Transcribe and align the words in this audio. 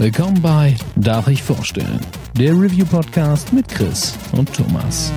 Willkommen 0.00 0.40
bei 0.40 0.76
Darf 0.94 1.26
ich 1.26 1.42
vorstellen? 1.42 1.98
Der 2.34 2.52
Review-Podcast 2.52 3.52
mit 3.52 3.66
Chris 3.66 4.16
und 4.30 4.54
Thomas. 4.54 5.10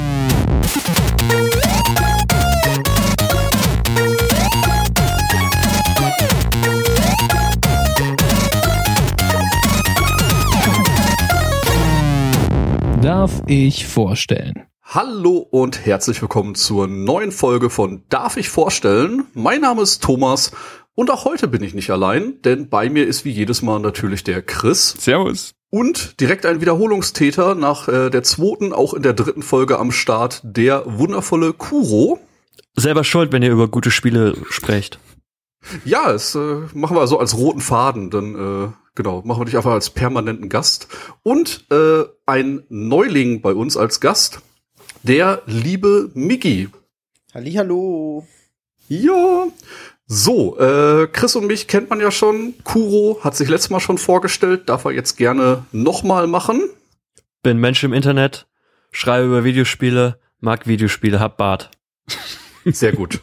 Darf 13.03 13.43
ich 13.45 13.85
vorstellen? 13.85 14.65
Hallo 14.83 15.37
und 15.37 15.85
herzlich 15.85 16.21
willkommen 16.21 16.55
zur 16.55 16.87
neuen 16.87 17.31
Folge 17.31 17.69
von 17.69 18.03
Darf 18.09 18.35
ich 18.35 18.49
vorstellen? 18.49 19.25
Mein 19.35 19.61
Name 19.61 19.83
ist 19.83 20.03
Thomas 20.03 20.51
und 21.01 21.09
auch 21.09 21.25
heute 21.25 21.47
bin 21.47 21.63
ich 21.63 21.73
nicht 21.73 21.89
allein, 21.89 22.39
denn 22.43 22.69
bei 22.69 22.87
mir 22.87 23.07
ist 23.07 23.25
wie 23.25 23.31
jedes 23.31 23.63
Mal 23.63 23.79
natürlich 23.79 24.23
der 24.23 24.43
Chris. 24.43 24.95
Servus. 24.99 25.55
Und 25.71 26.19
direkt 26.19 26.45
ein 26.45 26.61
Wiederholungstäter 26.61 27.55
nach 27.55 27.87
äh, 27.87 28.11
der 28.11 28.21
zweiten, 28.21 28.71
auch 28.71 28.93
in 28.93 29.01
der 29.01 29.13
dritten 29.13 29.41
Folge 29.41 29.79
am 29.79 29.91
Start, 29.91 30.41
der 30.43 30.83
wundervolle 30.85 31.53
Kuro. 31.53 32.19
Selber 32.75 33.03
schuld, 33.03 33.31
wenn 33.31 33.41
ihr 33.41 33.49
über 33.49 33.67
gute 33.67 33.89
Spiele 33.89 34.37
sprecht. 34.51 34.99
Ja, 35.85 36.11
es 36.11 36.35
äh, 36.35 36.59
machen 36.75 36.95
wir 36.95 37.07
so 37.07 37.17
als 37.17 37.35
roten 37.35 37.61
Faden, 37.61 38.11
dann 38.11 38.35
äh, 38.35 38.71
genau, 38.93 39.23
machen 39.23 39.41
wir 39.41 39.45
dich 39.45 39.57
einfach 39.57 39.71
als 39.71 39.89
permanenten 39.89 40.49
Gast. 40.49 40.87
Und 41.23 41.65
äh, 41.71 42.03
ein 42.27 42.63
Neuling 42.69 43.41
bei 43.41 43.55
uns 43.55 43.75
als 43.75 44.01
Gast, 44.01 44.41
der 45.01 45.41
liebe 45.47 46.11
Miggi. 46.13 46.69
Hallihallo. 47.33 48.27
Ja. 48.87 49.47
So, 50.13 50.59
äh, 50.59 51.07
Chris 51.07 51.37
und 51.37 51.47
mich 51.47 51.69
kennt 51.69 51.89
man 51.89 52.01
ja 52.01 52.11
schon. 52.11 52.53
Kuro 52.65 53.19
hat 53.23 53.33
sich 53.37 53.47
letztes 53.47 53.69
Mal 53.69 53.79
schon 53.79 53.97
vorgestellt, 53.97 54.67
darf 54.67 54.83
er 54.83 54.91
jetzt 54.91 55.15
gerne 55.15 55.63
nochmal 55.71 56.27
machen. 56.27 56.63
Bin 57.43 57.59
Mensch 57.59 57.81
im 57.85 57.93
Internet, 57.93 58.45
schreibe 58.91 59.27
über 59.27 59.45
Videospiele, 59.45 60.19
mag 60.41 60.67
Videospiele, 60.67 61.21
hab 61.21 61.37
Bart. 61.37 61.71
Sehr 62.65 62.91
gut. 62.91 63.21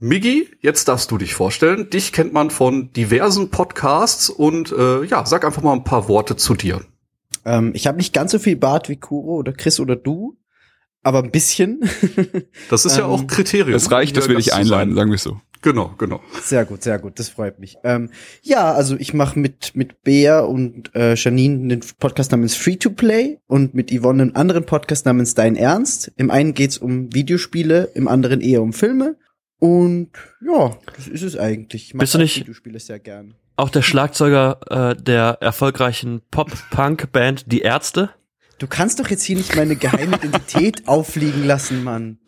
Miggi, 0.00 0.50
jetzt 0.60 0.88
darfst 0.88 1.10
du 1.10 1.16
dich 1.16 1.32
vorstellen. 1.32 1.88
Dich 1.88 2.12
kennt 2.12 2.34
man 2.34 2.50
von 2.50 2.92
diversen 2.92 3.48
Podcasts 3.48 4.28
und 4.28 4.70
äh, 4.72 5.04
ja, 5.04 5.24
sag 5.24 5.46
einfach 5.46 5.62
mal 5.62 5.72
ein 5.72 5.84
paar 5.84 6.08
Worte 6.08 6.36
zu 6.36 6.54
dir. 6.54 6.82
Ähm, 7.46 7.70
ich 7.74 7.86
habe 7.86 7.96
nicht 7.96 8.12
ganz 8.12 8.32
so 8.32 8.38
viel 8.38 8.56
Bart 8.56 8.90
wie 8.90 8.96
Kuro 8.96 9.36
oder 9.36 9.54
Chris 9.54 9.80
oder 9.80 9.96
du, 9.96 10.36
aber 11.02 11.22
ein 11.22 11.30
bisschen. 11.30 11.88
Das 12.68 12.84
ist 12.84 12.98
ja 12.98 13.04
Ähm, 13.06 13.10
auch 13.12 13.26
Kriterium. 13.26 13.74
Es 13.74 13.90
reicht, 13.90 14.14
dass 14.18 14.28
wir 14.28 14.36
dich 14.36 14.52
einladen, 14.52 14.94
sagen 14.94 15.10
wir 15.10 15.16
so. 15.16 15.40
Genau, 15.68 15.94
genau. 15.98 16.22
Sehr 16.42 16.64
gut, 16.64 16.82
sehr 16.82 16.98
gut, 16.98 17.18
das 17.18 17.28
freut 17.28 17.58
mich. 17.58 17.76
Ähm, 17.84 18.08
ja, 18.42 18.72
also 18.72 18.96
ich 18.98 19.12
mache 19.12 19.38
mit 19.38 19.72
mit 19.74 20.02
Bea 20.02 20.40
und 20.40 20.94
äh, 20.94 21.14
Janine 21.14 21.62
einen 21.62 21.80
Podcast 21.98 22.30
namens 22.32 22.56
Free 22.56 22.76
to 22.76 22.88
Play 22.88 23.38
und 23.46 23.74
mit 23.74 23.92
Yvonne 23.92 24.22
einen 24.22 24.34
anderen 24.34 24.64
Podcast 24.64 25.04
namens 25.04 25.34
Dein 25.34 25.56
Ernst. 25.56 26.10
Im 26.16 26.30
einen 26.30 26.54
geht's 26.54 26.78
um 26.78 27.12
Videospiele, 27.14 27.90
im 27.94 28.08
anderen 28.08 28.40
eher 28.40 28.62
um 28.62 28.72
Filme. 28.72 29.16
Und 29.58 30.10
ja, 30.40 30.74
das 30.96 31.06
ist 31.06 31.22
es 31.22 31.36
eigentlich. 31.36 31.88
Ich 31.88 31.94
mag 31.94 32.00
Bist 32.00 32.14
du 32.14 32.18
auch 32.18 32.22
nicht- 32.22 32.40
Videospiele 32.40 32.80
sehr 32.80 32.98
gern. 32.98 33.34
Auch 33.56 33.68
der 33.70 33.82
Schlagzeuger 33.82 34.60
äh, 34.70 35.02
der 35.02 35.38
erfolgreichen 35.40 36.22
Pop-Punk-Band 36.30 37.52
Die 37.52 37.60
Ärzte. 37.60 38.10
Du 38.58 38.66
kannst 38.68 39.00
doch 39.00 39.08
jetzt 39.08 39.24
hier 39.24 39.36
nicht 39.36 39.54
meine 39.54 39.76
geheime 39.76 40.16
Identität 40.16 40.82
auffliegen 40.88 41.44
lassen, 41.44 41.84
Mann. 41.84 42.18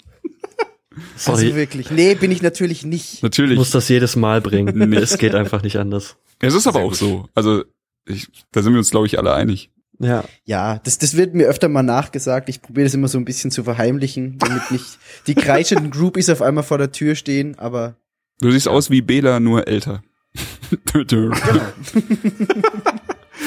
Sorry, 1.16 1.44
Also 1.46 1.56
wirklich. 1.56 1.90
Nee, 1.90 2.14
bin 2.14 2.30
ich 2.32 2.42
natürlich 2.42 2.84
nicht. 2.84 3.14
ich 3.14 3.22
Natürlich. 3.22 3.56
muss 3.58 3.70
das 3.70 3.88
jedes 3.88 4.16
Mal 4.16 4.40
bringen. 4.40 4.92
es 4.94 5.18
geht 5.18 5.34
einfach 5.34 5.62
nicht 5.62 5.76
anders. 5.78 6.16
es 6.40 6.54
ist 6.54 6.66
aber 6.66 6.78
Sehr 6.80 6.84
auch 6.86 6.88
gut. 6.90 6.98
so. 6.98 7.28
Also, 7.34 7.64
ich, 8.06 8.28
da 8.52 8.62
sind 8.62 8.72
wir 8.72 8.78
uns, 8.78 8.90
glaube 8.90 9.06
ich, 9.06 9.18
alle 9.18 9.32
einig. 9.34 9.70
Ja. 10.00 10.24
Ja, 10.44 10.80
das, 10.82 10.98
das 10.98 11.16
wird 11.16 11.34
mir 11.34 11.46
öfter 11.46 11.68
mal 11.68 11.82
nachgesagt. 11.82 12.48
Ich 12.48 12.62
probiere 12.62 12.84
das 12.86 12.94
immer 12.94 13.06
so 13.08 13.18
ein 13.18 13.24
bisschen 13.24 13.50
zu 13.50 13.62
verheimlichen, 13.64 14.38
damit 14.38 14.70
nicht 14.70 14.98
die 15.26 15.34
kreischenden 15.34 15.90
Groupies 15.90 16.30
auf 16.30 16.40
einmal 16.42 16.64
vor 16.64 16.78
der 16.78 16.90
Tür 16.90 17.14
stehen, 17.14 17.58
aber 17.58 17.96
Du 18.40 18.50
siehst 18.50 18.66
aus 18.68 18.88
wie 18.90 19.02
Bela, 19.02 19.38
nur 19.40 19.68
älter. 19.68 20.02
Ja, 21.10 21.72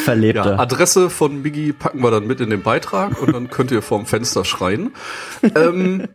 Verlebter. 0.04 0.60
Adresse 0.60 1.10
von 1.10 1.42
Miggi 1.42 1.72
packen 1.74 2.02
wir 2.04 2.12
dann 2.12 2.28
mit 2.28 2.42
in 2.42 2.50
den 2.50 2.62
Beitrag 2.62 3.22
und 3.22 3.34
dann 3.34 3.50
könnt 3.50 3.72
ihr 3.72 3.82
vorm 3.82 4.06
Fenster 4.06 4.44
schreien. 4.44 4.92
ähm, 5.56 6.08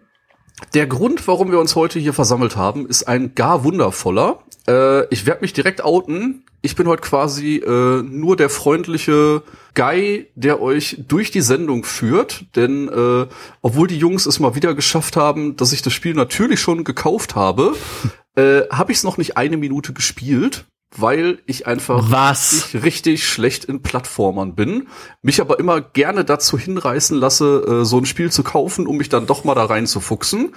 der 0.74 0.86
Grund, 0.86 1.26
warum 1.28 1.50
wir 1.50 1.60
uns 1.60 1.76
heute 1.76 1.98
hier 1.98 2.12
versammelt 2.12 2.56
haben, 2.56 2.86
ist 2.86 3.04
ein 3.04 3.34
gar 3.34 3.64
wundervoller. 3.64 4.40
Äh, 4.68 5.06
ich 5.12 5.26
werde 5.26 5.42
mich 5.42 5.52
direkt 5.52 5.82
outen. 5.82 6.44
Ich 6.60 6.74
bin 6.74 6.88
heute 6.88 7.02
quasi 7.02 7.56
äh, 7.56 8.02
nur 8.02 8.36
der 8.36 8.50
freundliche 8.50 9.42
Guy, 9.74 10.26
der 10.34 10.60
euch 10.60 11.04
durch 11.06 11.30
die 11.30 11.40
Sendung 11.40 11.84
führt. 11.84 12.44
Denn 12.56 12.88
äh, 12.88 13.26
obwohl 13.62 13.86
die 13.86 13.98
Jungs 13.98 14.26
es 14.26 14.40
mal 14.40 14.56
wieder 14.56 14.74
geschafft 14.74 15.16
haben, 15.16 15.56
dass 15.56 15.72
ich 15.72 15.82
das 15.82 15.92
Spiel 15.92 16.14
natürlich 16.14 16.60
schon 16.60 16.82
gekauft 16.82 17.36
habe, 17.36 17.74
äh, 18.34 18.62
habe 18.70 18.92
ich 18.92 18.98
es 18.98 19.04
noch 19.04 19.18
nicht 19.18 19.36
eine 19.36 19.56
Minute 19.56 19.92
gespielt, 19.92 20.66
weil 20.96 21.38
ich 21.46 21.66
einfach 21.66 22.10
Was? 22.10 22.52
ich 22.74 22.82
richtig 22.82 23.28
schlecht 23.28 23.64
in 23.64 23.82
Plattformern 23.82 24.54
bin, 24.54 24.88
mich 25.22 25.40
aber 25.40 25.58
immer 25.58 25.80
gerne 25.80 26.24
dazu 26.24 26.58
hinreißen 26.58 27.18
lasse, 27.18 27.64
äh, 27.82 27.84
so 27.84 27.98
ein 27.98 28.06
Spiel 28.06 28.32
zu 28.32 28.42
kaufen, 28.42 28.86
um 28.86 28.96
mich 28.96 29.08
dann 29.08 29.26
doch 29.26 29.44
mal 29.44 29.54
da 29.54 29.64
reinzufuchsen. 29.64 30.54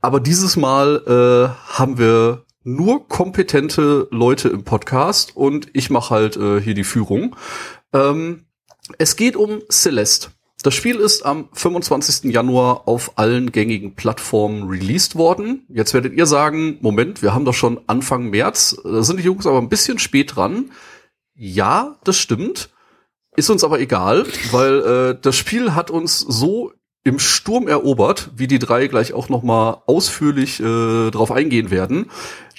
Aber 0.00 0.20
dieses 0.20 0.56
Mal 0.56 1.02
äh, 1.06 1.74
haben 1.74 1.98
wir 1.98 2.44
nur 2.62 3.08
kompetente 3.08 4.08
Leute 4.10 4.48
im 4.48 4.62
Podcast 4.62 5.36
und 5.36 5.68
ich 5.72 5.90
mache 5.90 6.14
halt 6.14 6.36
äh, 6.36 6.60
hier 6.60 6.74
die 6.74 6.84
Führung. 6.84 7.34
Ähm, 7.92 8.46
es 8.98 9.16
geht 9.16 9.36
um 9.36 9.60
Celeste. 9.70 10.30
Das 10.62 10.74
Spiel 10.74 10.96
ist 10.96 11.24
am 11.24 11.48
25. 11.52 12.32
Januar 12.32 12.88
auf 12.88 13.16
allen 13.16 13.52
gängigen 13.52 13.94
Plattformen 13.94 14.68
released 14.68 15.14
worden. 15.14 15.64
Jetzt 15.68 15.94
werdet 15.94 16.14
ihr 16.14 16.26
sagen, 16.26 16.78
Moment, 16.80 17.22
wir 17.22 17.32
haben 17.32 17.44
doch 17.44 17.54
schon 17.54 17.80
Anfang 17.86 18.30
März. 18.30 18.76
Da 18.82 19.04
sind 19.04 19.20
die 19.20 19.24
Jungs 19.24 19.46
aber 19.46 19.58
ein 19.58 19.68
bisschen 19.68 20.00
spät 20.00 20.34
dran. 20.34 20.72
Ja, 21.34 21.96
das 22.02 22.16
stimmt. 22.16 22.70
Ist 23.36 23.50
uns 23.50 23.62
aber 23.62 23.78
egal, 23.78 24.26
weil 24.50 24.80
äh, 24.80 25.18
das 25.20 25.36
Spiel 25.36 25.76
hat 25.76 25.92
uns 25.92 26.18
so 26.18 26.72
im 27.04 27.20
Sturm 27.20 27.68
erobert, 27.68 28.30
wie 28.34 28.48
die 28.48 28.58
drei 28.58 28.88
gleich 28.88 29.12
auch 29.12 29.28
noch 29.28 29.44
mal 29.44 29.82
ausführlich 29.86 30.58
äh, 30.58 31.10
drauf 31.12 31.30
eingehen 31.30 31.70
werden, 31.70 32.10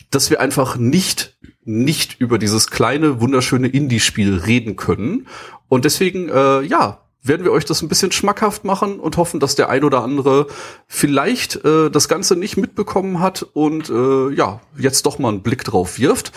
dass 0.10 0.30
wir 0.30 0.40
einfach 0.40 0.78
nicht 0.78 1.38
nicht 1.66 2.20
über 2.20 2.40
dieses 2.40 2.72
kleine 2.72 3.22
wunderschöne 3.22 3.68
Indie-Spiel 3.68 4.36
reden 4.38 4.76
können. 4.76 5.28
Und 5.68 5.86
deswegen, 5.86 6.30
äh, 6.30 6.62
ja, 6.62 7.09
werden 7.22 7.44
wir 7.44 7.52
euch 7.52 7.66
das 7.66 7.82
ein 7.82 7.90
bisschen 7.90 8.12
schmackhaft 8.12 8.64
machen 8.64 9.00
und 9.00 9.18
hoffen, 9.18 9.40
dass 9.40 9.56
der 9.56 9.70
ein 9.70 9.84
oder 9.84 10.04
andere 10.04 10.48
vielleicht 10.88 11.64
äh, 11.66 11.90
das 11.90 12.08
Ganze 12.08 12.36
nicht 12.36 12.58
mitbekommen 12.58 13.20
hat 13.20 13.44
und 13.44 13.90
äh, 13.90 14.30
ja, 14.34 14.62
jetzt 14.78 15.06
doch 15.06 15.20
mal 15.20 15.30
einen 15.30 15.44
Blick 15.44 15.64
drauf 15.64 16.00
wirft. 16.00 16.32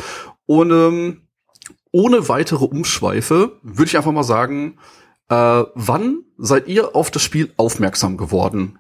Und 0.47 0.71
ähm, 0.71 1.23
ohne 1.93 2.29
weitere 2.29 2.65
Umschweife 2.65 3.59
würde 3.63 3.89
ich 3.89 3.97
einfach 3.97 4.13
mal 4.13 4.25
sagen, 4.25 4.79
äh, 5.29 5.65
wann 5.75 6.25
seid 6.37 6.67
ihr 6.69 6.97
auf 6.97 7.11
das 7.11 7.23
Spiel 7.23 7.53
aufmerksam 7.57 8.17
geworden? 8.17 8.79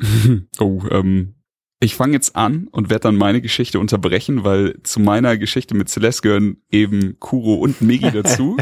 oh, 0.58 0.82
ähm, 0.90 1.34
ich 1.82 1.96
fange 1.96 2.12
jetzt 2.12 2.36
an 2.36 2.68
und 2.70 2.90
werde 2.90 3.02
dann 3.02 3.16
meine 3.16 3.40
Geschichte 3.40 3.80
unterbrechen, 3.80 4.44
weil 4.44 4.78
zu 4.84 5.00
meiner 5.00 5.36
Geschichte 5.36 5.74
mit 5.74 5.88
Celeste 5.88 6.22
gehören 6.22 6.58
eben 6.70 7.16
Kuro 7.18 7.54
und 7.54 7.80
Megi 7.80 8.10
dazu. 8.12 8.56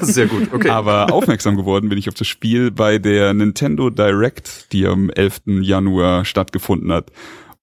Sehr 0.00 0.26
gut, 0.26 0.52
okay. 0.52 0.68
Aber 0.68 1.10
aufmerksam 1.10 1.56
geworden 1.56 1.88
bin 1.88 1.96
ich 1.96 2.06
auf 2.08 2.14
das 2.14 2.26
Spiel 2.26 2.70
bei 2.70 2.98
der 2.98 3.32
Nintendo 3.32 3.88
Direct, 3.88 4.72
die 4.72 4.86
am 4.86 5.08
11. 5.08 5.42
Januar 5.62 6.26
stattgefunden 6.26 6.92
hat. 6.92 7.12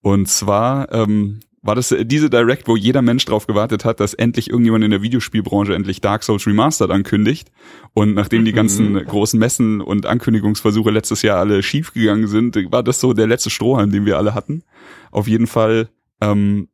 Und 0.01 0.27
zwar 0.27 0.91
ähm, 0.91 1.41
war 1.61 1.75
das 1.75 1.91
äh, 1.91 2.05
diese 2.05 2.29
Direct, 2.29 2.67
wo 2.67 2.75
jeder 2.75 3.01
Mensch 3.01 3.25
drauf 3.25 3.47
gewartet 3.47 3.85
hat, 3.85 3.99
dass 3.99 4.13
endlich 4.13 4.49
irgendjemand 4.49 4.83
in 4.83 4.91
der 4.91 5.01
Videospielbranche 5.01 5.75
endlich 5.75 6.01
Dark 6.01 6.23
Souls 6.23 6.47
Remastered 6.47 6.91
ankündigt. 6.91 7.51
Und 7.93 8.13
nachdem 8.13 8.45
die 8.45 8.53
ganzen 8.53 8.93
großen 9.05 9.39
Messen 9.39 9.81
und 9.81 10.05
Ankündigungsversuche 10.05 10.91
letztes 10.91 11.21
Jahr 11.21 11.39
alle 11.39 11.61
schiefgegangen 11.63 12.27
sind, 12.27 12.55
war 12.71 12.83
das 12.83 12.99
so 12.99 13.13
der 13.13 13.27
letzte 13.27 13.49
Strohhalm, 13.49 13.91
den 13.91 14.05
wir 14.05 14.17
alle 14.17 14.33
hatten. 14.33 14.63
Auf 15.11 15.27
jeden 15.27 15.47
Fall, 15.47 15.89
ähm, 16.19 16.67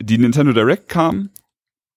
die 0.00 0.18
Nintendo 0.18 0.52
Direct 0.52 0.88
kam 0.88 1.30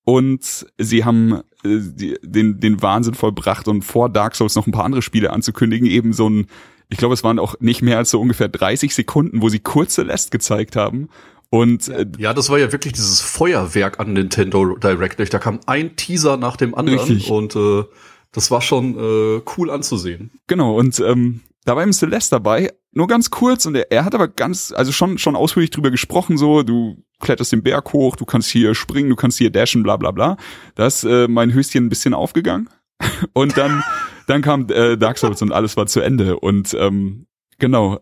und 0.04 0.66
sie 0.78 1.06
haben 1.06 1.42
äh, 1.64 1.80
die, 1.80 2.18
den, 2.24 2.60
den 2.60 2.82
Wahnsinn 2.82 3.14
vollbracht 3.14 3.68
und 3.68 3.84
vor 3.84 4.10
Dark 4.10 4.36
Souls 4.36 4.56
noch 4.56 4.68
ein 4.68 4.72
paar 4.72 4.86
andere 4.86 5.02
Spiele 5.02 5.32
anzukündigen, 5.32 5.88
eben 5.88 6.14
so 6.14 6.30
ein, 6.30 6.48
ich 6.90 6.98
glaube, 6.98 7.14
es 7.14 7.24
waren 7.24 7.40
auch 7.40 7.60
nicht 7.60 7.82
mehr 7.82 7.98
als 7.98 8.10
so 8.10 8.20
ungefähr 8.20 8.50
30 8.50 8.96
Sekunden, 8.96 9.42
wo 9.42 9.50
sie 9.50 9.60
kurz 9.60 9.96
Celeste 9.96 10.32
gezeigt 10.32 10.76
haben. 10.76 11.10
Und 11.52 11.90
äh, 11.90 12.08
Ja, 12.18 12.34
das 12.34 12.50
war 12.50 12.58
ja 12.58 12.72
wirklich 12.72 12.94
dieses 12.94 13.22
Feuerwerk 13.22 14.00
an 14.00 14.14
Nintendo 14.14 14.76
Direct. 14.78 15.34
Da 15.34 15.38
kam 15.38 15.60
ein 15.68 15.96
Teaser 15.98 16.38
nach 16.38 16.56
dem 16.56 16.74
anderen 16.74 17.00
Richtig. 17.00 17.30
und 17.30 17.56
äh, 17.56 17.84
das 18.32 18.50
war 18.50 18.62
schon 18.62 18.98
äh, 18.98 19.42
cool 19.58 19.70
anzusehen. 19.70 20.32
genau, 20.48 20.80
und 20.80 21.00
ähm, 21.02 21.42
da 21.66 21.76
war 21.76 21.84
eben 21.84 21.94
Celeste 21.94 22.36
dabei, 22.36 22.72
nur 22.94 23.08
ganz 23.08 23.30
kurz 23.30 23.66
und 23.66 23.76
er, 23.76 23.92
er 23.92 24.06
hat 24.06 24.16
aber 24.16 24.28
ganz, 24.30 24.74
also 24.76 24.92
schon, 24.92 25.18
schon 25.18 25.36
ausführlich 25.36 25.70
drüber 25.70 25.92
gesprochen, 25.92 26.38
so, 26.38 26.64
du 26.64 27.04
kletterst 27.20 27.52
den 27.52 27.64
Berg 27.64 27.94
hoch, 27.94 28.16
du 28.16 28.26
kannst 28.26 28.50
hier 28.50 28.74
springen, 28.74 29.10
du 29.10 29.16
kannst 29.16 29.38
hier 29.38 29.52
dashen, 29.52 29.84
bla 29.84 29.98
bla 29.98 30.12
bla. 30.12 30.38
Da 30.76 30.88
ist 30.88 31.04
äh, 31.04 31.28
mein 31.28 31.54
Höschen 31.54 31.86
ein 31.86 31.90
bisschen 31.90 32.14
aufgegangen. 32.14 32.70
Und 33.34 33.58
dann, 33.58 33.84
dann 34.28 34.42
kam 34.42 34.68
äh, 34.70 34.98
Dark 34.98 35.18
Souls 35.18 35.42
und 35.42 35.52
alles 35.52 35.76
war 35.76 35.88
zu 35.88 36.02
Ende. 36.02 36.40
Und 36.40 36.76
ähm, 36.76 37.26
genau, 37.60 38.00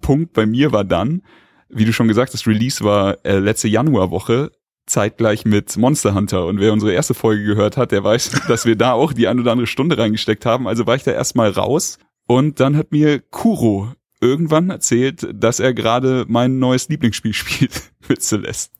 Punkt 0.00 0.32
bei 0.32 0.46
mir 0.46 0.72
war 0.72 0.84
dann, 0.84 1.22
wie 1.68 1.84
du 1.84 1.92
schon 1.92 2.08
gesagt 2.08 2.32
hast, 2.32 2.46
Release 2.46 2.82
war 2.84 3.18
äh, 3.24 3.38
letzte 3.38 3.68
Januarwoche 3.68 4.50
zeitgleich 4.86 5.44
mit 5.44 5.76
Monster 5.76 6.14
Hunter. 6.14 6.46
Und 6.46 6.60
wer 6.60 6.72
unsere 6.72 6.92
erste 6.92 7.14
Folge 7.14 7.44
gehört 7.44 7.76
hat, 7.76 7.92
der 7.92 8.04
weiß, 8.04 8.42
dass 8.48 8.66
wir 8.66 8.76
da 8.76 8.92
auch 8.92 9.12
die 9.12 9.28
ein 9.28 9.40
oder 9.40 9.52
andere 9.52 9.66
Stunde 9.66 9.98
reingesteckt 9.98 10.46
haben. 10.46 10.68
Also 10.68 10.86
war 10.86 10.96
ich 10.96 11.04
da 11.04 11.12
erstmal 11.12 11.50
raus. 11.50 11.98
Und 12.26 12.60
dann 12.60 12.76
hat 12.76 12.92
mir 12.92 13.20
Kuro 13.20 13.92
irgendwann 14.20 14.70
erzählt, 14.70 15.26
dass 15.34 15.60
er 15.60 15.74
gerade 15.74 16.24
mein 16.28 16.58
neues 16.58 16.88
Lieblingsspiel 16.88 17.32
spielt 17.34 17.90
mit 18.08 18.22
Celeste. 18.22 18.74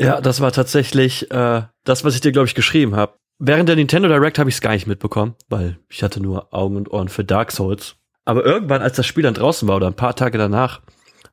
Ja, 0.00 0.20
das 0.20 0.40
war 0.40 0.50
tatsächlich 0.52 1.30
äh, 1.30 1.62
das, 1.84 2.04
was 2.04 2.14
ich 2.14 2.22
dir, 2.22 2.32
glaube 2.32 2.46
ich, 2.46 2.54
geschrieben 2.54 2.96
habe. 2.96 3.14
Während 3.38 3.68
der 3.68 3.76
Nintendo 3.76 4.08
Direct 4.08 4.38
habe 4.38 4.48
ich 4.48 4.56
es 4.56 4.60
gar 4.60 4.72
nicht 4.72 4.86
mitbekommen, 4.86 5.34
weil 5.48 5.78
ich 5.88 6.02
hatte 6.02 6.20
nur 6.20 6.52
Augen 6.54 6.76
und 6.76 6.90
Ohren 6.90 7.08
für 7.08 7.24
Dark 7.24 7.52
Souls. 7.52 7.96
Aber 8.24 8.44
irgendwann, 8.44 8.82
als 8.82 8.96
das 8.96 9.06
Spiel 9.06 9.22
dann 9.22 9.34
draußen 9.34 9.66
war 9.66 9.76
oder 9.76 9.86
ein 9.86 9.94
paar 9.94 10.14
Tage 10.14 10.38
danach, 10.38 10.80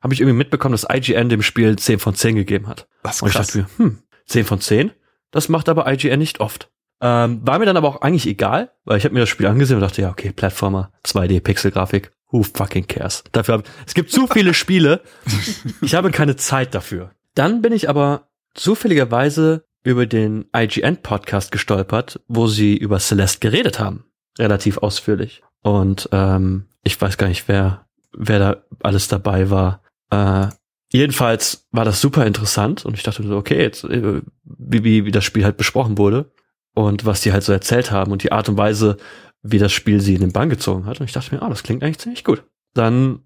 habe 0.00 0.14
ich 0.14 0.20
irgendwie 0.20 0.36
mitbekommen, 0.36 0.72
dass 0.72 0.86
IGN 0.90 1.28
dem 1.28 1.42
Spiel 1.42 1.76
10 1.76 1.98
von 1.98 2.14
10 2.14 2.36
gegeben 2.36 2.68
hat. 2.68 2.88
Was 3.02 3.22
Und 3.22 3.28
ich 3.28 3.34
dachte 3.34 3.58
mir, 3.58 3.66
hm, 3.76 3.98
10 4.26 4.44
von 4.44 4.60
10? 4.60 4.92
Das 5.30 5.48
macht 5.48 5.68
aber 5.68 5.90
IGN 5.90 6.18
nicht 6.18 6.40
oft. 6.40 6.70
Ähm, 7.00 7.40
war 7.46 7.58
mir 7.58 7.66
dann 7.66 7.76
aber 7.76 7.88
auch 7.88 8.00
eigentlich 8.00 8.26
egal, 8.26 8.72
weil 8.84 8.98
ich 8.98 9.04
habe 9.04 9.14
mir 9.14 9.20
das 9.20 9.28
Spiel 9.28 9.46
angesehen 9.46 9.76
und 9.76 9.82
dachte, 9.82 10.02
ja, 10.02 10.10
okay, 10.10 10.32
Plattformer, 10.32 10.90
2D, 11.04 11.40
Pixelgrafik, 11.40 12.10
who 12.30 12.42
fucking 12.42 12.86
cares? 12.86 13.22
Dafür 13.32 13.54
hab, 13.54 13.64
es 13.86 13.94
gibt 13.94 14.10
zu 14.10 14.26
viele 14.26 14.54
Spiele, 14.54 15.02
ich 15.80 15.94
habe 15.94 16.10
keine 16.10 16.36
Zeit 16.36 16.74
dafür. 16.74 17.12
Dann 17.34 17.62
bin 17.62 17.72
ich 17.72 17.88
aber 17.88 18.28
zufälligerweise 18.54 19.64
über 19.84 20.06
den 20.06 20.46
IGN-Podcast 20.54 21.52
gestolpert, 21.52 22.20
wo 22.26 22.48
sie 22.48 22.76
über 22.76 22.98
Celeste 22.98 23.38
geredet 23.38 23.78
haben. 23.78 24.04
Relativ 24.38 24.78
ausführlich. 24.78 25.42
Und 25.62 26.08
ähm, 26.12 26.66
ich 26.82 27.00
weiß 27.00 27.16
gar 27.16 27.28
nicht, 27.28 27.46
wer, 27.46 27.86
wer 28.12 28.38
da 28.38 28.56
alles 28.82 29.08
dabei 29.08 29.50
war. 29.50 29.82
Äh, 30.10 30.48
jedenfalls 30.92 31.68
war 31.70 31.84
das 31.84 32.00
super 32.00 32.26
interessant 32.26 32.84
und 32.84 32.94
ich 32.94 33.02
dachte 33.02 33.22
so, 33.22 33.36
okay, 33.36 33.60
jetzt, 33.60 33.84
äh, 33.84 34.22
wie, 34.44 34.84
wie, 34.84 35.04
wie 35.04 35.10
das 35.10 35.24
Spiel 35.24 35.44
halt 35.44 35.56
besprochen 35.56 35.98
wurde 35.98 36.32
und 36.74 37.04
was 37.04 37.20
die 37.20 37.32
halt 37.32 37.42
so 37.42 37.52
erzählt 37.52 37.90
haben 37.90 38.12
und 38.12 38.22
die 38.22 38.32
Art 38.32 38.48
und 38.48 38.56
Weise, 38.56 38.96
wie 39.42 39.58
das 39.58 39.72
Spiel 39.72 40.00
sie 40.00 40.14
in 40.14 40.20
den 40.20 40.32
Bann 40.32 40.50
gezogen 40.50 40.86
hat. 40.86 41.00
Und 41.00 41.06
ich 41.06 41.12
dachte 41.12 41.34
mir, 41.34 41.42
ah, 41.42 41.48
das 41.48 41.62
klingt 41.62 41.82
eigentlich 41.82 41.98
ziemlich 41.98 42.24
gut. 42.24 42.44
Dann 42.74 43.20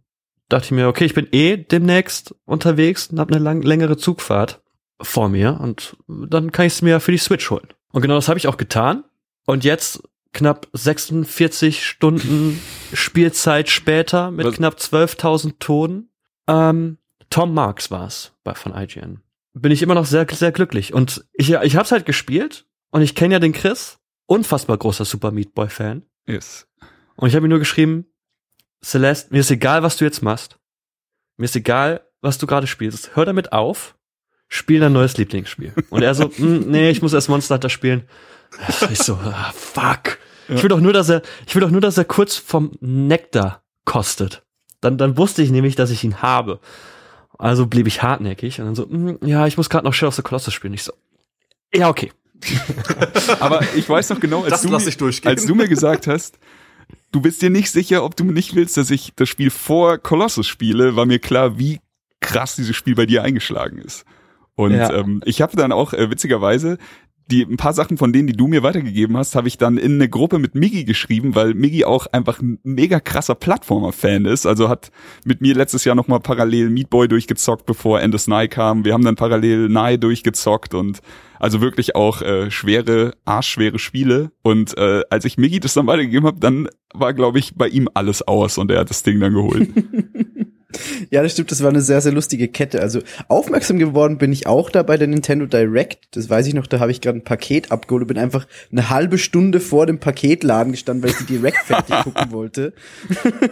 dachte 0.48 0.66
ich 0.66 0.70
mir, 0.72 0.88
okay, 0.88 1.04
ich 1.04 1.14
bin 1.14 1.28
eh 1.32 1.56
demnächst 1.56 2.34
unterwegs 2.44 3.08
und 3.08 3.18
habe 3.18 3.34
eine 3.34 3.42
lang, 3.42 3.62
längere 3.62 3.96
Zugfahrt 3.96 4.60
vor 5.00 5.28
mir 5.28 5.58
und 5.60 5.96
dann 6.06 6.52
kann 6.52 6.66
ich 6.66 6.74
es 6.74 6.82
mir 6.82 7.00
für 7.00 7.12
die 7.12 7.18
Switch 7.18 7.50
holen. 7.50 7.66
Und 7.92 8.02
genau 8.02 8.14
das 8.14 8.28
habe 8.28 8.38
ich 8.38 8.46
auch 8.46 8.56
getan. 8.56 9.04
Und 9.46 9.64
jetzt 9.64 10.02
knapp 10.32 10.68
46 10.72 11.84
Stunden 11.84 12.60
Spielzeit 12.92 13.68
später 13.68 14.30
mit 14.30 14.46
Was? 14.46 14.54
knapp 14.54 14.76
12.000 14.76 15.58
Toten. 15.58 16.08
Ähm, 16.48 16.98
Tom 17.30 17.54
Marks 17.54 17.90
war's 17.90 18.32
bei 18.44 18.54
von 18.54 18.74
IGN. 18.76 19.20
Bin 19.54 19.72
ich 19.72 19.82
immer 19.82 19.94
noch 19.94 20.06
sehr 20.06 20.26
sehr 20.30 20.52
glücklich 20.52 20.92
und 20.94 21.24
ich 21.32 21.50
ich 21.52 21.76
hab's 21.76 21.92
halt 21.92 22.06
gespielt 22.06 22.66
und 22.90 23.02
ich 23.02 23.14
kenne 23.14 23.34
ja 23.34 23.38
den 23.38 23.52
Chris, 23.52 23.98
unfassbar 24.26 24.78
großer 24.78 25.04
Super 25.04 25.30
Meat 25.30 25.54
Boy 25.54 25.68
Fan 25.68 26.02
Yes. 26.26 26.66
und 27.16 27.28
ich 27.28 27.34
habe 27.36 27.46
ihm 27.46 27.50
nur 27.50 27.58
geschrieben, 27.58 28.06
Celeste, 28.84 29.32
mir 29.32 29.40
ist 29.40 29.50
egal, 29.50 29.82
was 29.82 29.96
du 29.96 30.04
jetzt 30.04 30.22
machst. 30.22 30.58
Mir 31.36 31.44
ist 31.46 31.56
egal, 31.56 32.06
was 32.20 32.38
du 32.38 32.46
gerade 32.46 32.66
spielst. 32.66 33.14
Hör 33.16 33.24
damit 33.24 33.52
auf. 33.52 33.96
Spiel 34.48 34.80
dein 34.80 34.92
neues 34.92 35.16
Lieblingsspiel. 35.16 35.72
Und 35.90 36.02
er 36.02 36.14
so, 36.14 36.30
"Hm, 36.30 36.70
nee, 36.70 36.90
ich 36.90 37.00
muss 37.00 37.12
erst 37.14 37.28
Monster 37.30 37.54
Hunter 37.54 37.70
spielen. 37.70 38.02
Ich 38.90 38.98
so, 38.98 39.14
ah, 39.14 39.50
fuck. 39.54 40.18
Ich 40.48 40.62
will 40.62 40.68
doch 40.68 40.80
nur, 40.80 40.92
dass 40.92 41.08
er, 41.08 41.22
ich 41.46 41.54
will 41.54 41.62
doch 41.62 41.70
nur, 41.70 41.80
dass 41.80 41.96
er 41.96 42.04
kurz 42.04 42.36
vom 42.36 42.72
Nektar 42.80 43.64
kostet. 43.86 44.44
Dann, 44.82 44.98
dann 44.98 45.16
wusste 45.16 45.40
ich 45.40 45.50
nämlich, 45.50 45.74
dass 45.76 45.88
ich 45.90 46.04
ihn 46.04 46.20
habe. 46.20 46.60
Also 47.38 47.66
blieb 47.66 47.86
ich 47.86 48.02
hartnäckig 48.02 48.60
und 48.60 48.66
dann 48.66 48.74
so, 48.74 48.88
"Hm, 48.88 49.18
ja, 49.24 49.46
ich 49.46 49.56
muss 49.56 49.70
gerade 49.70 49.86
noch 49.86 49.94
Shadow 49.94 50.08
of 50.08 50.14
the 50.14 50.22
Colossus 50.22 50.52
spielen. 50.52 50.74
Ich 50.74 50.82
so, 50.82 50.92
ja, 51.74 51.88
okay. 51.88 52.12
Aber 53.40 53.62
ich 53.76 53.88
weiß 53.88 54.10
noch 54.10 54.20
genau, 54.20 54.42
als, 54.42 54.50
Das 54.50 54.62
du, 54.62 54.68
mir- 54.68 54.86
ich 54.86 54.96
durchgehen. 54.96 55.30
als 55.30 55.46
du 55.46 55.54
mir 55.54 55.68
gesagt 55.68 56.06
hast, 56.06 56.38
du 57.12 57.20
bist 57.20 57.40
dir 57.42 57.50
nicht 57.50 57.70
sicher, 57.70 58.04
ob 58.04 58.16
du 58.16 58.24
nicht 58.24 58.54
willst, 58.54 58.76
dass 58.76 58.90
ich 58.90 59.12
das 59.16 59.28
Spiel 59.28 59.50
vor 59.50 59.98
Colossus 59.98 60.46
spiele, 60.46 60.96
war 60.96 61.06
mir 61.06 61.18
klar, 61.18 61.58
wie 61.58 61.80
krass 62.20 62.56
dieses 62.56 62.76
Spiel 62.76 62.94
bei 62.94 63.06
dir 63.06 63.22
eingeschlagen 63.22 63.78
ist. 63.78 64.04
Und 64.54 64.72
Ja. 64.72 64.92
ähm, 64.92 65.22
ich 65.24 65.40
habe 65.40 65.56
dann 65.56 65.72
auch 65.72 65.92
äh, 65.94 66.10
witzigerweise 66.10 66.78
die 67.32 67.42
ein 67.42 67.56
paar 67.56 67.72
Sachen 67.72 67.96
von 67.96 68.12
denen, 68.12 68.26
die 68.26 68.36
du 68.36 68.46
mir 68.46 68.62
weitergegeben 68.62 69.16
hast, 69.16 69.34
habe 69.34 69.48
ich 69.48 69.56
dann 69.56 69.78
in 69.78 69.94
eine 69.94 70.08
Gruppe 70.08 70.38
mit 70.38 70.54
Miggy 70.54 70.84
geschrieben, 70.84 71.34
weil 71.34 71.54
Miggy 71.54 71.84
auch 71.84 72.06
einfach 72.12 72.40
ein 72.40 72.58
mega 72.62 73.00
krasser 73.00 73.34
Plattformer-Fan 73.34 74.26
ist. 74.26 74.44
Also 74.44 74.68
hat 74.68 74.90
mit 75.24 75.40
mir 75.40 75.54
letztes 75.54 75.84
Jahr 75.84 75.94
nochmal 75.94 76.20
parallel 76.20 76.68
Meat 76.68 76.90
Boy 76.90 77.08
durchgezockt, 77.08 77.64
bevor 77.64 78.00
End 78.00 78.14
of 78.14 78.28
Nye 78.28 78.48
kam. 78.48 78.84
Wir 78.84 78.92
haben 78.92 79.04
dann 79.04 79.16
parallel 79.16 79.70
Nye 79.70 79.98
durchgezockt 79.98 80.74
und 80.74 81.00
also 81.38 81.60
wirklich 81.60 81.96
auch 81.96 82.20
äh, 82.20 82.50
schwere, 82.50 83.14
arschschwere 83.24 83.78
Spiele. 83.78 84.30
Und 84.42 84.76
äh, 84.76 85.02
als 85.08 85.24
ich 85.24 85.38
Miggy 85.38 85.58
das 85.58 85.74
dann 85.74 85.86
weitergegeben 85.86 86.26
habe, 86.26 86.38
dann 86.38 86.68
war, 86.92 87.14
glaube 87.14 87.38
ich, 87.38 87.54
bei 87.54 87.68
ihm 87.68 87.88
alles 87.94 88.20
aus 88.22 88.58
und 88.58 88.70
er 88.70 88.80
hat 88.80 88.90
das 88.90 89.02
Ding 89.02 89.18
dann 89.20 89.32
geholt. 89.32 89.70
Ja, 91.10 91.22
das 91.22 91.32
stimmt, 91.32 91.50
das 91.50 91.62
war 91.62 91.70
eine 91.70 91.80
sehr, 91.80 92.00
sehr 92.00 92.12
lustige 92.12 92.48
Kette. 92.48 92.80
Also 92.80 93.00
aufmerksam 93.28 93.78
geworden 93.78 94.18
bin 94.18 94.32
ich 94.32 94.46
auch 94.46 94.70
da 94.70 94.82
bei 94.82 94.96
der 94.96 95.08
Nintendo 95.08 95.46
Direct. 95.46 96.16
Das 96.16 96.28
weiß 96.30 96.46
ich 96.46 96.54
noch, 96.54 96.66
da 96.66 96.80
habe 96.80 96.90
ich 96.90 97.00
gerade 97.00 97.18
ein 97.18 97.24
Paket 97.24 97.70
abgeholt 97.70 98.02
und 98.02 98.08
bin 98.08 98.18
einfach 98.18 98.46
eine 98.70 98.90
halbe 98.90 99.18
Stunde 99.18 99.60
vor 99.60 99.86
dem 99.86 99.98
Paketladen 99.98 100.72
gestanden, 100.72 101.02
weil 101.02 101.10
ich 101.10 101.26
die 101.26 101.36
Direct 101.36 101.58
fertig 101.64 101.96
gucken 102.02 102.32
wollte. 102.32 102.72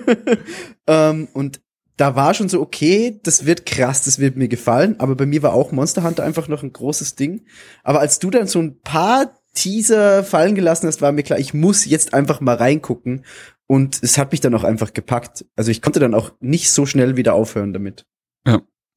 ähm, 0.86 1.28
und 1.32 1.60
da 2.00 2.16
war 2.16 2.32
schon 2.32 2.48
so, 2.48 2.62
okay, 2.62 3.20
das 3.24 3.44
wird 3.44 3.66
krass, 3.66 4.04
das 4.04 4.18
wird 4.18 4.36
mir 4.36 4.48
gefallen. 4.48 4.96
Aber 4.98 5.16
bei 5.16 5.26
mir 5.26 5.42
war 5.42 5.52
auch 5.52 5.70
Monster 5.70 6.02
Hunter 6.02 6.24
einfach 6.24 6.48
noch 6.48 6.62
ein 6.62 6.72
großes 6.72 7.14
Ding. 7.14 7.42
Aber 7.82 8.00
als 8.00 8.18
du 8.18 8.30
dann 8.30 8.46
so 8.46 8.58
ein 8.58 8.80
paar 8.80 9.34
Teaser 9.54 10.24
fallen 10.24 10.54
gelassen 10.54 10.86
hast, 10.86 11.02
war 11.02 11.12
mir 11.12 11.24
klar, 11.24 11.38
ich 11.38 11.52
muss 11.52 11.84
jetzt 11.84 12.14
einfach 12.14 12.40
mal 12.40 12.56
reingucken. 12.56 13.24
Und 13.70 14.02
es 14.02 14.18
hat 14.18 14.32
mich 14.32 14.40
dann 14.40 14.52
auch 14.56 14.64
einfach 14.64 14.94
gepackt. 14.94 15.44
Also 15.54 15.70
ich 15.70 15.80
konnte 15.80 16.00
dann 16.00 16.12
auch 16.12 16.32
nicht 16.40 16.72
so 16.72 16.86
schnell 16.86 17.16
wieder 17.16 17.34
aufhören 17.34 17.72
damit. 17.72 18.04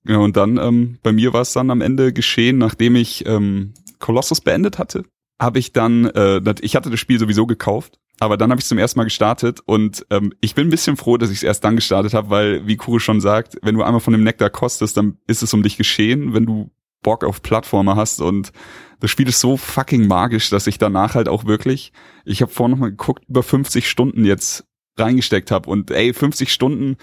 Ja, 0.08 0.18
und 0.18 0.36
dann, 0.36 0.58
ähm, 0.58 0.98
bei 1.04 1.12
mir 1.12 1.31
war 1.31 1.42
es 1.42 1.54
dann 1.54 1.70
am 1.70 1.80
Ende 1.80 2.12
geschehen, 2.12 2.58
nachdem 2.58 2.95
ich 2.95 3.24
ähm, 3.28 3.76
Colossus 4.00 4.42
beendet 4.42 4.80
hatte, 4.80 5.04
habe 5.40 5.59
ich 5.59 5.74
dann, 5.74 6.06
äh, 6.07 6.42
ich 6.62 6.76
hatte 6.76 6.90
das 6.90 7.00
Spiel 7.00 7.19
sowieso 7.19 7.45
gekauft, 7.45 8.00
aber 8.19 8.36
dann 8.36 8.50
habe 8.50 8.62
ich 8.62 8.66
zum 8.66 8.80
ersten 8.80 8.97
Mal 8.97 9.04
gestartet 9.04 9.59
und 9.64 10.07
ähm, 10.09 10.33
ich 10.42 10.56
bin 10.56 10.66
ein 10.66 10.71
bisschen 10.71 10.97
froh, 10.97 11.18
dass 11.18 11.30
ich 11.30 11.38
es 11.38 11.44
erst 11.44 11.64
dann 11.64 11.76
gestartet 11.76 12.16
habe, 12.16 12.31
weil, 12.31 12.66
wie 12.66 12.76
Kuro 12.76 12.97
schon 12.97 13.21
sagt, 13.21 13.59
wenn 13.62 13.76
du 13.76 13.83
einmal 13.83 14.02
von 14.02 14.14
dem 14.14 14.24
Nektar 14.24 14.50
kostest, 14.50 14.97
dann 14.97 15.19
ist 15.28 15.44
es 15.44 15.54
um 15.54 15.62
dich 15.62 15.78
geschehen, 15.78 16.33
wenn 16.33 16.47
du 16.47 16.71
Bock 17.04 17.24
auf 17.24 17.44
Plattformer 17.44 17.95
hast 17.95 18.21
und 18.21 18.52
das 19.00 19.12
Spiel 19.12 19.28
ist 19.28 19.40
so 19.40 19.56
fucking 19.56 20.07
magisch, 20.07 20.50
dass 20.50 20.66
ich 20.66 20.80
danach 20.80 21.14
halt 21.14 21.30
auch 21.30 21.45
wirklich, 21.45 21.94
ich 22.26 22.42
habe 22.42 22.52
vorhin 22.52 22.71
noch 22.71 22.80
mal 22.80 22.90
geguckt, 22.90 23.26
über 23.28 23.44
50 23.44 23.88
Stunden 23.88 24.26
jetzt 24.26 24.66
reingesteckt 24.97 25.52
habe 25.52 25.69
und 25.69 25.92
ey, 25.92 26.14
50 26.14 26.52
Stunden 26.52 26.97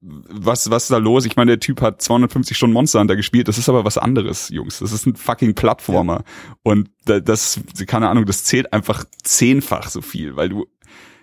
was, 0.00 0.70
was 0.70 0.84
ist 0.84 0.90
da 0.92 0.98
los? 0.98 1.24
Ich 1.26 1.34
meine, 1.34 1.50
der 1.52 1.60
Typ 1.60 1.80
hat 1.82 2.00
250 2.00 2.56
Stunden 2.56 2.72
Monster 2.72 3.00
Hunter 3.00 3.16
gespielt. 3.16 3.48
Das 3.48 3.58
ist 3.58 3.68
aber 3.68 3.84
was 3.84 3.98
anderes, 3.98 4.48
Jungs. 4.48 4.78
Das 4.78 4.92
ist 4.92 5.06
ein 5.06 5.16
fucking 5.16 5.54
Plattformer. 5.54 6.22
Und 6.62 6.88
da- 7.04 7.18
das, 7.18 7.58
keine 7.88 8.08
Ahnung, 8.08 8.24
das 8.24 8.44
zählt 8.44 8.72
einfach 8.72 9.04
zehnfach 9.24 9.88
so 9.90 10.00
viel, 10.00 10.36
weil 10.36 10.50
du, 10.50 10.66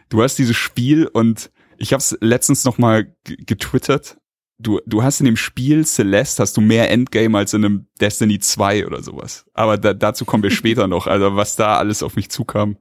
du 0.09 0.21
hast 0.21 0.35
dieses 0.39 0.57
Spiel 0.57 1.07
und 1.07 1.51
ich 1.77 1.93
habe 1.93 1.99
es 2.01 2.17
letztens 2.19 2.65
noch 2.65 2.77
mal 2.77 3.05
g- 3.23 3.37
getwittert. 3.45 4.17
Du, 4.57 4.81
du 4.85 5.03
hast 5.03 5.21
in 5.21 5.25
dem 5.25 5.37
Spiel 5.37 5.85
Celeste 5.85 6.41
hast 6.43 6.57
du 6.57 6.61
mehr 6.61 6.91
Endgame 6.91 7.37
als 7.37 7.53
in 7.53 7.63
einem 7.63 7.87
Destiny 8.01 8.39
2 8.39 8.87
oder 8.87 9.01
sowas. 9.01 9.45
Aber 9.53 9.77
da, 9.77 9.93
dazu 9.93 10.25
kommen 10.25 10.43
wir 10.43 10.51
später 10.51 10.87
noch. 10.87 11.07
Also 11.07 11.37
was 11.37 11.55
da 11.55 11.77
alles 11.77 12.03
auf 12.03 12.17
mich 12.17 12.29
zukam. 12.29 12.75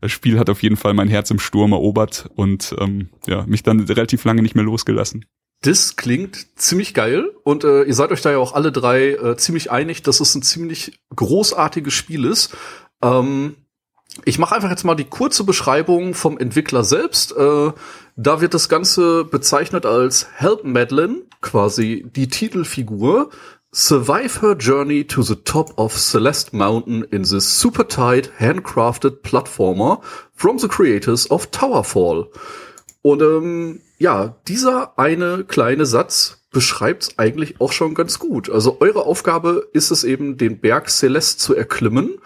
Das 0.00 0.12
Spiel 0.12 0.38
hat 0.38 0.48
auf 0.50 0.62
jeden 0.62 0.76
Fall 0.76 0.94
mein 0.94 1.08
Herz 1.08 1.30
im 1.30 1.38
Sturm 1.38 1.72
erobert 1.72 2.30
und 2.36 2.74
ähm, 2.78 3.08
ja, 3.26 3.44
mich 3.46 3.62
dann 3.62 3.80
relativ 3.80 4.24
lange 4.24 4.42
nicht 4.42 4.54
mehr 4.54 4.64
losgelassen. 4.64 5.24
Das 5.62 5.96
klingt 5.96 6.56
ziemlich 6.56 6.94
geil 6.94 7.30
und 7.42 7.64
äh, 7.64 7.82
ihr 7.82 7.94
seid 7.94 8.12
euch 8.12 8.22
da 8.22 8.30
ja 8.30 8.38
auch 8.38 8.52
alle 8.52 8.70
drei 8.70 9.10
äh, 9.10 9.36
ziemlich 9.36 9.72
einig, 9.72 10.02
dass 10.02 10.20
es 10.20 10.34
ein 10.36 10.42
ziemlich 10.42 11.00
großartiges 11.16 11.92
Spiel 11.94 12.24
ist. 12.24 12.56
Ähm, 13.02 13.56
ich 14.24 14.38
mache 14.38 14.54
einfach 14.54 14.70
jetzt 14.70 14.84
mal 14.84 14.94
die 14.94 15.04
kurze 15.04 15.44
Beschreibung 15.44 16.14
vom 16.14 16.38
Entwickler 16.38 16.84
selbst. 16.84 17.32
Äh, 17.36 17.72
da 18.16 18.40
wird 18.40 18.54
das 18.54 18.68
Ganze 18.68 19.24
bezeichnet 19.24 19.84
als 19.84 20.28
Help 20.34 20.64
Madeline, 20.64 21.22
quasi 21.40 22.06
die 22.14 22.28
Titelfigur. 22.28 23.30
Survive 23.70 24.40
her 24.40 24.54
journey 24.54 25.04
to 25.04 25.22
the 25.22 25.36
top 25.36 25.78
of 25.78 25.92
Celeste 25.92 26.54
Mountain 26.54 27.04
in 27.10 27.22
this 27.22 27.60
super 27.60 27.86
tight, 27.86 28.32
handcrafted 28.38 29.22
platformer 29.22 30.02
from 30.32 30.58
the 30.58 30.68
creators 30.68 31.30
of 31.30 31.50
Towerfall. 31.50 32.30
Und 33.02 33.20
ähm, 33.20 33.80
ja, 33.98 34.36
dieser 34.48 34.98
eine 34.98 35.44
kleine 35.44 35.84
Satz 35.84 36.46
beschreibt's 36.50 37.18
eigentlich 37.18 37.60
auch 37.60 37.72
schon 37.72 37.94
ganz 37.94 38.18
gut. 38.18 38.48
Also 38.48 38.78
eure 38.80 39.04
Aufgabe 39.04 39.68
ist 39.72 39.90
es 39.90 40.02
eben, 40.02 40.38
den 40.38 40.60
Berg 40.60 40.88
Celeste 40.88 41.38
zu 41.38 41.54
erklimmen 41.54 42.18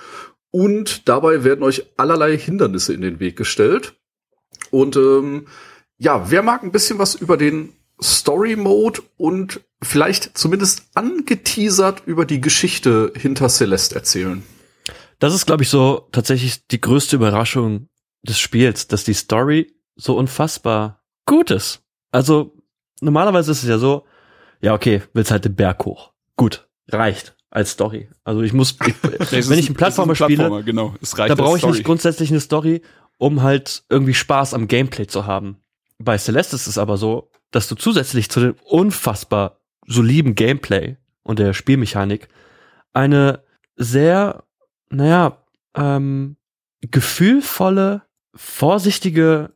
und 0.52 1.08
dabei 1.08 1.42
werden 1.42 1.64
euch 1.64 1.87
allerlei 1.96 2.37
Hindernisse 2.38 2.92
in 2.94 3.00
den 3.00 3.18
Weg 3.18 3.37
gestellt. 3.37 3.94
Und 4.70 4.96
ähm, 4.96 5.46
ja, 5.99 6.30
wer 6.30 6.42
mag 6.42 6.62
ein 6.62 6.72
bisschen 6.72 6.99
was 6.99 7.14
über 7.16 7.37
den 7.37 7.72
Story 8.02 8.56
Mode 8.56 9.02
und 9.16 9.61
vielleicht 9.82 10.37
zumindest 10.37 10.85
angeteasert 10.94 12.02
über 12.06 12.25
die 12.25 12.40
Geschichte 12.40 13.12
hinter 13.16 13.49
Celeste 13.49 13.97
erzählen? 13.97 14.42
Das 15.18 15.35
ist, 15.35 15.47
glaube 15.47 15.62
ich, 15.62 15.68
so 15.68 16.09
tatsächlich 16.12 16.66
die 16.66 16.80
größte 16.80 17.16
Überraschung 17.16 17.88
des 18.23 18.38
Spiels, 18.38 18.88
dass 18.88 19.04
die 19.04 19.14
Story 19.14 19.73
so 19.97 20.16
unfassbar 20.16 21.02
gut 21.26 21.50
ist. 21.50 21.82
Also 22.11 22.54
normalerweise 23.00 23.52
ist 23.52 23.62
es 23.62 23.68
ja 23.68 23.78
so, 23.78 24.04
ja 24.61 24.75
okay, 24.75 25.02
willst 25.12 25.30
halt 25.30 25.44
den 25.44 25.54
Berg 25.54 25.85
hoch. 25.85 26.12
Gut, 26.37 26.68
reicht 26.88 27.37
als 27.50 27.73
Story. 27.73 28.09
Also 28.25 28.42
ich 28.42 28.52
muss, 28.52 28.76
ich, 28.87 28.94
wenn 29.49 29.59
ich 29.59 29.66
einen 29.66 29.76
Plattformer, 29.76 30.14
spiele, 30.14 30.62
genau. 30.64 30.94
es 31.00 31.16
reicht 31.18 31.30
da 31.30 31.35
brauche 31.35 31.59
ich 31.59 31.66
nicht 31.66 31.85
grundsätzlich 31.85 32.30
eine 32.30 32.40
Story, 32.40 32.82
um 33.18 33.42
halt 33.42 33.85
irgendwie 33.88 34.14
Spaß 34.14 34.54
am 34.54 34.68
Gameplay 34.68 35.06
zu 35.06 35.26
haben. 35.26 35.59
Bei 35.99 36.18
Celeste 36.18 36.56
ist 36.56 36.66
es 36.66 36.78
aber 36.78 36.97
so, 36.97 37.30
dass 37.52 37.68
du 37.68 37.76
zusätzlich 37.76 38.28
zu 38.30 38.40
dem 38.40 38.54
unfassbar 38.64 39.61
soliden 39.87 40.35
Gameplay 40.35 40.97
und 41.23 41.38
der 41.38 41.52
Spielmechanik 41.54 42.28
eine 42.92 43.44
sehr, 43.76 44.44
naja, 44.90 45.38
ähm, 45.75 46.37
gefühlvolle, 46.80 48.02
vorsichtige 48.35 49.52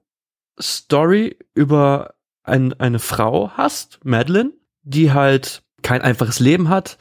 Story 0.60 1.36
über 1.54 2.14
ein, 2.44 2.72
eine 2.74 2.98
Frau 2.98 3.50
hast, 3.50 4.04
Madeline, 4.04 4.52
die 4.82 5.12
halt 5.12 5.62
kein 5.82 6.02
einfaches 6.02 6.40
Leben 6.40 6.68
hat, 6.68 6.98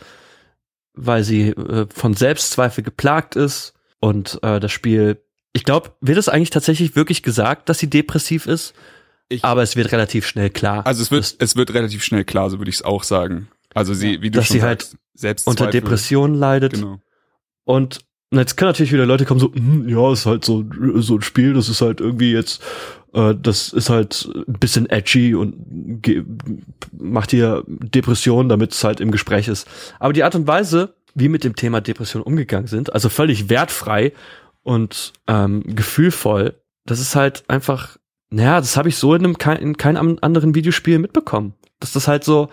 weil 0.93 1.23
sie 1.23 1.49
äh, 1.49 1.87
von 1.93 2.13
Selbstzweifel 2.13 2.83
geplagt 2.83 3.35
ist 3.35 3.73
und 3.99 4.39
äh, 4.43 4.59
das 4.59 4.71
Spiel, 4.71 5.23
ich 5.53 5.63
glaube, 5.63 5.95
wird 6.01 6.17
es 6.17 6.29
eigentlich 6.29 6.49
tatsächlich 6.49 6.95
wirklich 6.95 7.23
gesagt, 7.23 7.69
dass 7.69 7.79
sie 7.79 7.89
depressiv 7.89 8.47
ist, 8.47 8.73
Ich- 9.29 9.43
aber 9.43 9.63
es 9.63 9.75
wird 9.75 9.91
relativ 9.91 10.27
schnell 10.27 10.49
klar. 10.49 10.85
Also 10.85 11.01
es 11.01 11.11
wird, 11.11 11.23
dass 11.23 11.35
es 11.39 11.55
wird 11.55 11.73
relativ 11.73 12.03
schnell 12.03 12.23
klar, 12.25 12.49
so 12.49 12.59
würde 12.59 12.69
ich 12.69 12.75
es 12.75 12.81
auch 12.83 13.03
sagen. 13.03 13.47
Also 13.73 13.93
sie, 13.93 14.21
wie 14.21 14.29
du 14.29 14.39
Dass 14.39 14.47
schon 14.47 14.57
sie 14.57 14.63
halt 14.63 14.81
sagst, 14.83 14.97
selbst 15.13 15.47
unter 15.47 15.67
Depressionen 15.67 16.35
leidet 16.35 16.73
Genau. 16.73 16.99
und 17.65 17.99
jetzt 18.31 18.55
können 18.57 18.69
natürlich 18.69 18.91
wieder 18.93 19.05
Leute 19.05 19.25
kommen 19.25 19.39
so, 19.39 19.53
"Hm, 19.53 19.87
ja, 19.89 20.11
ist 20.13 20.25
halt 20.25 20.45
so 20.45 20.63
so 20.95 21.15
ein 21.15 21.21
Spiel, 21.21 21.53
das 21.53 21.69
ist 21.69 21.81
halt 21.81 21.99
irgendwie 22.01 22.31
jetzt 22.31 22.61
äh, 23.13 23.33
das 23.33 23.69
ist 23.73 23.89
halt 23.89 24.29
ein 24.47 24.59
bisschen 24.59 24.89
edgy 24.89 25.35
und 25.35 25.55
macht 26.91 27.31
hier 27.31 27.63
Depressionen, 27.67 28.49
damit 28.49 28.73
es 28.73 28.83
halt 28.83 28.99
im 28.99 29.11
Gespräch 29.11 29.47
ist. 29.47 29.67
Aber 29.99 30.13
die 30.13 30.23
Art 30.23 30.35
und 30.35 30.47
Weise, 30.47 30.95
wie 31.13 31.29
mit 31.29 31.43
dem 31.45 31.55
Thema 31.55 31.79
Depression 31.81 32.21
umgegangen 32.21 32.67
sind, 32.67 32.91
also 32.93 33.07
völlig 33.09 33.49
wertfrei 33.49 34.11
und 34.63 35.13
ähm, 35.27 35.63
gefühlvoll, 35.75 36.55
das 36.85 36.99
ist 36.99 37.15
halt 37.15 37.43
einfach, 37.49 37.97
naja, 38.29 38.59
das 38.59 38.77
habe 38.77 38.89
ich 38.89 38.97
so 38.97 39.13
in, 39.13 39.25
einem, 39.25 39.57
in 39.59 39.77
keinem 39.77 40.17
anderen 40.21 40.55
Videospiel 40.55 40.99
mitbekommen. 40.99 41.53
Dass 41.79 41.93
das 41.93 42.07
halt 42.07 42.23
so, 42.23 42.49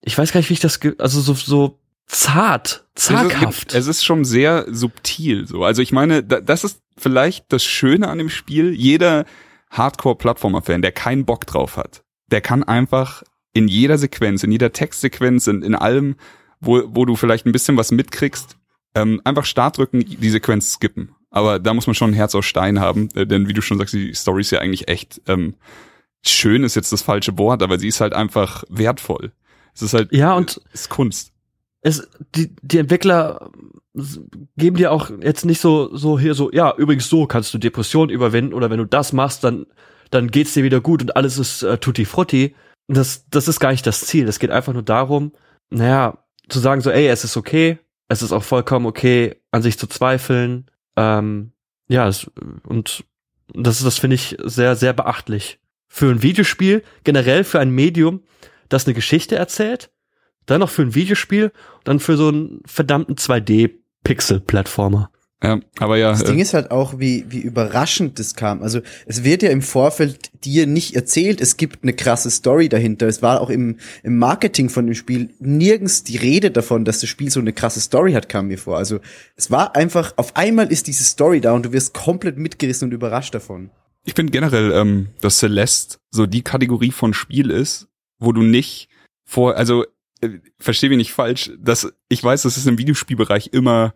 ich 0.00 0.16
weiß 0.16 0.32
gar 0.32 0.40
nicht, 0.40 0.50
wie 0.50 0.54
ich 0.54 0.60
das, 0.60 0.80
also 0.98 1.20
so, 1.20 1.34
so 1.34 1.78
zart, 2.06 2.86
zaghaft. 2.94 3.72
Es 3.72 3.80
ist, 3.80 3.88
es 3.88 3.96
ist 3.96 4.04
schon 4.04 4.24
sehr 4.24 4.66
subtil 4.70 5.46
so. 5.46 5.64
Also 5.64 5.82
ich 5.82 5.92
meine, 5.92 6.22
da, 6.22 6.40
das 6.40 6.64
ist 6.64 6.82
vielleicht 6.96 7.52
das 7.52 7.64
Schöne 7.64 8.08
an 8.08 8.18
dem 8.18 8.28
Spiel. 8.28 8.72
Jeder 8.72 9.24
Hardcore-Plattformer-Fan, 9.70 10.82
der 10.82 10.92
keinen 10.92 11.24
Bock 11.24 11.46
drauf 11.46 11.76
hat, 11.76 12.02
der 12.30 12.40
kann 12.40 12.62
einfach 12.62 13.22
in 13.54 13.68
jeder 13.68 13.98
Sequenz, 13.98 14.42
in 14.42 14.52
jeder 14.52 14.72
Textsequenz, 14.72 15.46
in, 15.46 15.62
in 15.62 15.74
allem, 15.74 16.16
wo, 16.60 16.82
wo 16.86 17.04
du 17.04 17.16
vielleicht 17.16 17.46
ein 17.46 17.52
bisschen 17.52 17.76
was 17.76 17.90
mitkriegst, 17.90 18.56
ähm, 18.94 19.20
einfach 19.24 19.44
Start 19.44 19.78
drücken, 19.78 20.00
die 20.00 20.30
Sequenz 20.30 20.72
skippen. 20.72 21.14
Aber 21.34 21.58
da 21.58 21.72
muss 21.74 21.86
man 21.88 21.94
schon 21.94 22.10
ein 22.10 22.14
Herz 22.14 22.34
aus 22.34 22.44
Stein 22.46 22.78
haben, 22.78 23.08
äh, 23.14 23.26
denn 23.26 23.48
wie 23.48 23.54
du 23.54 23.62
schon 23.62 23.78
sagst, 23.78 23.94
die 23.94 24.14
Story 24.14 24.42
ist 24.42 24.50
ja 24.52 24.60
eigentlich 24.60 24.86
echt 24.88 25.20
ähm, 25.26 25.54
schön 26.24 26.62
ist 26.62 26.76
jetzt 26.76 26.92
das 26.92 27.02
falsche 27.02 27.36
Wort, 27.38 27.62
aber 27.62 27.78
sie 27.78 27.88
ist 27.88 28.00
halt 28.00 28.12
einfach 28.12 28.62
wertvoll. 28.68 29.32
Es 29.74 29.82
ist 29.82 29.94
halt 29.94 30.12
Ja, 30.12 30.34
und- 30.34 30.60
es 30.72 30.82
ist 30.82 30.88
Kunst. 30.90 31.32
es, 31.80 32.06
die, 32.36 32.54
die 32.62 32.78
Entwickler 32.78 33.50
geben 34.56 34.76
dir 34.76 34.92
auch 34.92 35.10
jetzt 35.22 35.44
nicht 35.44 35.60
so, 35.60 35.94
so 35.96 36.18
hier 36.18 36.34
so, 36.34 36.50
ja, 36.52 36.74
übrigens 36.76 37.08
so 37.08 37.26
kannst 37.26 37.52
du 37.52 37.58
Depressionen 37.58 38.10
überwinden 38.10 38.54
oder 38.54 38.70
wenn 38.70 38.78
du 38.78 38.86
das 38.86 39.12
machst, 39.12 39.42
dann, 39.44 39.66
dann 40.10 40.30
geht's 40.30 40.54
dir 40.54 40.64
wieder 40.64 40.80
gut 40.80 41.02
und 41.02 41.16
alles 41.16 41.38
ist 41.38 41.62
äh, 41.62 41.78
tutti 41.78 42.04
frutti. 42.04 42.54
Das, 42.88 43.24
das 43.30 43.48
ist 43.48 43.60
gar 43.60 43.70
nicht 43.70 43.86
das 43.86 44.02
Ziel. 44.02 44.28
Es 44.28 44.38
geht 44.38 44.50
einfach 44.50 44.72
nur 44.74 44.82
darum, 44.82 45.32
naja, 45.70 46.18
zu 46.48 46.58
sagen 46.58 46.80
so, 46.82 46.90
ey, 46.90 47.06
es 47.08 47.24
ist 47.24 47.36
okay, 47.36 47.78
es 48.08 48.22
ist 48.22 48.32
auch 48.32 48.42
vollkommen 48.44 48.86
okay, 48.86 49.40
an 49.50 49.62
sich 49.62 49.78
zu 49.78 49.86
zweifeln. 49.86 50.66
Ähm, 50.96 51.52
ja, 51.88 52.08
es, 52.08 52.30
und 52.66 53.04
das, 53.54 53.82
das 53.82 53.98
finde 53.98 54.14
ich 54.14 54.36
sehr, 54.42 54.76
sehr 54.76 54.92
beachtlich. 54.92 55.60
Für 55.88 56.10
ein 56.10 56.22
Videospiel, 56.22 56.82
generell 57.04 57.44
für 57.44 57.60
ein 57.60 57.70
Medium, 57.70 58.22
das 58.68 58.86
eine 58.86 58.94
Geschichte 58.94 59.36
erzählt, 59.36 59.90
dann 60.46 60.60
noch 60.60 60.70
für 60.70 60.82
ein 60.82 60.94
Videospiel, 60.94 61.52
dann 61.84 62.00
für 62.00 62.16
so 62.16 62.28
einen 62.28 62.62
verdammten 62.64 63.16
2D-Pixel-Plattformer. 63.16 65.10
Ja, 65.42 65.60
aber 65.78 65.96
ja, 65.96 66.10
Das 66.10 66.22
äh, 66.22 66.26
Ding 66.26 66.38
ist 66.38 66.54
halt 66.54 66.70
auch, 66.70 67.00
wie, 67.00 67.24
wie 67.28 67.40
überraschend 67.40 68.18
das 68.18 68.36
kam. 68.36 68.62
Also 68.62 68.80
es 69.06 69.24
wird 69.24 69.42
ja 69.42 69.50
im 69.50 69.62
Vorfeld 69.62 70.30
dir 70.44 70.66
nicht 70.66 70.94
erzählt, 70.94 71.40
es 71.40 71.56
gibt 71.56 71.82
eine 71.82 71.92
krasse 71.92 72.30
Story 72.30 72.68
dahinter. 72.68 73.08
Es 73.08 73.22
war 73.22 73.40
auch 73.40 73.50
im, 73.50 73.78
im 74.04 74.18
Marketing 74.18 74.68
von 74.68 74.86
dem 74.86 74.94
Spiel 74.94 75.30
nirgends 75.40 76.04
die 76.04 76.16
Rede 76.16 76.52
davon, 76.52 76.84
dass 76.84 77.00
das 77.00 77.10
Spiel 77.10 77.30
so 77.30 77.40
eine 77.40 77.52
krasse 77.52 77.80
Story 77.80 78.12
hat, 78.12 78.28
kam 78.28 78.48
mir 78.48 78.58
vor. 78.58 78.76
Also 78.76 79.00
es 79.34 79.50
war 79.50 79.74
einfach, 79.74 80.14
auf 80.16 80.36
einmal 80.36 80.70
ist 80.70 80.86
diese 80.86 81.04
Story 81.04 81.40
da 81.40 81.52
und 81.52 81.66
du 81.66 81.72
wirst 81.72 81.92
komplett 81.92 82.38
mitgerissen 82.38 82.88
und 82.88 82.94
überrascht 82.94 83.34
davon. 83.34 83.70
ich 84.04 84.14
finde 84.14 84.30
generell, 84.30 84.72
ähm, 84.72 85.08
dass 85.20 85.38
Celeste 85.38 85.98
so 86.10 86.26
die 86.26 86.42
Kategorie 86.42 86.92
von 86.92 87.14
Spiel 87.14 87.50
ist, 87.50 87.88
wo 88.18 88.32
du 88.32 88.42
nicht 88.42 88.88
vor, 89.24 89.56
also 89.56 89.84
äh, 90.20 90.38
versteh 90.60 90.88
mich 90.88 90.98
nicht 90.98 91.12
falsch, 91.12 91.50
dass 91.58 91.92
ich 92.08 92.22
weiß, 92.22 92.42
das 92.42 92.56
ist 92.56 92.66
im 92.66 92.78
Videospielbereich 92.78 93.50
immer 93.52 93.92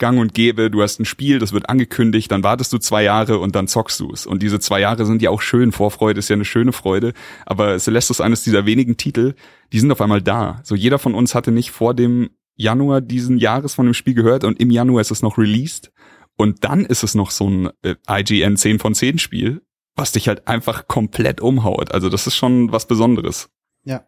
gang 0.00 0.18
und 0.18 0.34
gäbe. 0.34 0.70
Du 0.70 0.82
hast 0.82 0.98
ein 0.98 1.04
Spiel, 1.04 1.38
das 1.38 1.52
wird 1.52 1.68
angekündigt, 1.68 2.32
dann 2.32 2.42
wartest 2.42 2.72
du 2.72 2.78
zwei 2.78 3.04
Jahre 3.04 3.38
und 3.38 3.54
dann 3.54 3.68
zockst 3.68 4.00
du 4.00 4.10
es. 4.12 4.26
Und 4.26 4.42
diese 4.42 4.58
zwei 4.58 4.80
Jahre 4.80 5.06
sind 5.06 5.22
ja 5.22 5.30
auch 5.30 5.40
schön. 5.40 5.70
Vorfreude 5.70 6.18
ist 6.18 6.28
ja 6.28 6.34
eine 6.34 6.44
schöne 6.44 6.72
Freude. 6.72 7.12
Aber 7.46 7.78
Celeste 7.78 8.12
ist 8.12 8.20
eines 8.20 8.42
dieser 8.42 8.66
wenigen 8.66 8.96
Titel, 8.96 9.34
die 9.72 9.78
sind 9.78 9.92
auf 9.92 10.00
einmal 10.00 10.20
da. 10.20 10.60
So 10.64 10.74
jeder 10.74 10.98
von 10.98 11.14
uns 11.14 11.36
hatte 11.36 11.52
nicht 11.52 11.70
vor 11.70 11.94
dem 11.94 12.30
Januar 12.56 13.00
diesen 13.00 13.38
Jahres 13.38 13.74
von 13.74 13.86
dem 13.86 13.94
Spiel 13.94 14.14
gehört 14.14 14.42
und 14.42 14.58
im 14.60 14.70
Januar 14.70 15.00
ist 15.00 15.12
es 15.12 15.22
noch 15.22 15.38
released. 15.38 15.92
Und 16.36 16.64
dann 16.64 16.84
ist 16.84 17.04
es 17.04 17.14
noch 17.14 17.30
so 17.30 17.48
ein 17.48 17.70
äh, 17.82 17.94
IGN 18.08 18.56
10 18.56 18.80
von 18.80 18.94
10 18.94 19.18
Spiel, 19.18 19.62
was 19.94 20.12
dich 20.12 20.26
halt 20.26 20.48
einfach 20.48 20.88
komplett 20.88 21.40
umhaut. 21.40 21.92
Also 21.92 22.08
das 22.08 22.26
ist 22.26 22.34
schon 22.34 22.72
was 22.72 22.86
Besonderes. 22.86 23.50
Ja. 23.84 24.06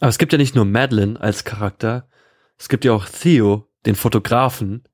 Aber 0.00 0.08
es 0.08 0.18
gibt 0.18 0.32
ja 0.32 0.38
nicht 0.38 0.54
nur 0.54 0.64
Madeline 0.64 1.20
als 1.20 1.44
Charakter, 1.44 2.08
es 2.58 2.68
gibt 2.68 2.84
ja 2.84 2.92
auch 2.92 3.06
Theo, 3.06 3.68
den 3.86 3.94
Fotografen, 3.94 4.84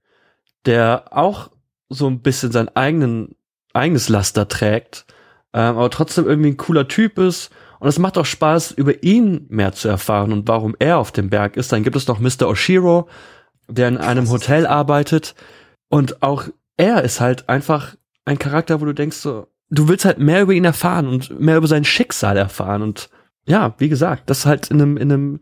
der 0.67 1.07
auch 1.11 1.51
so 1.89 2.07
ein 2.07 2.21
bisschen 2.21 2.53
sein 2.53 2.75
eigenen, 2.75 3.37
eigenes 3.73 4.09
Laster 4.09 4.49
trägt, 4.49 5.07
ähm, 5.53 5.77
aber 5.77 5.91
trotzdem 5.91 6.27
irgendwie 6.27 6.51
ein 6.51 6.57
cooler 6.57 6.89
Typ 6.89 7.19
ist. 7.19 7.51
Und 7.81 7.89
es 7.89 7.99
macht 7.99 8.17
auch 8.17 8.25
Spaß, 8.25 8.73
über 8.73 9.03
ihn 9.03 9.47
mehr 9.51 9.73
zu 9.73 9.89
erfahren 9.89 10.33
und 10.33 10.49
warum 10.49 10.75
er 10.79 10.99
auf 10.99 11.13
dem 11.13 11.29
Berg 11.29 11.57
ist. 11.57 11.73
Dann 11.73 11.83
gibt 11.83 11.97
es 11.97 12.07
noch 12.07 12.19
Mr. 12.19 12.49
Oshiro, 12.49 13.09
der 13.69 13.89
in 13.89 13.99
einem 13.99 14.31
Hotel 14.31 14.67
arbeitet. 14.67 15.35
Und 15.89 16.23
auch 16.23 16.45
er 16.77 17.03
ist 17.03 17.21
halt 17.21 17.49
einfach 17.49 17.95
ein 18.25 18.39
Charakter, 18.39 18.81
wo 18.81 18.87
du 18.87 18.95
denkst 18.95 19.19
so, 19.19 19.49
du 19.71 19.89
willst 19.89 20.05
halt 20.05 20.19
mehr 20.19 20.43
über 20.43 20.53
ihn 20.53 20.65
erfahren 20.65 21.07
und 21.07 21.39
mehr 21.41 21.57
über 21.57 21.67
sein 21.67 21.85
Schicksal 21.85 22.37
erfahren. 22.37 22.83
Und 22.83 23.11
ja, 23.47 23.75
wie 23.79 23.89
gesagt, 23.89 24.31
das 24.31 24.47
halt 24.47 24.71
in 24.71 24.81
einem, 24.81 24.97
in 24.97 25.13
einem 25.13 25.41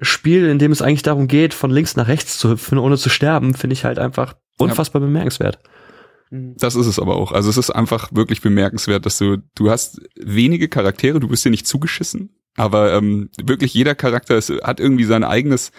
Spiel, 0.00 0.46
in 0.46 0.58
dem 0.58 0.72
es 0.72 0.82
eigentlich 0.82 1.02
darum 1.02 1.28
geht, 1.28 1.54
von 1.54 1.70
links 1.70 1.96
nach 1.96 2.08
rechts 2.08 2.38
zu 2.38 2.50
hüpfen, 2.50 2.78
ohne 2.78 2.96
zu 2.96 3.08
sterben, 3.08 3.54
finde 3.54 3.74
ich 3.74 3.84
halt 3.84 3.98
einfach 3.98 4.34
unfassbar 4.58 5.00
bemerkenswert. 5.00 5.58
Mhm. 6.30 6.54
Das 6.58 6.74
ist 6.74 6.86
es 6.86 6.98
aber 6.98 7.16
auch. 7.16 7.32
Also 7.32 7.50
es 7.50 7.56
ist 7.56 7.70
einfach 7.70 8.10
wirklich 8.12 8.40
bemerkenswert, 8.40 9.06
dass 9.06 9.18
du, 9.18 9.38
du 9.54 9.70
hast 9.70 10.00
wenige 10.16 10.68
Charaktere, 10.68 11.20
du 11.20 11.28
bist 11.28 11.44
dir 11.44 11.50
nicht 11.50 11.66
zugeschissen, 11.66 12.30
aber 12.56 12.94
ähm, 12.94 13.30
wirklich 13.42 13.74
jeder 13.74 13.94
Charakter 13.94 14.36
ist, 14.36 14.50
hat 14.62 14.80
irgendwie 14.80 15.04
sein 15.04 15.24
eigenes 15.24 15.72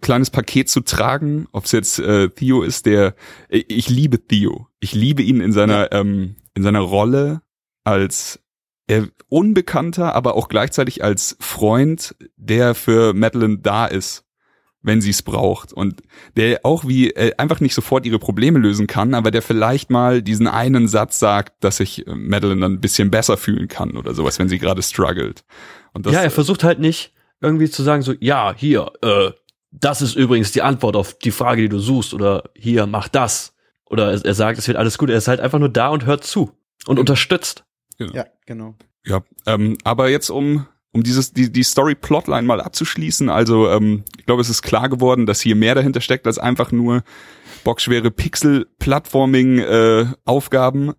kleines 0.00 0.30
Paket 0.30 0.70
zu 0.70 0.80
tragen, 0.80 1.46
ob 1.52 1.66
es 1.66 1.72
jetzt 1.72 1.98
äh, 1.98 2.30
Theo 2.30 2.62
ist, 2.62 2.86
der 2.86 3.14
ich 3.48 3.68
ich 3.68 3.90
liebe 3.90 4.26
Theo. 4.26 4.68
Ich 4.80 4.94
liebe 4.94 5.22
ihn 5.22 5.40
in 5.40 5.52
seiner 5.52 5.92
ähm, 5.92 6.36
in 6.54 6.62
seiner 6.62 6.80
Rolle 6.80 7.42
als 7.84 8.40
äh, 8.86 9.02
unbekannter, 9.28 10.14
aber 10.14 10.36
auch 10.36 10.48
gleichzeitig 10.48 11.04
als 11.04 11.36
Freund, 11.40 12.16
der 12.36 12.74
für 12.74 13.12
Madeline 13.12 13.58
da 13.58 13.86
ist, 13.86 14.23
wenn 14.84 15.00
sie 15.00 15.10
es 15.10 15.22
braucht 15.22 15.72
und 15.72 16.02
der 16.36 16.60
auch 16.64 16.86
wie 16.86 17.10
äh, 17.10 17.32
einfach 17.38 17.58
nicht 17.60 17.74
sofort 17.74 18.06
ihre 18.06 18.18
Probleme 18.18 18.58
lösen 18.58 18.86
kann, 18.86 19.14
aber 19.14 19.30
der 19.32 19.42
vielleicht 19.42 19.90
mal 19.90 20.22
diesen 20.22 20.46
einen 20.46 20.86
Satz 20.88 21.18
sagt, 21.18 21.64
dass 21.64 21.78
sich 21.78 22.06
äh, 22.06 22.14
Madeline 22.14 22.60
dann 22.60 22.74
ein 22.74 22.80
bisschen 22.80 23.10
besser 23.10 23.36
fühlen 23.36 23.66
kann 23.66 23.96
oder 23.96 24.14
sowas, 24.14 24.38
wenn 24.38 24.48
sie 24.48 24.58
gerade 24.58 24.82
struggelt. 24.82 25.44
Und 25.92 26.06
das, 26.06 26.12
ja, 26.12 26.20
er 26.22 26.30
versucht 26.30 26.62
halt 26.64 26.78
nicht 26.78 27.12
irgendwie 27.40 27.68
zu 27.68 27.82
sagen 27.82 28.02
so, 28.02 28.14
ja, 28.20 28.54
hier, 28.56 28.92
äh, 29.02 29.32
das 29.72 30.02
ist 30.02 30.14
übrigens 30.14 30.52
die 30.52 30.62
Antwort 30.62 30.94
auf 30.96 31.18
die 31.18 31.30
Frage, 31.32 31.62
die 31.62 31.68
du 31.68 31.78
suchst 31.80 32.14
oder 32.14 32.44
hier, 32.54 32.86
mach 32.86 33.08
das. 33.08 33.54
oder 33.86 34.12
er, 34.12 34.24
er 34.24 34.34
sagt, 34.34 34.58
es 34.58 34.68
wird 34.68 34.76
alles 34.76 34.98
gut. 34.98 35.10
Er 35.10 35.16
ist 35.16 35.28
halt 35.28 35.40
einfach 35.40 35.58
nur 35.58 35.68
da 35.68 35.88
und 35.88 36.04
hört 36.06 36.24
zu 36.24 36.52
und 36.86 36.96
Ja. 36.96 37.00
unterstützt. 37.00 37.64
Ja, 37.98 38.26
genau. 38.46 38.74
Ja, 39.06 39.22
ähm, 39.46 39.78
aber 39.84 40.08
jetzt 40.10 40.30
um 40.30 40.66
um 40.94 41.02
dieses 41.02 41.32
die 41.32 41.50
die 41.50 41.64
Story 41.64 41.94
Plotline 41.96 42.44
mal 42.44 42.60
abzuschließen, 42.60 43.28
also 43.28 43.68
ähm, 43.68 44.04
ich 44.16 44.26
glaube, 44.26 44.40
es 44.40 44.48
ist 44.48 44.62
klar 44.62 44.88
geworden, 44.88 45.26
dass 45.26 45.40
hier 45.40 45.56
mehr 45.56 45.74
dahinter 45.74 46.00
steckt 46.00 46.26
als 46.26 46.38
einfach 46.38 46.70
nur 46.70 47.02
bockschwere 47.64 48.10
Pixel 48.10 48.66
Plattforming 48.78 49.58
äh, 49.58 50.06
Aufgaben. 50.24 50.92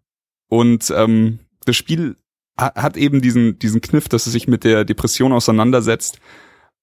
Und 0.50 0.94
ähm, 0.96 1.40
das 1.66 1.78
Spiel 1.78 2.18
ha 2.60 2.74
hat 2.76 2.98
eben 2.98 3.22
diesen 3.22 3.58
diesen 3.58 3.80
Kniff, 3.80 4.10
dass 4.10 4.28
es 4.28 4.34
sich 4.34 4.48
mit 4.48 4.66
der 4.66 4.84
Depression 4.84 5.32
auseinandersetzt, 5.32 6.20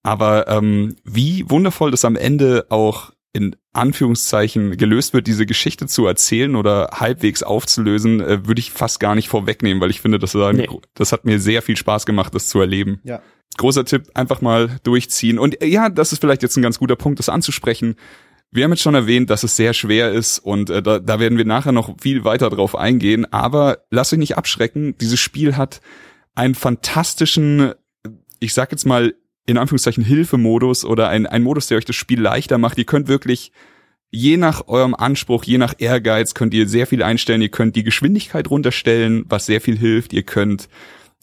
aber 0.03 0.49
ähm, 0.49 0.97
wie 1.05 1.49
wundervoll 1.51 1.91
das 1.91 2.07
am 2.07 2.17
Ende 2.17 2.67
auch 2.71 3.13
in 3.33 3.57
Anführungszeichen 3.73 4.77
gelöst 4.77 5.15
wird, 5.15 5.27
diese 5.27 5.47
Geschichte 5.47 5.87
zu 5.87 6.07
erzählen 6.07 6.55
oder 6.55 6.91
halbwegs 6.93 7.43
aufzulösen, 7.43 8.21
äh, 8.21 8.47
würde 8.47 8.61
ich 8.61 8.73
fast 8.73 9.01
gar 9.01 9.15
nicht 9.15 9.29
vorwegnehmen, 9.29 9.81
weil 9.81 9.91
ich 9.91 10.01
finde, 10.01 10.19
das, 10.19 10.35
Nee. 10.35 10.69
das 10.95 11.13
hat 11.13 11.25
mir 11.25 11.41
sehr 11.41 11.63
viel 11.63 11.77
Spaß 11.77 12.05
gemacht, 12.05 12.35
das 12.35 12.49
zu 12.49 12.61
erleben. 12.61 13.01
Ja. 13.05 13.23
Großer 13.57 13.85
Tipp, 13.85 14.11
einfach 14.15 14.41
mal 14.41 14.79
durchziehen. 14.83 15.39
Und 15.39 15.63
äh, 15.63 15.67
ja, 15.67 15.89
das 15.89 16.13
ist 16.13 16.21
vielleicht 16.21 16.43
jetzt 16.43 16.57
ein 16.57 16.63
ganz 16.63 16.79
guter 16.79 16.97
Punkt, 16.97 17.19
das 17.19 17.29
anzusprechen. 17.29 17.97
Wir 18.51 18.65
haben 18.65 18.73
jetzt 18.73 18.83
schon 18.83 18.95
erwähnt, 18.95 19.31
dass 19.31 19.45
es 19.45 19.57
sehr 19.57 19.73
schwer 19.73 20.13
ist 20.13 20.39
und 20.39 20.69
äh, 20.69 20.83
da, 20.83 20.99
da 20.99 21.19
werden 21.19 21.39
wir 21.39 21.47
nachher 21.47 21.73
noch 21.73 21.97
viel 22.01 22.25
weiter 22.25 22.51
drauf 22.51 22.77
eingehen. 22.77 23.31
Aber 23.33 23.79
lasst 23.91 24.13
euch 24.13 24.19
nicht 24.19 24.37
abschrecken. 24.37 24.97
Dieses 24.99 25.21
Spiel 25.21 25.57
hat 25.57 25.81
einen 26.35 26.55
fantastischen, 26.55 27.73
ich 28.41 28.53
sag 28.53 28.73
jetzt 28.73 28.85
mal 28.85 29.15
in 29.47 29.59
Anführungszeichen 29.59 30.05
Hilfemodus 30.05 30.85
oder 30.85 31.09
ein, 31.09 31.27
ein 31.27 31.43
Modus, 31.43 31.67
der 31.67 31.79
euch 31.79 31.85
das 31.85 31.97
Spiel 31.97 32.21
leichter 32.21 32.59
macht. 32.59 32.79
Ihr 32.79 32.85
könnt 32.85 33.09
wirklich 33.09 33.53
je 34.11 34.37
nach 34.37 34.69
eurem 34.69 34.95
Anspruch, 34.95 35.45
je 35.45 35.59
nach 35.59 35.75
Ehrgeiz 35.79 36.35
könnt 36.35 36.55
ihr 36.55 36.69
sehr 36.69 36.87
viel 36.87 37.03
einstellen. 37.03 37.43
Ihr 37.43 37.49
könnt 37.49 37.75
die 37.75 37.83
Geschwindigkeit 37.83 38.51
runterstellen, 38.51 39.25
was 39.29 39.47
sehr 39.47 39.61
viel 39.61 39.77
hilft. 39.77 40.13
Ihr 40.13 40.23
könnt 40.23 40.69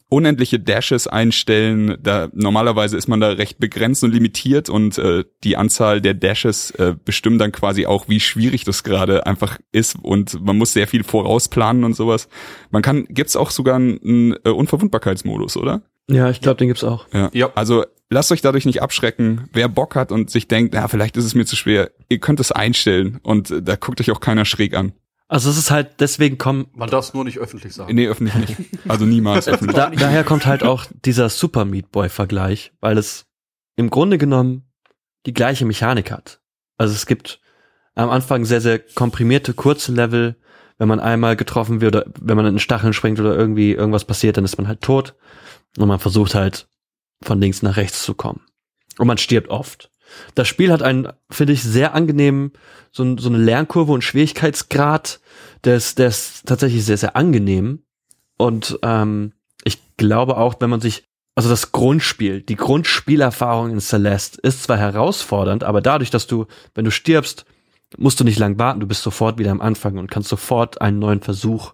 unendliche 0.10 0.60
Dashes 0.60 1.08
einstellen. 1.08 1.98
Da 2.02 2.30
normalerweise 2.34 2.98
ist 2.98 3.08
man 3.08 3.20
da 3.20 3.30
recht 3.30 3.60
begrenzt 3.60 4.04
und 4.04 4.12
limitiert 4.12 4.68
und 4.68 4.98
äh, 4.98 5.24
die 5.44 5.56
Anzahl 5.56 6.02
der 6.02 6.16
Dashes 6.16 6.72
äh, 6.72 6.96
bestimmt 7.06 7.40
dann 7.40 7.52
quasi 7.52 7.86
auch, 7.86 8.10
wie 8.10 8.20
schwierig 8.20 8.64
das 8.64 8.84
gerade 8.84 9.28
einfach 9.28 9.60
ist 9.72 9.98
und 10.02 10.44
man 10.44 10.58
muss 10.58 10.74
sehr 10.74 10.88
viel 10.88 11.04
vorausplanen 11.04 11.84
und 11.84 11.96
sowas. 11.96 12.28
Man 12.72 12.82
kann, 12.82 13.06
gibt's 13.10 13.36
auch 13.36 13.52
sogar 13.52 13.76
einen, 13.76 14.36
äh, 14.44 14.50
Unverwundbarkeitsmodus, 14.50 15.58
oder? 15.58 15.84
Ja, 16.10 16.30
ich 16.30 16.42
glaube, 16.42 16.58
den 16.58 16.68
gibt's 16.68 16.84
auch. 16.84 17.06
Ja. 17.14 17.30
Ja. 17.34 17.52
Also 17.56 17.86
lasst 18.10 18.32
euch 18.32 18.42
dadurch 18.42 18.66
nicht 18.66 18.82
abschrecken. 18.82 19.48
Wer 19.54 19.70
Bock 19.70 19.96
hat 19.96 20.12
und 20.12 20.30
sich 20.30 20.48
denkt, 20.48 20.74
ja, 20.74 20.88
vielleicht 20.88 21.18
ist 21.18 21.26
es 21.26 21.36
mir 21.36 21.46
zu 21.46 21.56
schwer, 21.56 21.92
ihr 22.10 22.20
könnt 22.20 22.40
es 22.40 22.52
einstellen 22.52 23.20
und 23.24 23.52
äh, 23.52 23.62
da 23.62 23.76
guckt 23.76 24.02
euch 24.02 24.12
auch 24.12 24.20
keiner 24.20 24.46
schräg 24.46 24.76
an. 24.76 24.94
Also 25.28 25.52
es 25.52 25.58
ist 25.58 25.70
halt, 25.70 26.00
deswegen 26.00 26.40
kommen, 26.40 26.68
Man 26.74 26.90
darf 26.90 27.06
es 27.06 27.14
nur 27.14 27.24
nicht 27.24 27.38
öffentlich 27.38 27.76
sagen. 27.76 27.94
Nee, 27.94 28.08
öffentlich 28.08 28.36
nicht. 28.36 28.56
Also 28.88 29.06
niemals 29.06 29.48
öffentlich. 29.48 29.76
da, 29.76 29.92
daher 29.92 30.24
kommt 30.24 30.48
halt 30.48 30.64
auch 30.64 30.86
dieser 31.06 31.30
Super 31.30 31.66
Meat 31.66 31.92
Boy 31.92 32.10
Vergleich, 32.10 32.72
weil 32.82 32.98
es 32.98 33.28
im 33.76 33.92
Grunde 33.92 34.18
genommen 34.18 34.64
die 35.28 35.34
gleiche 35.34 35.66
Mechanik 35.66 36.12
hat. 36.12 36.42
Also 36.78 36.96
es 36.96 37.06
gibt 37.06 37.42
am 37.94 38.10
Anfang 38.10 38.46
sehr, 38.46 38.62
sehr 38.62 38.80
komprimierte, 38.80 39.54
kurze 39.54 39.92
Level. 39.92 40.36
Wenn 40.80 40.88
man 40.88 41.00
einmal 41.02 41.36
getroffen 41.36 41.82
wird 41.82 41.96
oder 41.96 42.06
wenn 42.22 42.38
man 42.38 42.46
in 42.46 42.54
den 42.54 42.60
Stacheln 42.60 42.94
springt 42.94 43.20
oder 43.20 43.36
irgendwie 43.36 43.74
irgendwas 43.74 44.06
passiert, 44.06 44.38
dann 44.38 44.46
ist 44.46 44.58
man 44.58 44.68
halt 44.68 44.82
tot. 44.82 45.14
Und 45.78 45.88
man 45.88 46.00
versucht 46.00 46.36
halt 46.36 46.68
von 47.22 47.40
links 47.40 47.62
nach 47.62 47.78
rechts 47.78 48.04
zu 48.04 48.14
kommen. 48.14 48.42
Und 48.98 49.08
man 49.08 49.18
stirbt 49.18 49.50
oft. 49.50 49.92
Das 50.36 50.48
Spiel 50.48 50.72
hat 50.72 50.82
einen, 50.82 51.10
finde 51.30 51.54
ich, 51.54 51.64
sehr 51.64 51.94
angenehmen, 51.94 52.54
so, 52.92 53.18
so 53.18 53.30
eine 53.30 53.38
Lernkurve 53.38 53.92
und 53.92 54.04
Schwierigkeitsgrad. 54.04 55.20
Der 55.64 55.76
ist, 55.76 56.00
der 56.00 56.08
ist 56.08 56.48
tatsächlich 56.48 56.84
sehr, 56.84 56.98
sehr 56.98 57.16
angenehm. 57.16 57.84
Und 58.38 58.80
ähm, 58.82 59.34
ich 59.64 59.80
glaube 59.98 60.38
auch, 60.38 60.56
wenn 60.60 60.70
man 60.70 60.82
sich, 60.82 61.08
also 61.36 61.50
das 61.50 61.72
Grundspiel, 61.72 62.42
die 62.42 62.56
Grundspielerfahrung 62.56 63.72
in 63.72 63.80
Celeste 63.80 64.40
ist 64.42 64.64
zwar 64.64 64.78
herausfordernd, 64.78 65.64
aber 65.64 65.82
dadurch, 65.82 66.10
dass 66.10 66.28
du, 66.28 66.48
wenn 66.74 66.86
du 66.86 66.92
stirbst, 66.92 67.46
musst 67.98 68.20
du 68.20 68.24
nicht 68.24 68.40
lang 68.40 68.58
warten, 68.58 68.80
du 68.80 68.88
bist 68.88 69.04
sofort 69.04 69.38
wieder 69.38 69.52
am 69.52 69.62
Anfang 69.62 69.98
und 69.98 70.12
kannst 70.12 70.30
sofort 70.30 70.82
einen 70.82 71.00
neuen 71.00 71.22
Versuch 71.22 71.74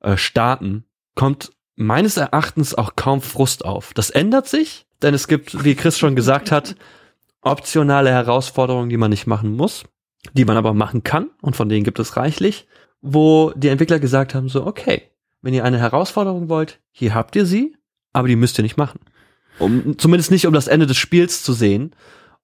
äh, 0.00 0.16
starten, 0.16 0.84
kommt 1.14 1.52
meines 1.76 2.16
Erachtens 2.16 2.74
auch 2.74 2.96
kaum 2.96 3.20
Frust 3.20 3.64
auf. 3.64 3.94
Das 3.94 4.10
ändert 4.10 4.48
sich, 4.48 4.86
denn 5.02 5.14
es 5.14 5.28
gibt, 5.28 5.64
wie 5.64 5.74
Chris 5.74 5.98
schon 5.98 6.16
gesagt 6.16 6.50
hat, 6.50 6.76
optionale 7.40 8.10
Herausforderungen, 8.10 8.88
die 8.88 8.96
man 8.96 9.10
nicht 9.10 9.26
machen 9.26 9.56
muss, 9.56 9.84
die 10.32 10.44
man 10.44 10.56
aber 10.56 10.74
machen 10.74 11.02
kann 11.02 11.30
und 11.40 11.56
von 11.56 11.68
denen 11.68 11.84
gibt 11.84 11.98
es 11.98 12.16
reichlich, 12.16 12.66
wo 13.00 13.52
die 13.56 13.68
Entwickler 13.68 13.98
gesagt 13.98 14.34
haben, 14.34 14.48
so, 14.48 14.64
okay, 14.66 15.02
wenn 15.40 15.54
ihr 15.54 15.64
eine 15.64 15.78
Herausforderung 15.78 16.48
wollt, 16.48 16.80
hier 16.92 17.14
habt 17.14 17.34
ihr 17.34 17.46
sie, 17.46 17.76
aber 18.12 18.28
die 18.28 18.36
müsst 18.36 18.58
ihr 18.58 18.62
nicht 18.62 18.76
machen. 18.76 19.00
Um, 19.58 19.98
zumindest 19.98 20.30
nicht, 20.30 20.46
um 20.46 20.54
das 20.54 20.68
Ende 20.68 20.86
des 20.86 20.96
Spiels 20.96 21.42
zu 21.42 21.52
sehen 21.52 21.94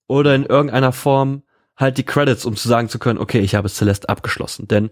oder 0.07 0.35
in 0.35 0.45
irgendeiner 0.45 0.93
Form 0.93 1.43
halt 1.77 1.97
die 1.97 2.05
Credits, 2.05 2.45
um 2.45 2.57
zu 2.57 2.69
sagen 2.69 2.89
zu 2.89 2.99
können, 2.99 3.19
okay, 3.19 3.39
ich 3.39 3.55
habe 3.55 3.69
Celeste 3.69 4.09
abgeschlossen. 4.09 4.67
Denn 4.67 4.91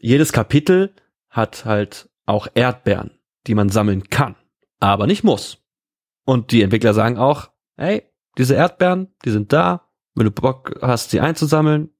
jedes 0.00 0.32
Kapitel 0.32 0.92
hat 1.30 1.64
halt 1.64 2.08
auch 2.26 2.48
Erdbeeren, 2.54 3.12
die 3.48 3.54
man 3.54 3.70
sammeln 3.70 4.08
kann, 4.10 4.36
aber 4.78 5.06
nicht 5.06 5.24
muss. 5.24 5.58
Und 6.24 6.52
die 6.52 6.62
Entwickler 6.62 6.94
sagen 6.94 7.16
auch, 7.16 7.50
hey, 7.76 8.02
diese 8.36 8.54
Erdbeeren, 8.54 9.08
die 9.24 9.30
sind 9.30 9.52
da. 9.52 9.88
Wenn 10.14 10.26
du 10.26 10.30
Bock 10.30 10.78
hast, 10.82 11.10
sie 11.10 11.20
einzusammeln, 11.20 11.90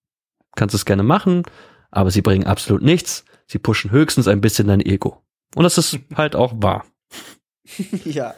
kannst 0.54 0.74
du 0.74 0.76
es 0.76 0.84
gerne 0.84 1.02
machen, 1.02 1.42
aber 1.90 2.10
sie 2.10 2.22
bringen 2.22 2.46
absolut 2.46 2.82
nichts. 2.82 3.24
Sie 3.46 3.58
pushen 3.58 3.90
höchstens 3.90 4.28
ein 4.28 4.42
bisschen 4.42 4.68
dein 4.68 4.80
Ego. 4.80 5.22
Und 5.54 5.64
das 5.64 5.78
ist 5.78 5.98
halt 6.14 6.36
auch 6.36 6.52
wahr. 6.56 6.84
ja. 8.04 8.34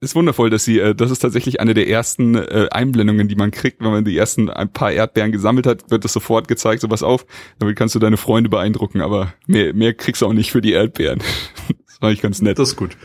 Ist 0.00 0.14
wundervoll, 0.14 0.48
dass 0.50 0.64
sie, 0.64 0.78
äh, 0.78 0.94
das 0.94 1.10
ist 1.10 1.20
tatsächlich 1.20 1.60
eine 1.60 1.74
der 1.74 1.88
ersten 1.88 2.36
äh, 2.36 2.68
Einblendungen, 2.70 3.28
die 3.28 3.34
man 3.34 3.50
kriegt, 3.50 3.80
wenn 3.80 3.90
man 3.90 4.04
die 4.04 4.16
ersten 4.16 4.48
ein 4.48 4.72
paar 4.72 4.92
Erdbeeren 4.92 5.32
gesammelt 5.32 5.66
hat, 5.66 5.90
wird 5.90 6.04
das 6.04 6.12
sofort 6.12 6.46
gezeigt, 6.46 6.82
sowas 6.82 7.02
auf. 7.02 7.26
Damit 7.58 7.76
kannst 7.76 7.94
du 7.94 7.98
deine 7.98 8.16
Freunde 8.16 8.48
beeindrucken, 8.48 9.00
aber 9.00 9.34
mehr, 9.46 9.74
mehr 9.74 9.94
kriegst 9.94 10.22
du 10.22 10.26
auch 10.26 10.32
nicht 10.32 10.52
für 10.52 10.60
die 10.60 10.72
Erdbeeren. 10.72 11.22
das 11.98 12.06
fand 12.06 12.14
ich 12.14 12.22
ganz 12.22 12.40
nett. 12.40 12.58
Das 12.58 12.70
ist 12.70 12.76
gut. 12.76 12.96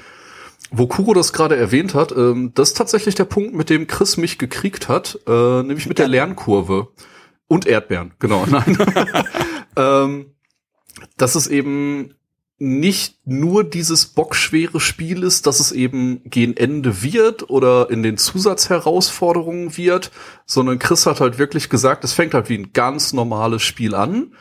Wo 0.71 0.87
Kuro 0.87 1.13
das 1.13 1.33
gerade 1.33 1.55
erwähnt 1.55 1.93
hat, 1.93 2.11
ähm, 2.11 2.51
das 2.55 2.69
ist 2.69 2.77
tatsächlich 2.77 3.15
der 3.15 3.25
Punkt, 3.25 3.53
mit 3.53 3.69
dem 3.69 3.87
Chris 3.87 4.17
mich 4.17 4.37
gekriegt 4.37 4.87
hat, 4.87 5.19
äh, 5.27 5.63
nämlich 5.63 5.87
mit 5.87 5.99
der 5.99 6.07
Lernkurve. 6.07 6.89
Und 7.47 7.67
Erdbeeren, 7.67 8.13
genau. 8.19 8.45
Nein. 8.49 8.77
ähm, 9.75 10.25
dass 11.17 11.35
es 11.35 11.47
eben 11.47 12.15
nicht 12.59 13.17
nur 13.25 13.63
dieses 13.63 14.05
bockschwere 14.05 14.79
Spiel 14.79 15.23
ist, 15.23 15.47
dass 15.47 15.59
es 15.59 15.71
eben 15.71 16.21
gegen 16.25 16.55
Ende 16.55 17.01
wird 17.01 17.49
oder 17.49 17.89
in 17.89 18.03
den 18.03 18.17
Zusatzherausforderungen 18.17 19.75
wird, 19.75 20.11
sondern 20.45 20.79
Chris 20.79 21.05
hat 21.05 21.19
halt 21.19 21.37
wirklich 21.37 21.69
gesagt, 21.69 22.03
es 22.03 22.13
fängt 22.13 22.33
halt 22.33 22.49
wie 22.49 22.57
ein 22.57 22.71
ganz 22.71 23.11
normales 23.11 23.63
Spiel 23.63 23.95
an 23.95 24.33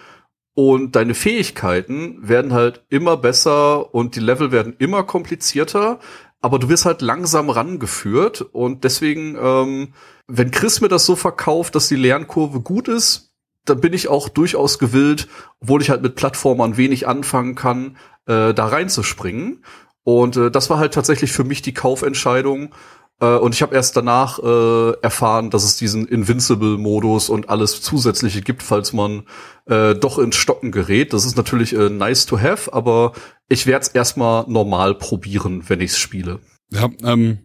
und 0.54 0.96
deine 0.96 1.14
Fähigkeiten 1.14 2.16
werden 2.20 2.52
halt 2.52 2.84
immer 2.88 3.16
besser 3.16 3.94
und 3.94 4.16
die 4.16 4.20
Level 4.20 4.52
werden 4.52 4.74
immer 4.78 5.02
komplizierter, 5.02 5.98
aber 6.40 6.58
du 6.58 6.68
wirst 6.68 6.84
halt 6.84 7.02
langsam 7.02 7.50
rangeführt 7.50 8.42
und 8.42 8.84
deswegen, 8.84 9.36
ähm, 9.40 9.94
wenn 10.26 10.50
Chris 10.50 10.80
mir 10.80 10.88
das 10.88 11.06
so 11.06 11.16
verkauft, 11.16 11.74
dass 11.74 11.88
die 11.88 11.96
Lernkurve 11.96 12.60
gut 12.60 12.88
ist, 12.88 13.32
dann 13.64 13.80
bin 13.80 13.92
ich 13.92 14.08
auch 14.08 14.28
durchaus 14.28 14.78
gewillt, 14.78 15.28
obwohl 15.60 15.82
ich 15.82 15.90
halt 15.90 16.02
mit 16.02 16.16
Plattformern 16.16 16.76
wenig 16.76 17.06
anfangen 17.06 17.54
kann, 17.54 17.96
äh, 18.26 18.52
da 18.52 18.66
reinzuspringen. 18.66 19.64
Und 20.04 20.36
äh, 20.36 20.50
das 20.50 20.68
war 20.68 20.78
halt 20.78 20.94
tatsächlich 20.94 21.32
für 21.32 21.44
mich 21.44 21.62
die 21.62 21.74
Kaufentscheidung. 21.74 22.74
Äh, 23.22 23.36
und 23.36 23.54
ich 23.54 23.62
habe 23.62 23.74
erst 23.74 23.96
danach 23.96 24.40
äh, 24.40 24.92
erfahren, 25.00 25.50
dass 25.50 25.62
es 25.62 25.76
diesen 25.76 26.06
Invincible-Modus 26.06 27.30
und 27.30 27.48
alles 27.48 27.80
Zusätzliche 27.80 28.42
gibt, 28.42 28.62
falls 28.62 28.92
man 28.92 29.22
äh, 29.66 29.94
doch 29.94 30.18
ins 30.18 30.36
Stocken 30.36 30.72
gerät. 30.72 31.12
Das 31.12 31.24
ist 31.24 31.36
natürlich 31.36 31.72
äh, 31.72 31.88
nice 31.88 32.26
to 32.26 32.38
have, 32.38 32.72
aber 32.74 33.12
ich 33.48 33.66
werde 33.66 33.84
es 33.84 33.88
erstmal 33.88 34.44
normal 34.48 34.96
probieren, 34.96 35.62
wenn 35.68 35.80
ich 35.80 35.92
es 35.92 35.98
spiele. 35.98 36.40
Ja, 36.70 36.90
ähm, 37.04 37.38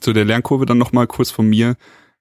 zu 0.00 0.12
der 0.12 0.24
Lernkurve 0.24 0.66
dann 0.66 0.78
noch 0.78 0.92
mal 0.92 1.06
kurz 1.06 1.30
von 1.30 1.48
mir. 1.48 1.74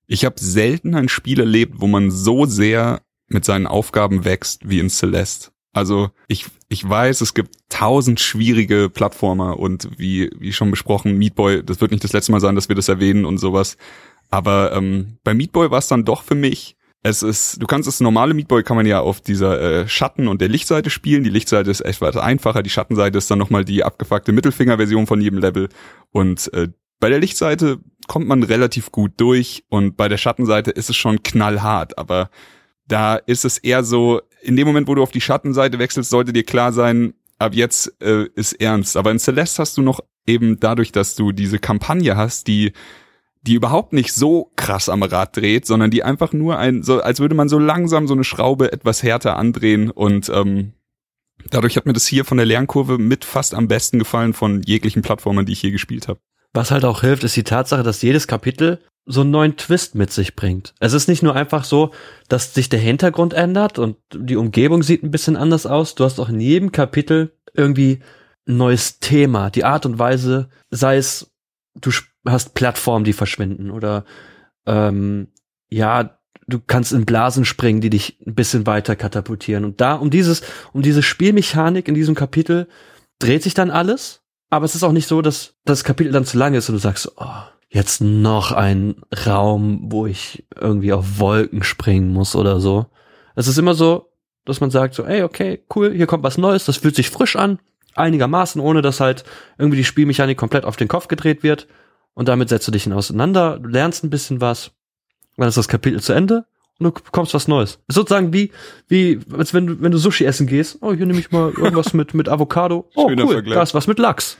Ich 0.08 0.26
habe 0.26 0.40
selten 0.40 0.96
ein 0.96 1.08
Spiel 1.08 1.40
erlebt, 1.40 1.76
wo 1.78 1.88
man 1.88 2.10
so 2.10 2.46
sehr 2.46 3.02
mit 3.28 3.46
seinen 3.46 3.68
Aufgaben 3.68 4.26
wächst 4.26 4.68
wie 4.68 4.80
in 4.80 4.90
Celeste. 4.90 5.52
Also 5.72 6.12
ich, 6.28 6.46
ich 6.74 6.88
weiß, 6.88 7.22
es 7.22 7.36
gibt 7.36 7.56
tausend 7.70 8.20
schwierige 8.20 8.90
Plattformer 8.90 9.60
und 9.60 9.90
wie, 9.98 10.32
wie 10.40 10.52
schon 10.52 10.72
besprochen, 10.72 11.18
Meat 11.18 11.36
Boy, 11.36 11.64
das 11.64 11.80
wird 11.80 11.92
nicht 11.92 12.04
das 12.04 12.14
letzte 12.14 12.32
Mal 12.32 12.42
sein, 12.42 12.56
dass 12.56 12.68
wir 12.68 12.76
das 12.76 12.90
erwähnen 12.90 13.26
und 13.26 13.38
sowas. 13.38 13.78
Aber 14.32 14.74
ähm, 14.74 15.18
bei 15.24 15.36
Meat 15.36 15.52
Boy 15.52 15.70
war 15.70 15.78
es 15.78 15.88
dann 15.88 16.04
doch 16.04 16.24
für 16.24 16.36
mich, 16.36 16.76
es 17.04 17.22
ist, 17.22 17.62
du 17.62 17.68
kannst 17.68 17.88
das 17.88 18.00
normale 18.00 18.34
Meat 18.34 18.48
Boy 18.48 18.64
kann 18.64 18.78
man 18.78 18.88
ja 18.88 19.02
auf 19.02 19.22
dieser 19.22 19.62
äh, 19.62 19.88
Schatten- 19.88 20.28
und 20.28 20.42
der 20.42 20.48
Lichtseite 20.48 20.90
spielen. 20.90 21.24
Die 21.24 21.30
Lichtseite 21.30 21.70
ist 21.70 21.82
etwas 21.82 22.18
einfacher, 22.18 22.64
die 22.64 22.70
Schattenseite 22.70 23.18
ist 23.18 23.30
dann 23.30 23.40
nochmal 23.40 23.66
die 23.66 23.84
abgefuckte 23.84 24.32
Mittelfingerversion 24.32 25.06
von 25.06 25.22
jedem 25.22 25.40
Level. 25.40 25.70
Und 26.12 26.52
äh, 26.54 26.70
bei 27.00 27.10
der 27.10 27.20
Lichtseite 27.20 27.80
kommt 28.08 28.28
man 28.28 28.42
relativ 28.42 28.92
gut 28.92 29.12
durch 29.18 29.64
und 29.70 29.96
bei 29.96 30.08
der 30.08 30.18
Schattenseite 30.18 30.72
ist 30.72 30.90
es 30.90 30.96
schon 30.96 31.22
knallhart, 31.22 31.98
aber 31.98 32.30
da 32.88 33.16
ist 33.16 33.46
es 33.46 33.58
eher 33.58 33.84
so, 33.84 34.22
in 34.44 34.56
dem 34.56 34.68
Moment, 34.68 34.88
wo 34.88 34.96
du 34.96 35.04
auf 35.04 35.12
die 35.12 35.22
Schattenseite 35.22 35.80
wechselst, 35.80 36.10
sollte 36.10 36.34
dir 36.34 36.44
klar 36.44 36.74
sein, 36.74 37.14
ab 37.40 37.54
jetzt 37.56 37.94
äh, 38.02 38.28
ist 38.36 38.54
ernst. 38.54 38.98
Aber 38.98 39.12
in 39.12 39.20
Celeste 39.20 39.62
hast 39.62 39.78
du 39.78 39.82
noch 39.82 40.02
eben 40.26 40.60
dadurch, 40.60 40.92
dass 40.92 41.16
du 41.16 41.32
diese 41.32 41.60
Kampagne 41.60 42.16
hast, 42.16 42.48
die 42.48 42.74
die 43.46 43.56
überhaupt 43.56 43.92
nicht 43.92 44.14
so 44.14 44.52
krass 44.56 44.88
am 44.88 45.04
Rad 45.04 45.36
dreht, 45.36 45.68
sondern 45.68 45.92
die 45.92 46.04
einfach 46.04 46.32
nur 46.32 46.58
ein, 46.58 46.82
so 46.82 47.02
als 47.02 47.20
würde 47.20 47.36
man 47.36 47.50
so 47.50 47.60
langsam 47.60 48.08
so 48.08 48.14
eine 48.14 48.24
Schraube 48.24 48.72
etwas 48.72 49.04
härter 49.04 49.36
andrehen 49.36 49.92
und 49.92 50.30
ähm, 50.34 50.72
dadurch 51.50 51.76
hat 51.76 51.86
mir 51.86 51.92
das 51.92 52.08
hier 52.08 52.24
von 52.24 52.38
der 52.38 52.46
Lernkurve 52.46 52.98
mit 52.98 53.26
fast 53.26 53.54
am 53.54 53.68
besten 53.68 54.00
gefallen 54.00 54.34
von 54.34 54.62
jeglichen 54.62 55.02
Plattformen, 55.02 55.46
die 55.46 55.52
ich 55.52 55.60
hier 55.60 55.72
gespielt 55.72 56.08
habe. 56.08 56.20
Was 56.54 56.72
halt 56.72 56.86
auch 56.86 57.02
hilft, 57.02 57.26
ist 57.26 57.36
die 57.36 57.44
Tatsache, 57.44 57.84
dass 57.84 58.02
jedes 58.02 58.28
Kapitel 58.28 58.80
so 59.06 59.22
einen 59.22 59.32
neuen 59.32 59.58
Twist 59.58 59.96
mit 59.96 60.12
sich 60.12 60.36
bringt. 60.36 60.74
Es 60.80 60.94
ist 60.94 61.08
nicht 61.08 61.24
nur 61.24 61.36
einfach 61.36 61.66
so, 61.66 61.92
dass 62.30 62.54
sich 62.54 62.70
der 62.70 62.80
Hintergrund 62.80 63.34
ändert 63.34 63.78
und 63.78 63.98
die 64.14 64.38
Umgebung 64.38 64.82
sieht 64.82 65.04
ein 65.04 65.12
bisschen 65.12 65.36
anders 65.36 65.66
aus. 65.66 65.96
Du 65.96 66.06
hast 66.06 66.20
auch 66.20 66.30
in 66.30 66.40
jedem 66.40 66.72
Kapitel 66.72 67.38
irgendwie 67.54 68.00
ein 68.48 68.58
neues 68.58 69.00
Thema, 69.00 69.50
die 69.50 69.66
Art 69.66 69.86
und 69.86 70.00
Weise, 70.00 70.50
sei 70.70 70.98
es, 70.98 71.32
du 71.76 71.92
hast 72.26 72.54
Plattformen, 72.54 73.04
die 73.04 73.14
verschwinden 73.14 73.72
oder 73.72 74.06
ähm, 74.66 75.28
ja, 75.70 76.18
du 76.48 76.60
kannst 76.60 76.94
in 76.94 77.06
Blasen 77.06 77.46
springen, 77.46 77.82
die 77.82 77.90
dich 77.90 78.20
ein 78.26 78.36
bisschen 78.36 78.66
weiter 78.66 78.96
katapultieren. 78.96 79.66
Und 79.66 79.82
da, 79.82 79.96
um 79.96 80.10
dieses, 80.10 80.44
um 80.72 80.82
diese 80.82 81.04
Spielmechanik 81.04 81.88
in 81.88 81.96
diesem 81.96 82.16
Kapitel 82.16 82.68
dreht 83.20 83.44
sich 83.44 83.54
dann 83.54 83.72
alles. 83.72 84.22
Aber 84.50 84.66
es 84.66 84.76
ist 84.76 84.84
auch 84.84 84.92
nicht 84.92 85.08
so, 85.08 85.22
dass 85.22 85.56
das 85.66 85.84
Kapitel 85.84 86.12
dann 86.12 86.26
zu 86.26 86.38
lang 86.38 86.54
ist 86.54 86.70
und 86.70 86.76
du 86.76 86.80
sagst, 86.80 87.12
oh, 87.18 87.44
jetzt 87.74 88.02
noch 88.02 88.52
ein 88.52 88.96
Raum, 89.26 89.80
wo 89.86 90.06
ich 90.06 90.46
irgendwie 90.56 90.94
auf 90.94 91.20
Wolken 91.20 91.64
springen 91.64 92.14
muss 92.14 92.36
oder 92.36 92.60
so. 92.60 92.86
Es 93.36 93.48
ist 93.48 93.58
immer 93.58 93.74
so, 93.74 94.12
dass 94.46 94.62
man 94.62 94.70
sagt 94.70 94.94
so, 94.94 95.04
ey, 95.04 95.24
okay, 95.24 95.64
cool, 95.76 95.92
hier 95.92 96.06
kommt 96.06 96.24
was 96.24 96.38
Neues, 96.38 96.66
das 96.66 96.78
fühlt 96.78 96.96
sich 96.96 97.10
frisch 97.10 97.36
an, 97.36 97.58
einigermaßen, 97.96 98.62
ohne 98.62 98.84
dass 98.84 99.00
halt 99.00 99.24
irgendwie 99.58 99.78
die 99.78 99.84
Spielmechanik 99.86 100.38
komplett 100.38 100.66
auf 100.66 100.76
den 100.76 100.88
Kopf 100.88 101.08
gedreht 101.08 101.42
wird. 101.42 101.68
Und 102.14 102.28
damit 102.28 102.50
setzt 102.50 102.68
du 102.68 102.72
dich 102.72 102.92
auseinander, 102.92 103.58
du 103.58 103.68
lernst 103.70 104.04
ein 104.04 104.12
bisschen 104.12 104.40
was, 104.40 104.72
dann 105.36 105.48
ist 105.48 105.58
das 105.58 105.68
Kapitel 105.68 106.00
zu 106.00 106.14
Ende 106.14 106.46
und 106.78 106.86
du 106.86 106.92
bekommst 106.92 107.34
was 107.34 107.48
Neues. 107.48 107.80
Sozusagen 107.88 108.34
wie, 108.34 108.52
wie, 108.88 109.20
als 109.36 109.56
wenn 109.56 109.66
du, 109.66 109.82
wenn 109.82 109.92
du 109.92 109.98
Sushi 109.98 110.26
essen 110.26 110.46
gehst. 110.46 110.78
Oh, 110.82 110.94
hier 110.94 111.08
nehme 111.08 111.20
ich 111.20 111.32
mal 111.32 111.52
irgendwas 111.52 111.94
mit, 111.96 112.14
mit 112.14 112.30
Avocado. 112.30 112.88
Oh, 112.94 113.10
Schöner 113.10 113.26
cool, 113.26 113.34
Vergleich. 113.34 113.56
da 113.56 113.64
ist 113.64 113.74
was 113.74 113.88
mit 113.88 113.98
Lachs. 113.98 114.38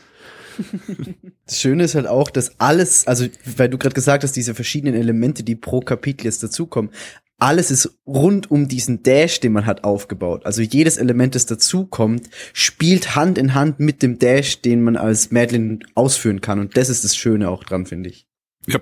Das 1.46 1.60
Schöne 1.60 1.84
ist 1.84 1.96
halt 1.96 2.08
auch, 2.08 2.30
dass 2.30 2.60
alles, 2.60 3.06
also 3.06 3.26
weil 3.58 3.70
du 3.70 3.78
gerade 3.78 3.96
gesagt 3.96 4.24
hast, 4.24 4.36
diese 4.36 4.56
verschiedenen 4.56 4.96
Elemente, 4.96 5.44
die 5.44 5.56
pro 5.56 5.82
Kapitel 5.82 6.26
jetzt 6.26 6.42
dazukommen, 6.42 6.92
alles 7.40 7.72
ist 7.72 8.00
rund 8.08 8.50
um 8.50 8.68
diesen 8.68 9.04
Dash, 9.04 9.40
den 9.42 9.52
man 9.52 9.66
hat, 9.66 9.84
aufgebaut. 9.84 10.46
Also 10.46 10.62
jedes 10.62 10.98
Element, 10.98 11.36
das 11.36 11.46
dazukommt, 11.46 12.30
spielt 12.54 13.16
Hand 13.16 13.38
in 13.38 13.54
Hand 13.54 13.80
mit 13.80 14.02
dem 14.02 14.20
Dash, 14.20 14.62
den 14.62 14.82
man 14.82 14.96
als 14.96 15.32
Madeline 15.32 15.80
ausführen 15.96 16.40
kann. 16.40 16.60
Und 16.60 16.78
das 16.78 16.90
ist 16.90 17.04
das 17.04 17.16
Schöne 17.16 17.50
auch 17.50 17.64
dran, 17.66 17.86
finde 17.86 18.10
ich. 18.10 18.28
Ja, 18.68 18.80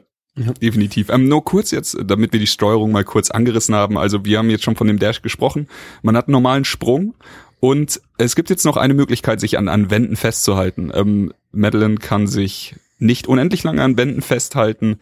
definitiv. 0.62 1.10
Ähm, 1.10 1.28
nur 1.28 1.44
kurz 1.44 1.72
jetzt, 1.72 1.98
damit 2.06 2.34
wir 2.34 2.40
die 2.40 2.48
Steuerung 2.48 2.92
mal 2.92 3.04
kurz 3.04 3.32
angerissen 3.32 3.74
haben. 3.74 3.98
Also 3.98 4.26
wir 4.26 4.38
haben 4.38 4.50
jetzt 4.50 4.64
schon 4.64 4.76
von 4.76 4.88
dem 4.88 5.00
Dash 5.00 5.22
gesprochen. 5.22 5.68
Man 6.04 6.16
hat 6.16 6.28
einen 6.28 6.34
normalen 6.34 6.64
Sprung 6.64 7.16
und 7.60 8.00
es 8.18 8.36
gibt 8.36 8.50
jetzt 8.50 8.66
noch 8.66 8.78
eine 8.78 8.94
Möglichkeit, 8.94 9.40
sich 9.40 9.58
an, 9.58 9.68
an 9.68 9.92
Wänden 9.92 10.16
festzuhalten. 10.16 10.92
Ähm, 10.94 11.34
Madeline 11.52 11.96
kann 11.96 12.28
sich 12.28 12.76
nicht 12.98 13.28
unendlich 13.28 13.64
lange 13.64 13.84
an 13.84 13.98
Wänden 13.98 14.22
festhalten. 14.22 15.00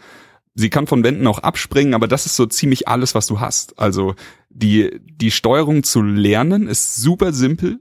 Sie 0.56 0.70
kann 0.70 0.88
von 0.88 1.04
Wänden 1.04 1.28
auch 1.28 1.40
abspringen, 1.40 1.94
aber 1.94 2.08
das 2.08 2.26
ist 2.26 2.36
so 2.36 2.46
ziemlich 2.46 2.88
alles, 2.88 3.16
was 3.16 3.28
du 3.28 3.40
hast. 3.40 3.78
Also 3.80 4.16
die, 4.50 5.00
die 5.04 5.32
Steuerung 5.32 5.84
zu 5.84 6.02
lernen 6.02 6.68
ist 6.68 6.98
super 6.98 7.34
simpel, 7.34 7.80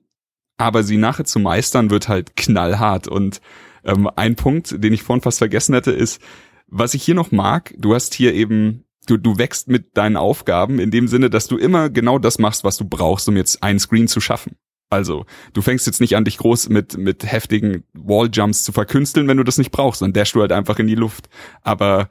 aber 0.58 0.82
sie 0.82 0.96
nachher 0.96 1.24
zu 1.24 1.38
meistern 1.38 1.90
wird 1.90 2.08
halt 2.08 2.36
knallhart. 2.36 3.08
Und 3.08 3.40
ähm, 3.84 4.08
ein 4.16 4.36
Punkt, 4.36 4.82
den 4.82 4.92
ich 4.92 5.02
vorhin 5.02 5.22
fast 5.22 5.38
vergessen 5.38 5.74
hätte, 5.74 5.92
ist, 5.92 6.20
was 6.66 6.94
ich 6.94 7.02
hier 7.02 7.14
noch 7.14 7.30
mag, 7.30 7.74
du 7.78 7.94
hast 7.94 8.14
hier 8.14 8.34
eben, 8.34 8.84
du, 9.06 9.16
du 9.16 9.38
wächst 9.38 9.68
mit 9.68 9.96
deinen 9.96 10.16
Aufgaben 10.16 10.78
in 10.78 10.90
dem 10.90 11.08
Sinne, 11.08 11.30
dass 11.30 11.46
du 11.46 11.56
immer 11.56 11.88
genau 11.88 12.18
das 12.18 12.38
machst, 12.38 12.64
was 12.64 12.76
du 12.76 12.84
brauchst, 12.84 13.28
um 13.28 13.36
jetzt 13.36 13.62
einen 13.62 13.78
Screen 13.78 14.08
zu 14.08 14.20
schaffen. 14.20 14.56
Also, 14.90 15.26
du 15.52 15.60
fängst 15.60 15.86
jetzt 15.86 16.00
nicht 16.00 16.16
an, 16.16 16.24
dich 16.24 16.38
groß 16.38 16.70
mit, 16.70 16.96
mit 16.96 17.30
heftigen 17.30 17.84
Walljumps 17.92 18.64
zu 18.64 18.72
verkünsteln, 18.72 19.28
wenn 19.28 19.36
du 19.36 19.44
das 19.44 19.58
nicht 19.58 19.70
brauchst, 19.70 20.00
dann 20.00 20.12
dashst 20.12 20.34
du 20.34 20.40
halt 20.40 20.52
einfach 20.52 20.78
in 20.78 20.86
die 20.86 20.94
Luft. 20.94 21.28
Aber 21.62 22.08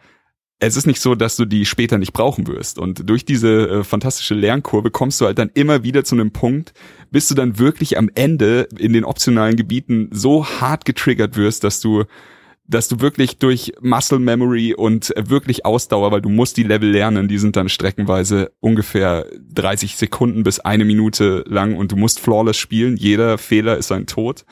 es 0.59 0.75
ist 0.75 0.87
nicht 0.87 1.01
so, 1.01 1.13
dass 1.13 1.35
du 1.35 1.45
die 1.45 1.65
später 1.65 1.97
nicht 1.97 2.13
brauchen 2.13 2.47
wirst. 2.47 2.79
Und 2.79 3.07
durch 3.09 3.25
diese 3.25 3.67
äh, 3.67 3.83
fantastische 3.83 4.33
Lernkurve 4.33 4.89
kommst 4.89 5.21
du 5.21 5.25
halt 5.25 5.37
dann 5.37 5.51
immer 5.53 5.83
wieder 5.83 6.03
zu 6.03 6.15
einem 6.15 6.31
Punkt, 6.31 6.73
bis 7.11 7.27
du 7.27 7.35
dann 7.35 7.59
wirklich 7.59 7.97
am 7.97 8.09
Ende 8.15 8.67
in 8.77 8.93
den 8.93 9.05
optionalen 9.05 9.55
Gebieten 9.55 10.09
so 10.11 10.45
hart 10.45 10.85
getriggert 10.85 11.35
wirst, 11.35 11.63
dass 11.63 11.79
du 11.79 12.05
dass 12.67 12.87
du 12.87 12.99
wirklich 12.99 13.37
durch 13.37 13.73
Muscle 13.81 14.19
Memory 14.19 14.73
und 14.73 15.13
wirklich 15.15 15.65
Ausdauer, 15.65 16.11
weil 16.11 16.21
du 16.21 16.29
musst 16.29 16.57
die 16.57 16.63
Level 16.63 16.89
lernen, 16.89 17.27
die 17.27 17.37
sind 17.37 17.55
dann 17.55 17.69
streckenweise 17.69 18.51
ungefähr 18.59 19.25
30 19.53 19.95
Sekunden 19.95 20.43
bis 20.43 20.59
eine 20.59 20.85
Minute 20.85 21.43
lang 21.47 21.75
und 21.75 21.91
du 21.91 21.95
musst 21.95 22.19
flawless 22.19 22.57
spielen, 22.57 22.97
jeder 22.97 23.37
Fehler 23.37 23.77
ist 23.77 23.91
ein 23.91 24.05
Tod, 24.05 24.45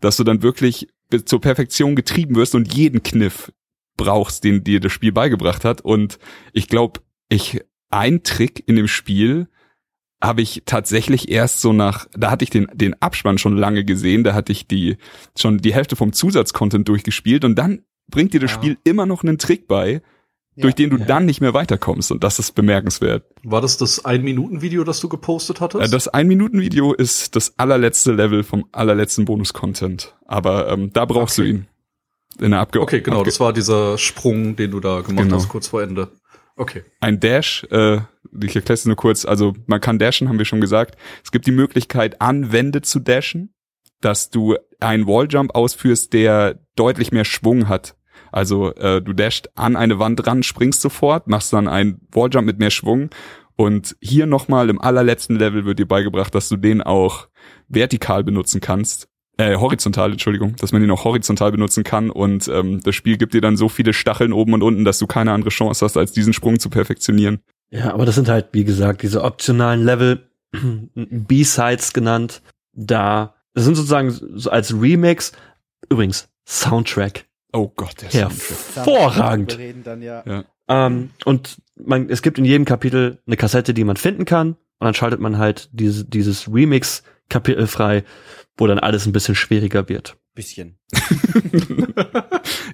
dass 0.00 0.16
du 0.16 0.24
dann 0.24 0.42
wirklich 0.42 0.88
zur 1.24 1.40
Perfektion 1.40 1.96
getrieben 1.96 2.36
wirst 2.36 2.54
und 2.54 2.72
jeden 2.74 3.02
Kniff 3.02 3.52
brauchst, 3.96 4.44
den 4.44 4.64
dir 4.64 4.80
das 4.80 4.92
Spiel 4.92 5.12
beigebracht 5.12 5.64
hat. 5.64 5.80
Und 5.82 6.18
ich 6.52 6.68
glaube, 6.68 7.00
ich 7.28 7.60
ein 7.90 8.22
Trick 8.22 8.64
in 8.66 8.76
dem 8.76 8.88
Spiel 8.88 9.48
habe 10.22 10.40
ich 10.40 10.62
tatsächlich 10.66 11.30
erst 11.30 11.60
so 11.60 11.72
nach, 11.72 12.06
da 12.12 12.30
hatte 12.30 12.44
ich 12.44 12.50
den, 12.50 12.68
den 12.72 12.94
Abspann 13.02 13.38
schon 13.38 13.56
lange 13.56 13.84
gesehen, 13.84 14.22
da 14.24 14.34
hatte 14.34 14.52
ich 14.52 14.66
die, 14.68 14.96
schon 15.36 15.58
die 15.58 15.74
Hälfte 15.74 15.96
vom 15.96 16.12
Zusatzcontent 16.12 16.88
durchgespielt 16.88 17.44
und 17.44 17.56
dann 17.56 17.82
bringt 18.08 18.32
dir 18.32 18.40
das 18.40 18.52
Ja. 18.52 18.56
Spiel 18.56 18.78
immer 18.84 19.04
noch 19.06 19.22
einen 19.24 19.38
Trick 19.38 19.66
bei, 19.66 20.00
durch 20.56 20.74
den 20.74 20.90
du 20.90 20.98
Ja. 20.98 21.06
dann 21.06 21.24
nicht 21.26 21.40
mehr 21.40 21.54
weiterkommst 21.54 22.12
und 22.12 22.22
das 22.22 22.38
ist 22.38 22.54
bemerkenswert. 22.54 23.24
War 23.42 23.60
das 23.60 23.78
das 23.78 24.04
Ein-Minuten-Video, 24.04 24.84
das 24.84 25.00
du 25.00 25.08
gepostet 25.08 25.60
hattest? 25.60 25.82
Äh, 25.84 25.88
Das 25.90 26.08
Ein-Minuten-Video 26.08 26.92
ist 26.92 27.34
das 27.34 27.58
allerletzte 27.58 28.12
Level 28.12 28.42
vom 28.44 28.66
allerletzten 28.70 29.24
Bonus-Content, 29.24 30.14
aber 30.26 30.68
ähm, 30.70 30.92
da 30.92 31.04
brauchst 31.04 31.38
Okay. 31.38 31.48
du 31.50 31.54
ihn. 31.56 31.66
In 32.40 32.50
der 32.52 32.60
Abge 32.60 32.80
okay, 32.80 33.00
genau, 33.00 33.18
Abge 33.20 33.30
das 33.30 33.40
war 33.40 33.52
dieser 33.52 33.98
Sprung, 33.98 34.56
den 34.56 34.70
du 34.70 34.80
da 34.80 35.00
gemacht 35.00 35.24
Genau. 35.24 35.36
hast, 35.36 35.48
kurz 35.48 35.66
vor 35.68 35.82
Ende. 35.82 36.08
Okay. 36.56 36.82
ein 37.00 37.18
Dash, 37.18 37.64
äh, 37.70 38.00
ich 38.40 38.56
erkläre 38.56 38.74
es 38.74 38.84
nur 38.84 38.96
kurz, 38.96 39.24
also 39.24 39.54
man 39.66 39.80
kann 39.80 39.98
dashen, 39.98 40.28
haben 40.28 40.38
wir 40.38 40.44
schon 40.44 40.60
gesagt. 40.60 40.96
Es 41.24 41.32
gibt 41.32 41.46
die 41.46 41.52
Möglichkeit, 41.52 42.20
an 42.20 42.52
Wände 42.52 42.82
zu 42.82 43.00
dashen, 43.00 43.54
dass 44.00 44.30
du 44.30 44.56
einen 44.80 45.06
Walljump 45.06 45.54
ausführst, 45.54 46.12
der 46.12 46.58
deutlich 46.76 47.12
mehr 47.12 47.24
Schwung 47.24 47.68
hat. 47.68 47.96
Also 48.30 48.74
äh, 48.74 49.02
du 49.02 49.12
dashst 49.12 49.50
an 49.56 49.76
eine 49.76 49.98
Wand 49.98 50.26
ran, 50.26 50.42
springst 50.42 50.80
sofort, 50.80 51.28
machst 51.28 51.52
dann 51.52 51.68
einen 51.68 52.00
Walljump 52.10 52.46
mit 52.46 52.58
mehr 52.58 52.70
Schwung 52.70 53.10
und 53.56 53.96
hier 54.00 54.26
nochmal 54.26 54.70
im 54.70 54.80
allerletzten 54.80 55.36
Level 55.36 55.64
wird 55.64 55.78
dir 55.78 55.86
beigebracht, 55.86 56.34
dass 56.34 56.48
du 56.48 56.56
den 56.56 56.82
auch 56.82 57.28
vertikal 57.68 58.24
benutzen 58.24 58.60
kannst. 58.60 59.08
Äh, 59.38 59.56
horizontal, 59.56 60.12
Entschuldigung, 60.12 60.56
dass 60.56 60.72
man 60.72 60.82
ihn 60.82 60.90
auch 60.90 61.04
horizontal 61.04 61.52
benutzen 61.52 61.84
kann 61.84 62.10
und 62.10 62.48
ähm, 62.48 62.80
das 62.82 62.94
Spiel 62.94 63.16
gibt 63.16 63.34
dir 63.34 63.40
dann 63.40 63.56
so 63.56 63.68
viele 63.68 63.92
Stacheln 63.92 64.32
oben 64.32 64.54
und 64.54 64.62
unten, 64.62 64.84
dass 64.84 64.98
du 64.98 65.06
keine 65.06 65.32
andere 65.32 65.50
Chance 65.50 65.84
hast, 65.84 65.96
als 65.96 66.12
diesen 66.12 66.32
Sprung 66.32 66.58
zu 66.58 66.70
perfektionieren. 66.70 67.40
Ja, 67.72 67.94
aber 67.94 68.04
das 68.04 68.14
sind 68.14 68.28
halt, 68.28 68.48
wie 68.52 68.64
gesagt, 68.64 69.02
diese 69.02 69.22
optionalen 69.22 69.82
Level, 69.82 70.28
B-Sides 70.94 71.94
genannt, 71.94 72.42
da, 72.72 73.34
das 73.54 73.64
sind 73.64 73.74
sozusagen 73.76 74.10
so 74.10 74.50
als 74.50 74.74
Remix, 74.74 75.32
übrigens, 75.88 76.28
Soundtrack. 76.46 77.24
Oh 77.52 77.72
Gott, 77.74 78.02
der 78.02 78.10
Soundtrack. 78.10 78.76
Hervorragend. 78.76 79.58
Reden 79.58 79.84
dann 79.84 80.02
ja. 80.02 80.22
Ja. 80.26 80.44
Ähm, 80.68 81.10
und 81.24 81.62
man, 81.76 82.10
es 82.10 82.20
gibt 82.22 82.38
in 82.38 82.44
jedem 82.44 82.66
Kapitel 82.66 83.18
eine 83.26 83.36
Kassette, 83.36 83.72
die 83.72 83.84
man 83.84 83.96
finden 83.96 84.26
kann. 84.26 84.50
Und 84.78 84.86
dann 84.86 84.94
schaltet 84.94 85.20
man 85.20 85.38
halt 85.38 85.68
diese, 85.72 86.04
dieses 86.04 86.48
Remix-Kapitel 86.52 87.66
frei, 87.66 88.04
wo 88.56 88.66
dann 88.66 88.78
alles 88.78 89.06
ein 89.06 89.12
bisschen 89.12 89.34
schwieriger 89.34 89.88
wird. 89.88 90.16
Bisschen. 90.34 90.78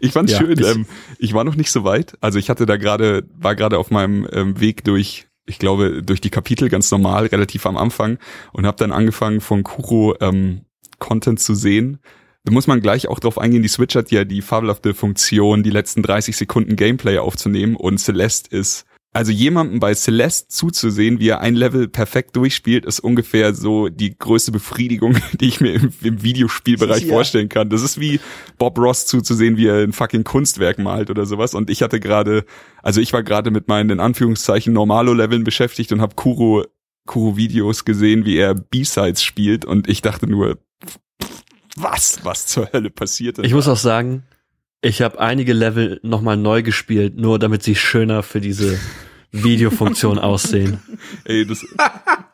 ich 0.01 0.13
fand's 0.13 0.33
Ja, 0.33 0.39
schön. 0.39 0.63
Ähm, 0.63 0.87
ich 1.19 1.35
war 1.35 1.43
noch 1.45 1.57
nicht 1.57 1.73
so 1.73 1.83
weit. 1.83 2.17
Also 2.21 2.39
ich 2.39 2.51
hatte 2.51 2.67
da 2.67 2.77
gerade, 2.77 3.27
war 3.35 3.57
gerade 3.57 3.79
auf 3.79 3.91
meinem 3.91 4.29
ähm, 4.33 4.61
Weg 4.61 4.85
durch, 4.85 5.27
ich 5.45 5.59
glaube, 5.59 6.03
durch 6.05 6.21
die 6.21 6.31
Kapitel 6.31 6.69
ganz 6.69 6.91
normal, 6.91 7.27
relativ 7.27 7.67
am 7.67 7.77
Anfang 7.77 8.19
und 8.53 8.65
habe 8.65 8.77
dann 8.77 8.93
angefangen 8.93 9.41
von 9.41 9.65
Kuro 9.65 10.15
ähm, 10.21 10.67
Content 10.99 11.41
zu 11.41 11.55
sehen. 11.55 11.99
Da 12.45 12.53
muss 12.53 12.69
man 12.69 12.81
gleich 12.81 13.09
auch 13.09 13.19
drauf 13.19 13.39
eingehen, 13.39 13.63
die 13.63 13.69
Switch 13.69 13.97
hat 13.97 14.11
ja 14.11 14.25
die 14.25 14.41
fabelhafte 14.41 14.95
Funktion, 14.95 15.63
die 15.63 15.71
letzten 15.71 16.03
30 16.03 16.37
Sekunden 16.37 16.77
Gameplay 16.77 17.19
aufzunehmen 17.19 17.75
und 17.75 17.99
Celeste 17.99 18.57
ist 18.57 18.87
also 19.19 19.33
jemandem 19.33 19.81
bei 19.81 19.95
Celeste 19.95 20.47
zuzusehen, 20.49 21.19
wie 21.19 21.29
er 21.29 21.41
ein 21.41 21.57
Level 21.57 21.89
perfekt 21.89 22.37
durchspielt, 22.37 22.85
ist 22.87 23.01
ungefähr 23.01 23.53
so 23.53 23.89
die 23.89 24.17
größte 24.17 24.53
Befriedigung, 24.53 25.17
die 25.41 25.49
ich 25.49 25.61
mir 25.61 25.75
im, 25.75 25.93
im 26.03 26.23
Videospielbereich 26.23 27.03
Ja. 27.03 27.09
vorstellen 27.09 27.49
kann. 27.49 27.69
Das 27.69 27.83
ist 27.83 27.99
wie 27.99 28.21
Bob 28.59 28.79
Ross 28.79 29.07
zuzusehen, 29.07 29.57
wie 29.57 29.67
er 29.67 29.83
ein 29.83 29.93
fucking 29.93 30.23
Kunstwerk 30.23 30.79
malt 30.79 31.11
oder 31.11 31.27
sowas. 31.27 31.55
Und 31.55 31.69
ich 31.69 31.83
hatte 31.83 31.99
gerade, 31.99 32.45
also 32.81 33.01
ich 33.01 33.13
war 33.13 33.25
gerade 33.25 33.51
mit 33.51 33.67
meinen 33.67 33.91
in 33.91 33.99
Anführungszeichen 33.99 34.73
Normalo-Leveln 34.73 35.43
beschäftigt 35.43 35.91
und 35.93 36.01
habe 36.01 36.15
Kuro 36.15 36.65
Kuro-Videos 37.07 37.85
gesehen, 37.85 38.25
wie 38.25 38.37
er 38.37 38.55
B-Sides 38.55 39.25
spielt 39.25 39.65
und 39.65 39.89
ich 39.89 40.01
dachte 40.03 40.29
nur, 40.29 40.59
was, 41.75 42.21
was 42.25 42.47
zur 42.47 42.71
Hölle 42.73 42.91
passiert 42.91 43.39
denn 43.39 43.45
Ich 43.45 43.51
da? 43.51 43.57
muss 43.57 43.67
auch 43.67 43.77
sagen, 43.79 44.23
ich 44.81 45.03
habe 45.03 45.19
einige 45.19 45.55
Level 45.55 45.99
nochmal 46.05 46.37
neu 46.37 46.63
gespielt, 46.63 47.17
nur 47.17 47.39
damit 47.39 47.63
sie 47.65 47.75
schöner 47.75 48.23
für 48.23 48.41
diese 48.41 48.79
Videofunktion 49.33 50.19
aussehen. 50.19 50.83
Ey, 51.25 51.47
das 51.47 51.65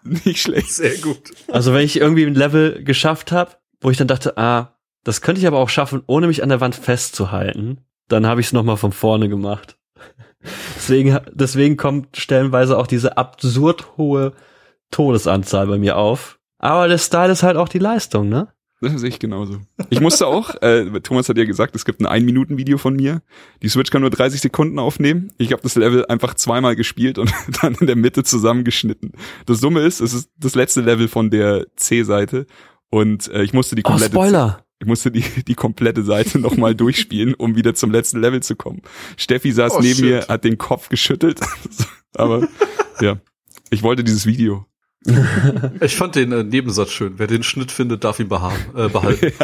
nicht 0.02 0.42
schlecht. 0.42 0.72
Sehr 0.72 0.96
gut. 0.98 1.32
Also 1.48 1.72
wenn 1.72 1.84
ich 1.84 2.00
irgendwie 2.00 2.26
ein 2.26 2.34
Level 2.34 2.82
geschafft 2.84 3.32
habe, 3.32 3.52
wo 3.80 3.90
ich 3.90 3.96
dann 3.96 4.08
dachte, 4.08 4.36
ah, 4.38 4.76
das 5.02 5.20
könnte 5.20 5.40
ich 5.40 5.46
aber 5.46 5.58
auch 5.58 5.68
schaffen, 5.68 6.02
ohne 6.06 6.26
mich 6.26 6.42
an 6.42 6.48
der 6.48 6.60
Wand 6.60 6.74
festzuhalten, 6.74 7.78
dann 8.08 8.26
habe 8.26 8.40
ich 8.40 8.48
es 8.48 8.52
nochmal 8.52 8.76
von 8.76 8.92
vorne 8.92 9.28
gemacht. 9.28 9.76
Deswegen, 10.76 11.18
deswegen 11.32 11.78
kommt 11.78 12.18
stellenweise 12.18 12.76
auch 12.76 12.86
diese 12.86 13.16
absurd 13.16 13.96
hohe 13.96 14.34
Todesanzahl 14.90 15.66
bei 15.66 15.78
mir 15.78 15.96
auf. 15.96 16.38
Aber 16.58 16.86
der 16.86 16.98
Style 16.98 17.32
ist 17.32 17.42
halt 17.42 17.56
auch 17.56 17.70
die 17.70 17.78
Leistung, 17.78 18.28
ne? 18.28 18.48
Das 18.92 19.00
sehe 19.00 19.08
ich 19.10 19.18
genauso. 19.18 19.60
Ich 19.90 20.00
musste 20.00 20.26
auch, 20.26 20.54
äh, 20.62 21.00
Thomas 21.00 21.28
hat 21.28 21.36
ja 21.38 21.44
gesagt, 21.44 21.74
es 21.76 21.84
gibt 21.84 22.00
ein 22.00 22.06
Ein-Minuten-Video 22.06 22.78
von 22.78 22.94
mir. 22.94 23.22
Die 23.62 23.68
Switch 23.68 23.90
kann 23.90 24.02
nur 24.02 24.10
30 24.10 24.40
Sekunden 24.40 24.78
aufnehmen. 24.78 25.32
Ich 25.38 25.52
habe 25.52 25.62
das 25.62 25.74
Level 25.76 26.06
einfach 26.06 26.34
zweimal 26.34 26.76
gespielt 26.76 27.18
und 27.18 27.32
dann 27.62 27.74
in 27.74 27.86
der 27.86 27.96
Mitte 27.96 28.22
zusammengeschnitten. 28.24 29.12
Das 29.46 29.60
Dumme 29.60 29.80
ist, 29.80 30.00
es 30.00 30.12
ist 30.14 30.30
das 30.38 30.54
letzte 30.54 30.80
Level 30.80 31.08
von 31.08 31.30
der 31.30 31.66
C-Seite 31.76 32.46
und 32.90 33.28
äh, 33.28 33.42
ich 33.42 33.52
musste 33.52 33.74
die 33.76 33.82
Oh, 33.84 33.88
komplette 33.90 34.12
Spoiler! 34.12 34.64
ich 34.80 34.86
musste 34.86 35.10
die, 35.10 35.24
die 35.48 35.54
komplette 35.54 36.02
Seite 36.02 36.38
nochmal 36.38 36.74
durchspielen, 36.74 37.34
um 37.34 37.56
wieder 37.56 37.74
zum 37.74 37.90
letzten 37.90 38.20
Level 38.20 38.42
zu 38.42 38.54
kommen. 38.56 38.82
Steffi 39.16 39.50
saß 39.52 39.74
Oh, 39.76 39.80
neben 39.80 39.94
shit. 39.94 40.04
mir, 40.04 40.26
hat 40.28 40.44
den 40.44 40.58
Kopf 40.58 40.88
geschüttelt. 40.90 41.40
Aber 42.14 42.46
ja, 43.00 43.18
ich 43.70 43.82
wollte 43.82 44.04
dieses 44.04 44.26
Video. 44.26 44.66
Ich 45.80 45.96
fand 45.96 46.14
den 46.14 46.32
äh, 46.32 46.44
Nebensatz 46.44 46.90
schön. 46.90 47.14
Wer 47.18 47.26
den 47.26 47.42
Schnitt 47.42 47.70
findet, 47.72 48.04
darf 48.04 48.20
ihn 48.20 48.28
behaben, 48.28 48.56
äh, 48.76 48.88
behalten. 48.88 49.32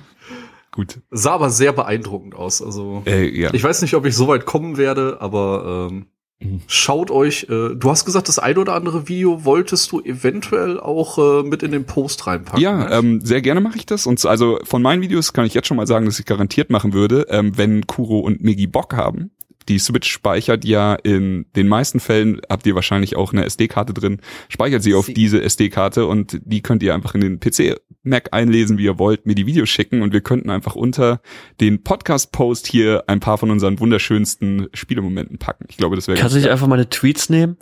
Gut. 0.70 1.00
Sah 1.10 1.32
aber 1.32 1.50
sehr 1.50 1.72
beeindruckend 1.72 2.34
aus. 2.34 2.62
Also 2.62 3.02
Äh, 3.06 3.28
ja. 3.28 3.50
ich 3.52 3.62
weiß 3.62 3.82
nicht, 3.82 3.94
ob 3.94 4.06
ich 4.06 4.14
so 4.16 4.28
weit 4.28 4.46
kommen 4.46 4.76
werde, 4.76 5.18
aber 5.20 5.88
ähm, 5.90 6.06
Mhm. 6.42 6.60
schaut 6.66 7.10
euch. 7.10 7.44
Äh, 7.44 7.76
du 7.76 7.90
hast 7.90 8.04
gesagt, 8.04 8.28
das 8.28 8.38
ein 8.38 8.58
oder 8.58 8.74
andere 8.74 9.08
Video 9.08 9.44
wolltest 9.44 9.92
du 9.92 10.00
eventuell 10.00 10.80
auch 10.80 11.18
äh, 11.18 11.42
mit 11.44 11.62
in 11.62 11.70
den 11.70 11.84
Post 11.84 12.26
reinpacken. 12.26 12.60
Ja, 12.60 12.76
ne? 12.78 12.90
ähm, 12.90 13.20
sehr 13.24 13.40
gerne 13.42 13.60
mache 13.60 13.76
ich 13.76 13.86
das. 13.86 14.06
Und 14.06 14.18
so, 14.18 14.28
also 14.28 14.58
von 14.64 14.82
meinen 14.82 15.02
Videos 15.02 15.32
kann 15.32 15.46
ich 15.46 15.54
jetzt 15.54 15.68
schon 15.68 15.76
mal 15.76 15.86
sagen, 15.86 16.06
dass 16.06 16.18
ich 16.18 16.26
garantiert 16.26 16.70
machen 16.70 16.92
würde, 16.92 17.26
ähm, 17.30 17.56
wenn 17.56 17.86
Kuro 17.86 18.18
und 18.18 18.42
Migi 18.42 18.66
Bock 18.66 18.94
haben. 18.94 19.30
Die 19.68 19.78
Switch 19.78 20.10
speichert 20.10 20.64
ja 20.64 20.94
in 20.94 21.46
den 21.56 21.68
meisten 21.68 22.00
Fällen, 22.00 22.40
habt 22.48 22.66
ihr 22.66 22.74
wahrscheinlich 22.74 23.16
auch 23.16 23.32
eine 23.32 23.44
SD-Karte 23.44 23.92
drin, 23.94 24.20
speichert 24.48 24.82
sie 24.82 24.94
auf 24.94 25.06
Sie- 25.06 25.14
diese 25.14 25.40
SD-Karte 25.42 26.06
und 26.06 26.40
die 26.44 26.62
könnt 26.62 26.82
ihr 26.82 26.94
einfach 26.94 27.14
in 27.14 27.20
den 27.20 27.40
PC 27.40 27.76
Mac 28.02 28.28
einlesen, 28.32 28.78
wie 28.78 28.84
ihr 28.84 28.98
wollt, 28.98 29.26
mir 29.26 29.34
die 29.34 29.46
Videos 29.46 29.68
schicken 29.68 30.02
und 30.02 30.12
wir 30.12 30.20
könnten 30.22 30.50
einfach 30.50 30.74
unter 30.74 31.20
den 31.60 31.82
Podcast-Post 31.84 32.66
hier 32.66 33.04
ein 33.06 33.20
paar 33.20 33.38
von 33.38 33.50
unseren 33.50 33.78
wunderschönsten 33.78 34.68
Spielemomenten 34.74 35.38
packen. 35.38 35.66
Ich 35.68 35.76
glaube, 35.76 35.94
das 35.96 36.08
wäre 36.08 36.18
Kannst 36.18 36.34
du 36.34 36.38
nicht 36.40 36.48
einfach 36.50 36.66
meine 36.66 36.88
Tweets 36.88 37.30
nehmen? 37.30 37.56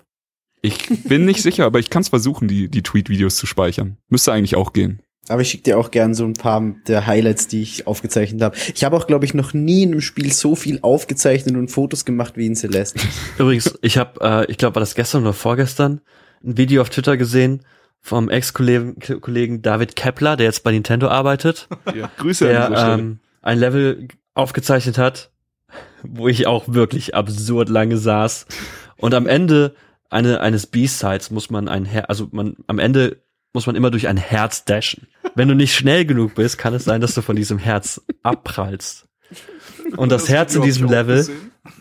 Ich 0.63 0.89
bin 1.05 1.25
nicht 1.27 1.43
sicher, 1.43 1.65
aber 1.67 1.79
ich 1.79 1.91
kann 1.91 2.03
es 2.03 2.09
versuchen, 2.09 2.49
die, 2.49 2.69
die 2.71 2.83
Tweet-Videos 2.83 3.37
zu 3.37 3.47
speichern. 3.47 3.97
Müsste 4.09 4.33
eigentlich 4.33 4.57
auch 4.57 4.73
gehen. 4.73 5.01
Aber 5.29 5.43
ich 5.43 5.51
schicke 5.51 5.65
dir 5.65 5.79
auch 5.79 5.91
gern 5.91 6.15
so 6.15 6.25
ein 6.25 6.33
paar 6.33 6.75
der 6.89 7.07
Highlights, 7.07 7.47
die 7.47 7.63
ich 7.63 7.87
aufgezeichnet 7.87 8.43
habe. 8.43 8.57
Ich 8.75 8.83
habe 8.85 8.97
auch, 8.97 9.07
glaube 9.07 9.25
ich, 9.25 9.35
noch 9.35 9.53
nie 9.53 9.85
in 9.85 9.93
einem 9.93 10.01
Spiel 10.01 10.33
so 10.33 10.57
viel 10.57 10.81
aufgezeichnet 10.83 11.57
und 11.57 11.71
Fotos 11.71 12.05
gemacht 12.05 12.37
wie 12.37 12.47
in 12.47 12.57
Celeste. 12.57 13.01
Übrigens, 13.39 13.79
ich 13.83 13.99
habe, 13.99 14.21
äh, 14.21 14.51
ich 14.51 14.59
glaube, 14.59 14.77
war 14.77 14.81
das 14.81 14.95
gestern 14.95 15.23
oder 15.23 15.33
vorgestern, 15.33 16.01
ein 16.43 16.57
Video 16.57 16.83
auf 16.83 16.91
Twitter 16.91 17.17
gesehen 17.17 17.61
vom 18.01 18.31
Ex-Kollegen 18.31 18.99
Kollegen 19.21 19.63
David 19.63 19.95
Kepler, 19.95 20.37
der 20.37 20.47
jetzt 20.47 20.65
bei 20.65 20.73
Nintendo 20.73 21.09
arbeitet, 21.09 21.69
Ja. 21.95 22.11
Grüße 22.17 22.47
an 22.47 22.73
dieser 22.73 22.87
der 22.87 22.95
ähm, 22.99 23.21
ein 23.43 23.59
Level 23.59 24.09
aufgezeichnet 24.35 24.99
hat, 24.99 25.31
wo 26.03 26.29
ich 26.29 26.47
auch 26.47 26.65
wirklich 26.69 27.15
absurd 27.15 27.69
lange 27.69 27.99
saß. 27.99 28.47
Und 28.97 29.15
am 29.15 29.27
Ende 29.27 29.75
eine, 30.09 30.41
eines 30.41 30.67
B-Sides 30.67 31.31
muss 31.31 31.51
man 31.51 31.69
ein 31.69 31.85
Her 31.85 32.09
also 32.11 32.29
man, 32.33 32.57
am 32.67 32.79
Ende 32.79 33.23
muss 33.53 33.67
man 33.67 33.77
immer 33.77 33.91
durch 33.91 34.09
ein 34.09 34.17
Herz 34.17 34.65
dashen. 34.65 35.07
Wenn 35.35 35.49
du 35.49 35.55
nicht 35.55 35.75
schnell 35.75 36.05
genug 36.05 36.35
bist, 36.35 36.59
kann 36.59 36.75
es 36.75 36.85
sein, 36.85 37.01
dass 37.01 37.15
du 37.15 37.23
von 37.23 37.37
diesem 37.37 37.59
Herz 37.59 38.01
abprallst. 38.23 39.09
Und 39.97 40.11
das, 40.13 40.29
Herz 40.29 40.55
in 40.55 40.63
diesem 40.63 40.89
Level 40.89 41.27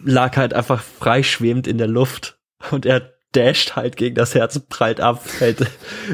lag 0.03 0.37
halt 0.37 0.53
einfach 0.53 0.81
freischwebend 0.81 1.67
in 1.67 1.77
der 1.77 1.87
Luft 1.87 2.39
und 2.71 2.85
er 2.85 3.13
dasht 3.31 3.75
halt 3.75 3.95
gegen 3.95 4.15
das 4.15 4.33
Herz, 4.33 4.59
prallt 4.59 4.99
ab, 4.99 5.23
fällt 5.23 5.67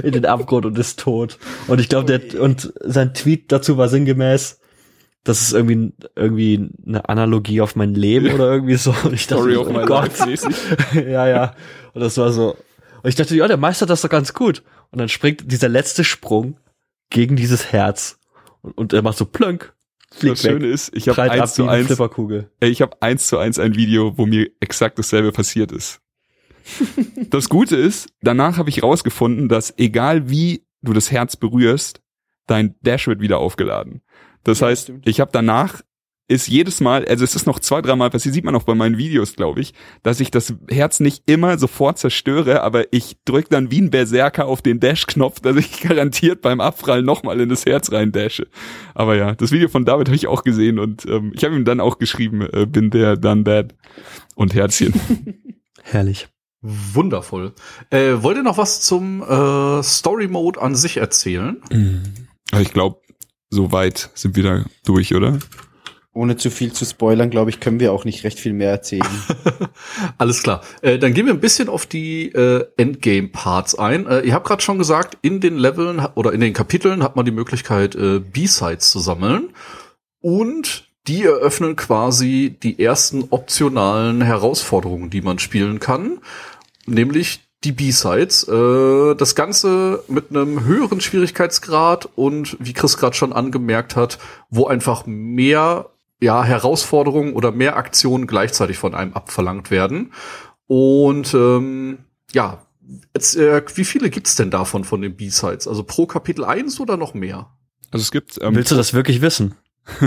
in 0.04 0.12
den 0.12 0.26
Abgrund 0.26 0.65
und 0.65 0.78
ist 0.78 1.00
tot. 1.00 1.38
Und 1.67 1.80
ich 1.80 1.89
glaube, 1.89 2.06
der 2.06 2.41
und 2.41 2.74
sein 2.82 3.13
Tweet 3.13 3.52
dazu 3.52 3.78
war 3.78 3.88
sinngemäß, 3.88 4.60
das 5.24 5.41
ist 5.41 5.54
irgendwie 5.54 5.93
irgendwie 6.15 6.69
eine 6.86 7.10
Analogie 7.10 7.62
auf 7.62 7.76
mein 7.76 7.95
Leben 7.95 8.32
oder 8.34 8.52
irgendwie 8.52 8.76
so. 8.76 8.93
Und 9.04 9.13
ich 9.13 9.28
dachte, 9.28 9.41
Story 9.41 9.56
of 9.56 9.67
oh 9.67 9.74
my 9.74 9.86
Gott, 9.86 10.19
life 10.19 10.48
ja 11.10 11.28
ja. 11.28 11.56
Und 11.93 12.02
das 12.02 12.17
war 12.17 12.32
so. 12.32 12.56
Und 13.02 13.10
ich 13.10 13.15
dachte, 13.15 13.36
ja, 13.36 13.48
der 13.48 13.58
meistert 13.58 13.89
das 13.89 14.02
doch 14.02 14.10
ganz 14.10 14.34
gut. 14.34 14.62
Und 14.91 15.00
dann 15.00 15.10
springt 15.10 15.52
dieser 15.52 15.69
letzte 15.69 16.04
Sprung 16.04 16.58
gegen 17.10 17.36
dieses 17.36 17.72
Herz 17.72 18.20
und, 18.62 18.78
und 18.78 18.94
er 18.94 19.02
macht 19.02 19.18
so 19.18 19.26
plönk, 19.26 19.74
Das 20.22 20.24
weg, 20.24 20.38
Schöne 20.38 20.68
ist, 20.68 20.96
ich 20.96 21.08
habe 21.10 21.22
eins 21.32 21.54
zu 21.56 21.68
eins, 21.68 21.89
ich 22.62 22.82
habe 22.82 23.02
eins 23.02 23.28
zu 23.28 23.38
eins 23.38 23.60
ein 23.60 23.76
Video, 23.76 24.18
wo 24.18 24.26
mir 24.26 24.50
exakt 24.60 24.98
dasselbe 25.00 25.32
passiert 25.32 25.72
ist. 25.72 26.02
Das 27.30 27.50
Gute 27.50 27.76
ist, 27.76 28.10
danach 28.22 28.58
habe 28.58 28.70
ich 28.70 28.82
rausgefunden, 28.82 29.50
dass 29.50 29.74
egal 29.78 30.30
wie 30.30 30.65
du 30.82 30.94
das 30.94 31.12
Herz 31.12 31.36
berührst, 31.36 32.02
dein 32.48 32.76
Dash 32.82 33.08
wird 33.08 33.20
wieder 33.22 33.38
aufgeladen. 33.39 34.02
Das 34.44 34.60
Ja, 34.60 34.68
heißt, 34.68 34.84
stimmt. 34.84 35.08
ich 35.08 35.20
habe 35.20 35.32
danach 35.32 35.82
ist 36.27 36.47
jedes 36.47 36.81
Mal, 36.81 37.05
also 37.05 37.23
es 37.23 37.35
ist 37.35 37.45
noch 37.45 37.59
zwei, 37.59 37.81
dreimal 37.81 38.09
passiert, 38.09 38.33
sieht 38.33 38.45
man 38.45 38.55
auch 38.55 38.63
bei 38.63 38.73
meinen 38.73 38.97
Videos, 38.97 39.35
glaube 39.35 39.61
ich, 39.61 39.73
dass 40.01 40.19
ich 40.19 40.31
das 40.31 40.55
Herz 40.69 40.99
nicht 40.99 41.23
immer 41.29 41.59
sofort 41.59 41.99
zerstöre, 41.99 42.63
aber 42.63 42.91
ich 42.91 43.17
drück 43.25 43.49
dann 43.49 43.69
wie 43.69 43.81
ein 43.81 43.91
Berserker 43.91 44.47
auf 44.47 44.63
den 44.63 44.79
Dash-Knopf, 44.79 45.39
dass 45.41 45.55
ich 45.55 45.81
garantiert 45.88 46.41
beim 46.41 46.61
Abprall 46.61 47.03
nochmal 47.03 47.39
in 47.41 47.49
das 47.49 47.65
Herz 47.65 47.91
rein 47.91 48.11
dashe. 48.11 48.47
Aber 48.95 49.15
ja, 49.15 49.35
das 49.35 49.51
Video 49.51 49.69
von 49.69 49.85
David 49.85 50.07
habe 50.07 50.15
ich 50.15 50.27
auch 50.27 50.43
gesehen 50.43 50.79
und 50.79 51.05
ähm, 51.05 51.31
ich 51.35 51.43
habe 51.43 51.55
ihm 51.55 51.65
dann 51.65 51.79
auch 51.79 51.99
geschrieben, 51.99 52.41
äh, 52.41 52.65
bin 52.65 52.89
der 52.89 53.17
done 53.17 53.43
that 53.43 53.75
und 54.33 54.55
Herzchen. 54.55 54.93
Herrlich. 55.83 56.27
Wundervoll. 56.61 57.53
Äh, 57.91 58.23
wollt 58.23 58.38
ihr 58.38 58.43
noch 58.43 58.57
was 58.57 58.81
zum 58.81 59.21
äh, 59.21 59.83
Story 59.83 60.27
Mode 60.27 60.59
an 60.59 60.75
sich 60.75 60.97
erzählen? 60.97 61.61
Aber 62.51 62.61
ich 62.61 62.73
glaube, 62.73 63.01
so 63.51 63.71
weit 63.71 64.09
sind 64.15 64.35
wir 64.35 64.43
da 64.43 64.65
durch, 64.83 65.13
oder? 65.13 65.38
Ohne 66.15 66.38
zu 66.38 66.49
viel 66.49 66.71
zu 66.71 66.86
spoilern, 66.86 67.30
glaube 67.30 67.49
ich, 67.49 67.60
können 67.60 67.82
wir 67.82 67.91
auch 67.91 68.06
nicht 68.06 68.23
recht 68.23 68.39
viel 68.39 68.54
mehr 68.54 68.71
erzählen. 68.71 69.06
Alles 70.17 70.41
klar. 70.41 70.62
Äh, 70.82 70.97
dann 70.97 71.13
gehen 71.13 71.25
wir 71.25 71.34
ein 71.34 71.41
bisschen 71.41 71.67
auf 71.67 71.86
die 71.86 72.32
äh, 72.32 72.65
Endgame-Parts 72.78 73.75
ein. 73.75 74.08
Äh, 74.08 74.21
ihr 74.21 74.34
habt 74.34 74.47
gerade 74.47 74.62
schon 74.62 74.78
gesagt, 74.78 75.17
in 75.21 75.41
den 75.41 75.58
Leveln 75.58 75.99
oder 76.15 76.32
in 76.32 76.39
den 76.39 76.54
Kapiteln 76.54 77.04
hat 77.04 77.17
man 77.17 77.25
die 77.25 77.34
Möglichkeit, 77.34 77.95
äh, 77.95 78.19
B-Sides 78.19 78.89
zu 78.91 78.99
sammeln. 78.99 79.49
Und 80.21 80.88
die 81.08 81.23
eröffnen 81.23 81.75
quasi 81.75 82.56
die 82.63 82.80
ersten 82.80 83.25
optionalen 83.30 84.21
Herausforderungen, 84.21 85.10
die 85.10 85.21
man 85.21 85.38
spielen 85.38 85.82
kann. 85.82 86.19
Nämlich 86.86 87.41
die 87.65 87.73
B-Sides. 87.73 88.47
Äh, 88.47 89.15
das 89.15 89.36
Ganze 89.36 90.04
mit 90.08 90.30
einem 90.30 90.63
höheren 90.63 91.01
Schwierigkeitsgrad 91.01 92.08
und 92.15 92.56
wie 92.60 92.73
Chris 92.73 92.95
gerade 92.97 93.15
schon 93.15 93.34
angemerkt 93.34 93.95
hat, 93.97 94.17
wo 94.49 94.67
einfach 94.67 95.06
mehr 95.06 95.89
ja, 96.21 96.43
Herausforderungen 96.43 97.34
oder 97.34 97.51
mehr 97.51 97.78
Aktionen 97.78 98.28
gleichzeitig 98.28 98.78
von 98.78 98.95
einem 98.95 99.13
abverlangt 99.13 99.71
werden. 99.71 100.13
Und 100.67 101.34
ähm, 101.34 101.99
ja, 102.34 102.65
jetzt, 103.13 103.36
äh, 103.36 103.62
wie 103.75 103.86
viele 103.86 104.10
gibt's 104.10 104.36
denn 104.36 104.51
davon 104.51 104.84
von 104.84 105.01
den 105.01 105.15
B-Sides? 105.15 105.67
Also 105.67 105.84
pro 105.84 106.06
Kapitel 106.06 106.43
eins 106.45 106.80
oder 106.80 106.97
noch 106.97 107.13
mehr? 107.13 107.51
Also 107.91 108.04
es 108.04 108.12
gibt 108.12 108.39
ähm, 108.41 108.56
Willst 108.56 108.71
du 108.71 108.75
das 108.75 108.93
wirklich 108.93 109.21
wissen? 109.21 109.56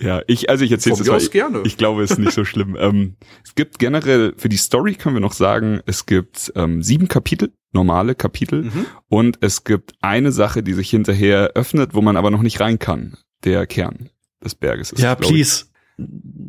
ja, 0.00 0.22
ich 0.26 0.50
also 0.50 0.64
ich 0.64 0.72
erzähle 0.72 0.96
es 0.96 1.08
aus 1.08 1.30
gerne. 1.30 1.62
Ich 1.64 1.76
glaube, 1.76 2.02
es 2.02 2.10
ist 2.12 2.18
nicht 2.18 2.32
so 2.32 2.44
schlimm. 2.44 2.76
ähm, 2.80 3.14
es 3.44 3.54
gibt 3.54 3.78
generell 3.78 4.34
für 4.36 4.48
die 4.48 4.56
Story 4.56 4.94
können 4.94 5.14
wir 5.14 5.20
noch 5.20 5.32
sagen, 5.32 5.80
es 5.86 6.06
gibt 6.06 6.52
ähm, 6.56 6.82
sieben 6.82 7.06
Kapitel, 7.08 7.52
normale 7.72 8.14
Kapitel 8.14 8.64
Mhm. 8.64 8.86
und 9.08 9.38
es 9.40 9.64
gibt 9.64 9.94
eine 10.00 10.32
Sache, 10.32 10.62
die 10.62 10.72
sich 10.72 10.90
hinterher 10.90 11.52
öffnet, 11.54 11.94
wo 11.94 12.02
man 12.02 12.16
aber 12.16 12.30
noch 12.30 12.42
nicht 12.42 12.60
rein 12.60 12.78
kann. 12.78 13.16
Der 13.44 13.66
Kern 13.66 14.10
des 14.44 14.54
Berges 14.54 14.92
ist. 14.92 15.00
ja, 15.02 15.14
please. 15.14 15.66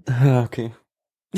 Ja, 0.07 0.43
okay. 0.43 0.71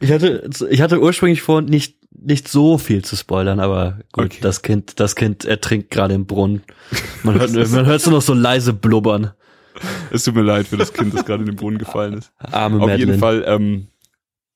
ich 0.00 0.10
hatte, 0.10 0.48
ich 0.70 0.80
hatte 0.80 1.00
ursprünglich 1.00 1.42
vor, 1.42 1.62
nicht, 1.62 1.98
nicht 2.10 2.48
so 2.48 2.78
viel 2.78 3.04
zu 3.04 3.16
spoilern, 3.16 3.60
aber 3.60 4.00
gut, 4.12 4.26
Okay. 4.26 4.38
das 4.40 4.62
Kind, 4.62 4.98
das 5.00 5.14
Kind 5.16 5.44
ertrinkt 5.44 5.90
gerade 5.90 6.14
im 6.14 6.26
Brunnen. 6.26 6.62
Man 7.22 7.34
hört, 7.38 7.52
man 7.52 7.86
hört 7.86 8.04
nur 8.06 8.16
noch 8.16 8.22
so 8.22 8.34
leise 8.34 8.72
blubbern. 8.72 9.32
Es 10.10 10.24
tut 10.24 10.36
mir 10.36 10.42
leid 10.42 10.68
für 10.68 10.76
das 10.76 10.92
Kind, 10.92 11.14
das 11.14 11.24
gerade 11.24 11.42
in 11.42 11.46
den 11.50 11.56
Brunnen 11.56 11.78
gefallen 11.78 12.14
ist. 12.14 12.32
Arme 12.38 12.80
Auf 12.80 12.90
jeden 12.90 13.18
Madeline. 13.18 13.18
Fall, 13.18 13.44
ähm, 13.46 13.88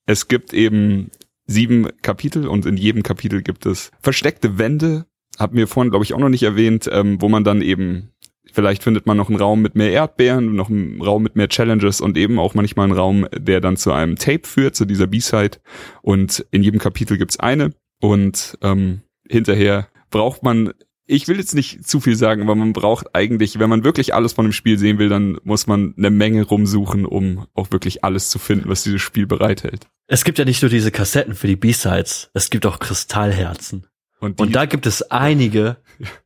es 0.05 0.27
gibt 0.29 0.53
eben 0.53 1.11
sieben 1.45 1.87
Kapitel 2.01 2.47
und 2.47 2.65
in 2.65 2.77
jedem 2.77 3.03
Kapitel 3.03 3.41
gibt 3.41 3.65
es 3.65 3.91
versteckte 4.01 4.57
Wände. 4.57 5.05
Hab 5.37 5.53
mir 5.53 5.67
vorhin, 5.67 5.89
glaube 5.89 6.03
ich, 6.05 6.13
auch 6.13 6.19
noch 6.19 6.29
nicht 6.29 6.43
erwähnt, 6.43 6.89
ähm, 6.91 7.21
wo 7.21 7.27
man 7.29 7.43
dann 7.43 7.61
eben, 7.61 8.11
vielleicht 8.53 8.83
findet 8.83 9.05
man 9.05 9.17
noch 9.17 9.29
einen 9.29 9.39
Raum 9.39 9.61
mit 9.61 9.75
mehr 9.75 9.91
Erdbeeren, 9.91 10.55
noch 10.55 10.69
einen 10.69 11.01
Raum 11.01 11.23
mit 11.23 11.35
mehr 11.35 11.49
Challenges 11.49 12.01
und 12.01 12.17
eben 12.17 12.39
auch 12.39 12.53
manchmal 12.53 12.85
einen 12.85 12.97
Raum, 12.97 13.27
der 13.35 13.61
dann 13.61 13.77
zu 13.77 13.91
einem 13.91 14.15
Tape 14.15 14.47
führt, 14.47 14.75
zu 14.75 14.85
dieser 14.85 15.07
B-Side. 15.07 15.57
Und 16.01 16.45
in 16.51 16.63
jedem 16.63 16.79
Kapitel 16.79 17.17
gibt's 17.17 17.39
eine. 17.39 17.71
Und 18.01 18.57
ähm, 18.61 19.01
hinterher 19.27 19.87
braucht 20.09 20.43
man 20.43 20.73
ich 21.11 21.27
will 21.27 21.37
jetzt 21.37 21.55
nicht 21.55 21.87
zu 21.87 21.99
viel 21.99 22.15
sagen, 22.15 22.43
aber 22.43 22.53
man 22.53 22.71
braucht 22.71 23.15
eigentlich, 23.15 23.57
wenn 23.57 23.69
man 23.69 23.83
wirklich 23.83 24.13
alles 24.13 24.33
von 24.33 24.45
dem 24.45 24.51
Spiel 24.51 24.77
sehen 24.77 24.99
will, 24.99 25.09
dann 25.09 25.39
muss 25.43 25.65
man 25.65 25.95
eine 25.97 26.11
Menge 26.11 26.43
rumsuchen, 26.43 27.05
um 27.05 27.47
auch 27.55 27.71
wirklich 27.71 28.03
alles 28.03 28.29
zu 28.29 28.37
finden, 28.37 28.69
was 28.69 28.83
dieses 28.83 29.01
Spiel 29.01 29.25
bereithält. 29.25 29.87
Es 30.05 30.23
gibt 30.23 30.37
ja 30.37 30.45
nicht 30.45 30.61
nur 30.61 30.69
diese 30.69 30.91
Kassetten 30.91 31.33
für 31.33 31.47
die 31.47 31.55
B-Sides, 31.55 32.29
es 32.33 32.51
gibt 32.51 32.67
auch 32.67 32.77
Kristallherzen. 32.77 33.87
Und, 34.19 34.39
Und 34.39 34.55
da 34.55 34.65
gibt 34.65 34.85
es 34.85 35.01
einige, 35.09 35.77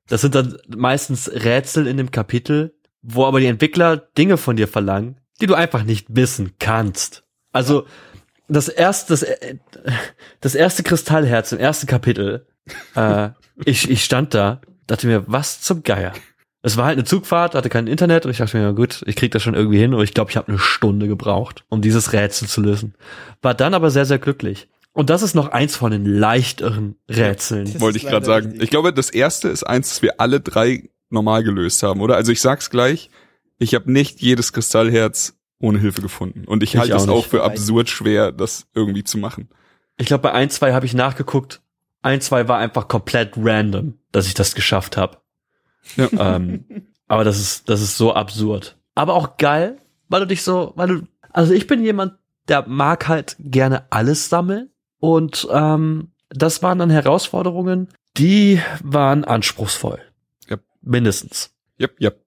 das 0.08 0.22
sind 0.22 0.36
dann 0.36 0.58
meistens 0.76 1.30
Rätsel 1.32 1.88
in 1.88 1.98
dem 1.98 2.12
Kapitel, 2.12 2.76
wo 3.02 3.26
aber 3.26 3.40
die 3.40 3.48
Entwickler 3.48 3.98
Dinge 3.98 4.38
von 4.38 4.56
dir 4.56 4.68
verlangen, 4.68 5.20
die 5.42 5.48
du 5.48 5.56
einfach 5.56 5.84
nicht 5.84 6.08
wissen 6.10 6.54
kannst. 6.60 7.24
Also 7.52 7.86
das 8.48 8.68
erste, 8.70 9.14
das, 9.14 9.24
äh, 9.24 9.58
das 10.42 10.56
erste 10.56 10.84
Kristallherz 10.84 11.52
im 11.52 11.60
ersten 11.60 11.88
Kapitel, 11.88 12.48
äh, 12.96 13.30
ich, 13.66 13.90
ich 13.90 14.04
stand 14.04 14.34
da, 14.34 14.62
dachte 14.88 15.08
mir, 15.08 15.24
was 15.28 15.62
zum 15.62 15.84
Geier. 15.84 16.14
Es 16.62 16.78
war 16.78 16.86
halt 16.86 16.98
eine 16.98 17.04
Zugfahrt, 17.04 17.56
hatte 17.56 17.70
kein 17.70 17.88
Internet 17.88 18.26
und 18.26 18.32
ich 18.32 18.38
dachte 18.38 18.58
mir, 18.58 18.64
ja 18.64 18.72
gut, 18.72 19.04
ich 19.06 19.18
krieg 19.18 19.32
das 19.32 19.44
schon 19.44 19.54
irgendwie 19.54 19.80
hin 19.80 19.94
und 19.94 20.04
ich 20.04 20.14
glaube, 20.14 20.32
ich 20.32 20.38
habe 20.38 20.48
eine 20.48 20.60
Stunde 20.60 21.08
gebraucht, 21.08 21.66
um 21.68 21.82
dieses 21.82 22.14
Rätsel 22.14 22.48
zu 22.48 22.62
lösen. 22.62 22.96
War 23.42 23.54
dann 23.54 23.74
aber 23.74 23.92
sehr, 23.92 24.06
sehr 24.06 24.20
glücklich. 24.20 24.70
Und 24.94 25.10
das 25.10 25.24
ist 25.24 25.34
noch 25.34 25.50
eins 25.50 25.76
von 25.76 25.92
den 25.92 26.06
leichteren 26.06 26.96
Rätseln. 27.10 27.66
Das 27.66 27.82
wollte 27.82 27.98
ich 27.98 28.06
gerade 28.06 28.26
sagen. 28.26 28.46
richtig. 28.46 28.64
Ich 28.64 28.70
glaube, 28.70 28.94
das 28.94 29.10
erste 29.10 29.50
ist 29.50 29.64
eins, 29.64 29.90
das 29.90 30.02
wir 30.02 30.22
alle 30.22 30.40
drei 30.40 30.90
normal 31.10 31.44
gelöst 31.44 31.82
haben, 31.84 32.02
oder? 32.02 32.16
Also 32.16 32.32
ich 32.32 32.42
sag's 32.42 32.70
gleich, 32.70 33.10
ich 33.58 33.74
habe 33.76 33.92
nicht 33.92 34.22
jedes 34.22 34.54
Kristallherz 34.54 35.36
ohne 35.60 35.80
Hilfe 35.80 36.02
gefunden. 36.02 36.46
Und 36.46 36.62
ich, 36.62 36.76
Ich 36.76 36.80
halte 36.80 36.96
es 36.96 37.08
auch 37.08 37.26
für 37.26 37.44
absurd 37.44 37.90
schwer, 37.90 38.32
das 38.32 38.68
irgendwie 38.76 39.04
zu 39.04 39.18
machen. 39.18 39.50
Ich 39.98 40.08
glaube, 40.08 40.24
bei 40.24 40.32
ein, 40.34 40.50
zwei 40.50 40.74
habe 40.74 40.86
ich 40.86 40.94
nachgeguckt. 40.94 41.62
Ein, 42.02 42.20
zwei 42.22 42.48
war 42.48 42.58
einfach 42.58 42.88
komplett 42.88 43.34
random, 43.38 43.96
dass 44.12 44.28
ich 44.28 44.34
das 44.34 44.56
geschafft 44.56 44.98
habe. 44.98 45.18
Ja. 45.96 46.10
Ähm, 46.20 46.66
aber 47.08 47.24
das 47.24 47.40
ist, 47.40 47.70
das 47.70 47.82
ist 47.82 47.98
so 47.98 48.14
absurd. 48.14 48.78
Aber 48.96 49.14
auch 49.14 49.38
geil, 49.38 49.78
weil 50.10 50.22
du 50.22 50.28
dich 50.28 50.42
so, 50.42 50.74
weil 50.76 50.88
du, 50.88 51.02
also 51.32 51.54
ich 51.54 51.68
bin 51.68 51.84
jemand, 51.84 52.14
der 52.48 52.68
mag 52.68 53.08
halt 53.08 53.36
gerne 53.40 53.86
alles 53.90 54.30
sammeln. 54.30 54.70
Und 55.04 55.50
ähm, 55.52 56.14
das 56.30 56.64
waren 56.64 56.80
dann 56.80 56.90
Herausforderungen, 56.90 57.90
die 58.16 58.62
waren 58.82 59.26
anspruchsvoll. 59.26 60.00
Ja. 60.50 60.60
Mindestens. 60.82 61.52
Yep, 61.78 62.00
yep. 62.00 62.22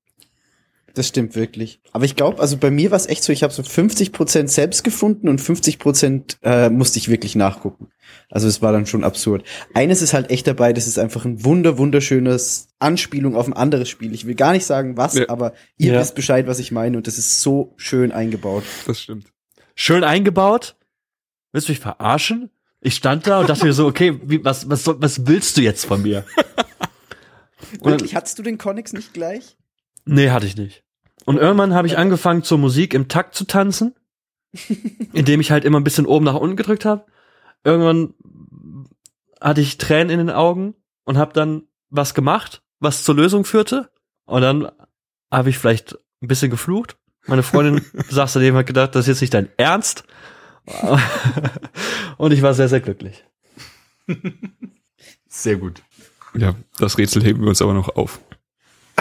Das 0.93 1.09
stimmt 1.09 1.35
wirklich. 1.37 1.81
Aber 1.93 2.05
ich 2.05 2.17
glaube, 2.17 2.39
also 2.39 2.59
bei 2.59 2.71
mir 2.71 2.91
war 2.91 2.97
es 2.97 3.07
echt 3.07 3.25
so, 3.25 3.33
ich 3.33 3.43
habe 3.43 3.53
so 3.55 3.63
50% 3.63 4.49
selbst 4.49 4.85
gefunden 4.85 5.31
und 5.31 5.41
50% 5.41 6.37
äh, 6.43 6.69
musste 6.69 6.99
ich 6.99 7.09
wirklich 7.09 7.35
nachgucken. 7.35 7.89
Also 8.31 8.47
es 8.47 8.61
war 8.61 8.73
dann 8.73 8.85
schon 8.85 9.05
absurd. 9.05 9.45
Eines 9.73 10.03
ist 10.03 10.13
halt 10.13 10.29
echt 10.31 10.47
dabei, 10.47 10.75
das 10.75 10.87
ist 10.87 10.99
einfach 10.99 11.25
ein 11.25 11.47
wunder, 11.47 11.79
wunderschönes 11.79 12.69
Anspielung 12.79 13.37
auf 13.37 13.47
ein 13.47 13.55
anderes 13.55 13.89
Spiel. 13.89 14.13
Ich 14.13 14.27
will 14.27 14.35
gar 14.35 14.53
nicht 14.53 14.67
sagen 14.67 14.99
was, 14.99 15.15
Ja. 15.15 15.31
aber 15.31 15.55
ihr 15.79 15.95
Ja. 15.95 16.01
wisst 16.01 16.15
Bescheid, 16.15 16.47
was 16.47 16.59
ich 16.59 16.73
meine 16.73 16.99
und 16.99 17.07
das 17.07 17.17
ist 17.17 17.41
so 17.41 17.73
schön 17.79 18.13
eingebaut. 18.13 18.65
Das 18.87 19.01
stimmt. 19.01 19.33
Schön 19.75 20.05
eingebaut. 20.05 20.77
Willst 21.53 21.69
du 21.69 21.73
mich 21.73 21.81
verarschen? 21.81 22.51
Ich 22.81 22.95
stand 22.95 23.27
da 23.27 23.41
und 23.41 23.49
dachte 23.49 23.65
mir 23.65 23.73
so, 23.73 23.87
okay, 23.87 24.21
wie, 24.23 24.45
was, 24.45 24.69
was, 24.71 24.87
was 24.87 25.27
willst 25.27 25.57
du 25.57 25.63
jetzt 25.63 25.85
von 25.87 26.03
mir? 26.03 26.25
Und- 27.81 27.93
Wirklich, 27.93 28.15
hattest 28.15 28.39
du 28.39 28.43
den 28.43 28.59
Connex 28.59 28.93
nicht 28.93 29.13
gleich? 29.13 29.57
Nee, 30.05 30.31
hatte 30.31 30.47
ich 30.47 30.57
nicht. 30.57 30.85
Und 31.25 31.39
irgendwann 31.39 31.75
habe 31.75 31.89
ich 31.89 31.99
angefangen 31.99 32.43
zur 32.45 32.59
Musik 32.59 32.95
im 32.95 33.09
Takt 33.09 33.35
zu 33.35 33.45
tanzen, 33.45 33.95
indem 35.13 35.41
ich 35.41 35.51
halt 35.51 35.65
immer 35.65 35.81
ein 35.81 35.85
bisschen 35.85 36.07
oben 36.07 36.25
nach 36.25 36.35
unten 36.35 36.57
gedrückt 36.57 36.85
habe. 36.85 37.07
Irgendwann 37.65 38.15
hatte 39.41 39.61
ich 39.61 39.79
Tränen 39.79 40.11
in 40.11 40.19
den 40.19 40.31
Augen 40.31 40.75
und 41.05 41.19
habe 41.19 41.33
dann 41.33 41.65
was 41.91 42.15
gemacht, 42.15 42.63
was 42.79 43.03
zur 43.03 43.17
Lösung 43.17 43.45
führte. 43.45 43.91
Und 44.27 44.43
dann 44.43 44.71
habe 45.33 45.51
ich 45.51 45.59
vielleicht 45.59 45.99
ein 46.23 46.29
bisschen 46.29 46.51
geflucht. 46.51 46.97
Meine 47.27 47.43
Freundin 47.43 47.85
saß 48.09 48.35
daneben 48.35 48.55
und 48.57 48.61
hat 48.61 48.67
gedacht, 48.67 48.95
das 48.95 49.03
ist 49.07 49.09
jetzt 49.09 49.21
nicht 49.23 49.35
dein 49.35 49.49
Ernst. 49.57 50.05
und 52.17 52.33
ich 52.33 52.43
war 52.43 52.55
sehr, 52.55 52.69
sehr 52.69 52.81
glücklich. 52.81 53.25
Sehr 55.29 55.57
gut. 55.57 55.83
Ja, 56.35 56.55
das 56.79 56.97
Rätsel 56.97 57.23
heben 57.23 57.43
wir 57.43 57.49
uns 57.49 57.61
aber 57.61 57.75
noch 57.75 57.95
auf. 57.95 58.21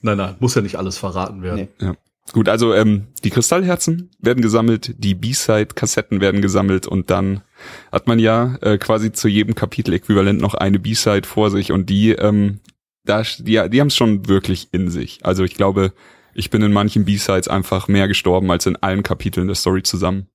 Nein, 0.00 0.16
nein, 0.16 0.36
muss 0.38 0.54
ja 0.54 0.62
nicht 0.62 0.76
alles 0.76 0.96
verraten 0.96 1.42
werden. 1.42 1.68
Nee. 1.80 1.92
Gut, 2.32 2.48
also 2.48 2.72
ähm, 2.72 3.08
die 3.24 3.30
Kristallherzen 3.30 4.10
werden 4.20 4.42
gesammelt, 4.42 4.94
die 4.98 5.14
B-Side-Kassetten 5.14 6.20
werden 6.20 6.40
gesammelt 6.40 6.86
und 6.86 7.10
dann 7.10 7.42
hat 7.90 8.06
man 8.06 8.18
ja 8.18 8.56
äh, 8.60 8.78
quasi 8.78 9.12
zu 9.12 9.28
jedem 9.28 9.54
Kapitel 9.54 9.94
äquivalent 9.94 10.40
noch 10.40 10.54
eine 10.54 10.78
B-Side 10.78 11.26
vor 11.26 11.50
sich 11.50 11.72
und 11.72 11.90
die, 11.90 12.12
ähm, 12.12 12.60
da, 13.04 13.22
die, 13.22 13.60
die 13.68 13.80
haben 13.80 13.88
es 13.88 13.96
schon 13.96 14.28
wirklich 14.28 14.68
in 14.72 14.88
sich. 14.88 15.24
Also 15.24 15.42
ich 15.42 15.54
glaube, 15.54 15.92
ich 16.34 16.50
bin 16.50 16.62
in 16.62 16.72
manchen 16.72 17.04
B-Sides 17.04 17.48
einfach 17.48 17.88
mehr 17.88 18.06
gestorben 18.06 18.50
als 18.50 18.66
in 18.66 18.76
allen 18.76 19.02
Kapiteln 19.02 19.48
der 19.48 19.56
Story 19.56 19.82
zusammen. 19.82 20.28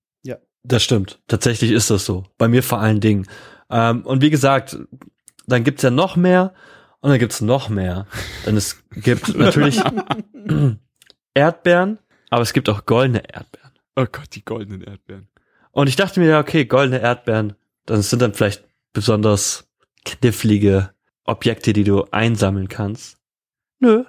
Das 0.63 0.83
stimmt. 0.83 1.21
Tatsächlich 1.27 1.71
ist 1.71 1.89
das 1.89 2.05
so. 2.05 2.25
Bei 2.37 2.47
mir 2.47 2.63
vor 2.63 2.79
allen 2.79 3.01
Dingen. 3.01 3.27
Ähm, 3.69 4.05
und 4.05 4.21
wie 4.21 4.29
gesagt, 4.29 4.77
dann 5.45 5.63
gibt's 5.63 5.83
ja 5.83 5.91
noch 5.91 6.15
mehr 6.15 6.53
und 7.01 7.09
dann 7.09 7.19
gibt's 7.19 7.41
noch 7.41 7.69
mehr. 7.69 8.07
Denn 8.45 8.55
es 8.55 8.83
gibt 8.91 9.35
natürlich 9.37 9.81
Erdbeeren, 11.33 11.99
aber 12.29 12.41
es 12.41 12.53
gibt 12.53 12.69
auch 12.69 12.85
goldene 12.85 13.23
Erdbeeren. 13.29 13.71
Oh 13.95 14.05
Gott, 14.09 14.29
die 14.33 14.45
goldenen 14.45 14.81
Erdbeeren. 14.81 15.27
Und 15.71 15.87
ich 15.87 15.95
dachte 15.95 16.19
mir, 16.19 16.29
ja, 16.29 16.39
okay, 16.39 16.65
goldene 16.65 17.01
Erdbeeren, 17.01 17.55
das 17.85 18.09
sind 18.09 18.21
dann 18.21 18.33
vielleicht 18.33 18.63
besonders 18.93 19.67
knifflige 20.05 20.91
Objekte, 21.25 21.73
die 21.73 21.83
du 21.83 22.05
einsammeln 22.11 22.69
kannst. 22.69 23.17
Nö. 23.79 24.05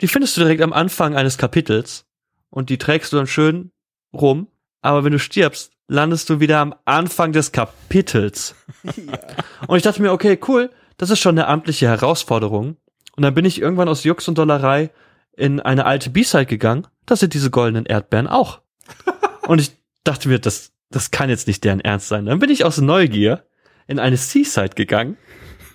Die 0.00 0.08
findest 0.08 0.36
du 0.36 0.42
direkt 0.42 0.62
am 0.62 0.72
Anfang 0.72 1.16
eines 1.16 1.38
Kapitels 1.38 2.06
und 2.50 2.70
die 2.70 2.78
trägst 2.78 3.12
du 3.12 3.16
dann 3.16 3.26
schön 3.26 3.72
rum. 4.12 4.48
Aber 4.80 5.04
wenn 5.04 5.12
du 5.12 5.18
stirbst, 5.18 5.72
landest 5.88 6.30
du 6.30 6.38
wieder 6.38 6.60
am 6.60 6.74
Anfang 6.84 7.32
des 7.32 7.50
Kapitels. 7.50 8.54
ja. 8.84 9.18
Und 9.66 9.76
ich 9.78 9.82
dachte 9.82 10.02
mir, 10.02 10.12
okay, 10.12 10.38
cool, 10.46 10.70
das 10.98 11.10
ist 11.10 11.18
schon 11.18 11.38
eine 11.38 11.48
amtliche 11.48 11.88
Herausforderung. 11.88 12.76
Und 13.16 13.22
dann 13.22 13.34
bin 13.34 13.44
ich 13.44 13.60
irgendwann 13.60 13.88
aus 13.88 14.04
Jux 14.04 14.28
und 14.28 14.38
Dollerei 14.38 14.90
in 15.36 15.60
eine 15.60 15.86
alte 15.86 16.10
B-Side 16.10 16.46
gegangen. 16.46 16.86
Da 17.06 17.16
sind 17.16 17.34
diese 17.34 17.50
goldenen 17.50 17.86
Erdbeeren 17.86 18.26
auch. 18.26 18.60
Und 19.46 19.60
ich 19.60 19.72
dachte 20.04 20.28
mir, 20.28 20.38
das, 20.38 20.72
das 20.90 21.10
kann 21.10 21.30
jetzt 21.30 21.46
nicht 21.46 21.64
deren 21.64 21.80
Ernst 21.80 22.08
sein. 22.08 22.26
Dann 22.26 22.38
bin 22.38 22.50
ich 22.50 22.64
aus 22.64 22.78
Neugier 22.78 23.44
in 23.86 23.98
eine 23.98 24.16
C-Side 24.16 24.74
gegangen, 24.74 25.16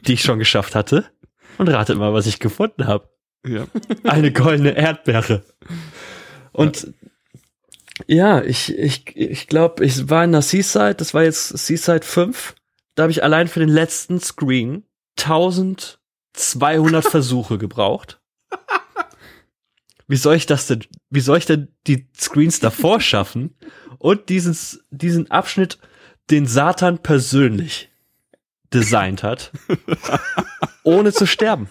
die 0.06 0.14
ich 0.14 0.22
schon 0.22 0.38
geschafft 0.38 0.76
hatte. 0.76 1.06
Und 1.58 1.70
ratet 1.70 1.98
mal, 1.98 2.14
was 2.14 2.28
ich 2.28 2.40
gefunden 2.40 2.88
habe. 2.88 3.10
Ja. 3.46 3.66
Eine 4.04 4.32
goldene 4.32 4.72
Erdbeere. 4.72 5.44
Und 6.52 6.84
ja, 6.84 7.03
ich, 8.08 8.78
ich, 8.78 9.16
ich 9.16 9.48
glaube, 9.48 9.86
ich 9.86 10.10
war 10.10 10.24
in 10.24 10.32
der 10.32 10.42
Seaside, 10.42 10.96
das 10.96 11.14
war 11.14 11.24
jetzt 11.24 11.50
Seaside 11.50 12.06
5. 12.06 12.56
Da 12.96 13.04
habe 13.04 13.12
ich 13.12 13.24
allein 13.24 13.48
für 13.48 13.60
den 13.60 13.70
letzten 13.70 14.20
Screen 14.20 14.84
1200 15.20 17.06
Versuche 17.10 17.58
gebraucht. 17.58 18.20
Wie 20.08 20.18
soll 20.18 20.36
ich 20.36 20.46
das 20.46 20.68
denn, 20.68 20.84
wie 21.10 21.22
soll 21.22 21.38
ich 21.38 21.46
denn 21.46 21.70
die 21.88 22.08
Screens 22.16 22.60
davor 22.60 23.00
schaffen 23.00 23.56
und 24.00 24.30
dieses, 24.30 24.84
diesen 24.92 25.32
Abschnitt, 25.32 25.80
den 26.30 26.46
Satan 26.46 27.00
persönlich 27.00 27.90
designt 28.74 29.24
hat, 29.24 29.52
ohne 30.84 31.14
zu 31.14 31.26
sterben? 31.26 31.70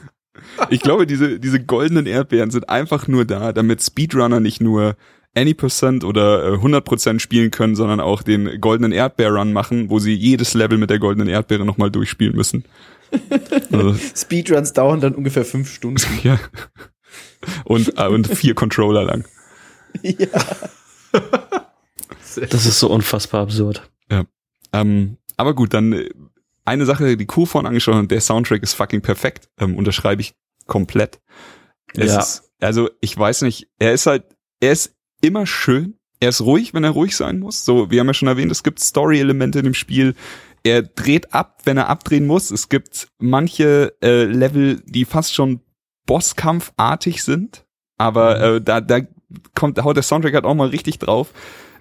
Ich 0.70 0.80
glaube, 0.80 1.06
diese, 1.06 1.38
diese 1.38 1.62
goldenen 1.62 2.06
Erdbeeren 2.06 2.50
sind 2.50 2.68
einfach 2.68 3.06
nur 3.06 3.24
da, 3.24 3.52
damit 3.52 3.82
Speedrunner 3.82 4.40
nicht 4.40 4.60
nur 4.60 4.96
any 5.34 5.54
Percent 5.54 6.04
oder 6.04 6.54
äh, 6.54 6.56
100% 6.56 7.20
spielen 7.20 7.50
können, 7.50 7.74
sondern 7.74 8.00
auch 8.00 8.22
den 8.22 8.60
goldenen 8.60 8.92
Erdbeer-Run 8.92 9.52
machen, 9.52 9.90
wo 9.90 9.98
sie 9.98 10.14
jedes 10.14 10.54
Level 10.54 10.78
mit 10.78 10.90
der 10.90 10.98
goldenen 10.98 11.28
Erdbeere 11.28 11.64
nochmal 11.64 11.90
durchspielen 11.90 12.36
müssen. 12.36 12.64
also, 13.72 13.94
Speedruns 14.14 14.72
dauern 14.72 15.00
dann 15.00 15.14
ungefähr 15.14 15.44
fünf 15.44 15.72
Stunden. 15.72 16.02
ja. 16.22 16.38
Und, 17.64 17.98
äh, 17.98 18.08
und 18.08 18.26
vier 18.28 18.54
Controller 18.54 19.04
lang. 19.04 19.24
ja. 20.02 20.28
Das 22.36 22.66
ist 22.66 22.78
so 22.78 22.90
unfassbar 22.90 23.42
absurd. 23.42 23.82
Ähm, 24.72 25.18
aber 25.36 25.54
gut, 25.54 25.74
dann 25.74 25.92
äh, 25.92 26.08
eine 26.64 26.86
Sache, 26.86 27.16
die 27.16 27.26
Kuh 27.26 27.46
vorhin 27.46 27.66
angeschaut 27.66 27.94
hat, 27.94 28.10
der 28.10 28.20
Soundtrack 28.20 28.62
ist 28.62 28.74
fucking 28.74 29.02
perfekt. 29.02 29.48
Ähm, 29.58 29.76
unterschreibe 29.76 30.22
ich 30.22 30.34
komplett. 30.66 31.20
Es 31.94 32.12
Ja. 32.12 32.20
ist, 32.20 32.50
also 32.60 32.88
ich 33.00 33.16
weiß 33.16 33.42
nicht, 33.42 33.68
er 33.78 33.92
ist 33.92 34.06
halt, 34.06 34.24
er 34.60 34.72
ist 34.72 34.94
immer 35.22 35.46
schön, 35.46 35.94
Er 36.20 36.28
ist 36.28 36.42
ruhig, 36.42 36.72
wenn 36.74 36.84
er 36.84 36.90
ruhig 36.90 37.16
sein 37.16 37.40
muss. 37.40 37.64
So, 37.64 37.90
wir 37.90 37.98
haben 37.98 38.06
ja 38.06 38.14
schon 38.14 38.28
erwähnt, 38.28 38.52
es 38.52 38.62
gibt 38.62 38.78
Story-Elemente 38.78 39.58
in 39.58 39.64
dem 39.64 39.74
Spiel. 39.74 40.14
Er 40.62 40.82
dreht 40.82 41.34
ab, 41.34 41.62
wenn 41.64 41.76
er 41.76 41.88
abdrehen 41.88 42.26
muss. 42.28 42.52
Es 42.52 42.68
gibt 42.68 43.08
manche 43.18 43.92
äh, 44.02 44.24
Level, 44.24 44.80
die 44.86 45.04
fast 45.04 45.34
schon 45.34 45.60
Bosskampfartig 46.06 47.22
sind. 47.24 47.64
Aber 47.98 48.36
Mhm. 48.36 48.56
äh, 48.56 48.60
da, 48.60 48.80
da 48.80 49.00
kommt, 49.54 49.82
haut 49.82 49.96
der 49.96 50.02
Soundtrack 50.02 50.34
halt 50.34 50.44
auch 50.44 50.54
mal 50.54 50.68
richtig 50.68 50.98
drauf. 50.98 51.32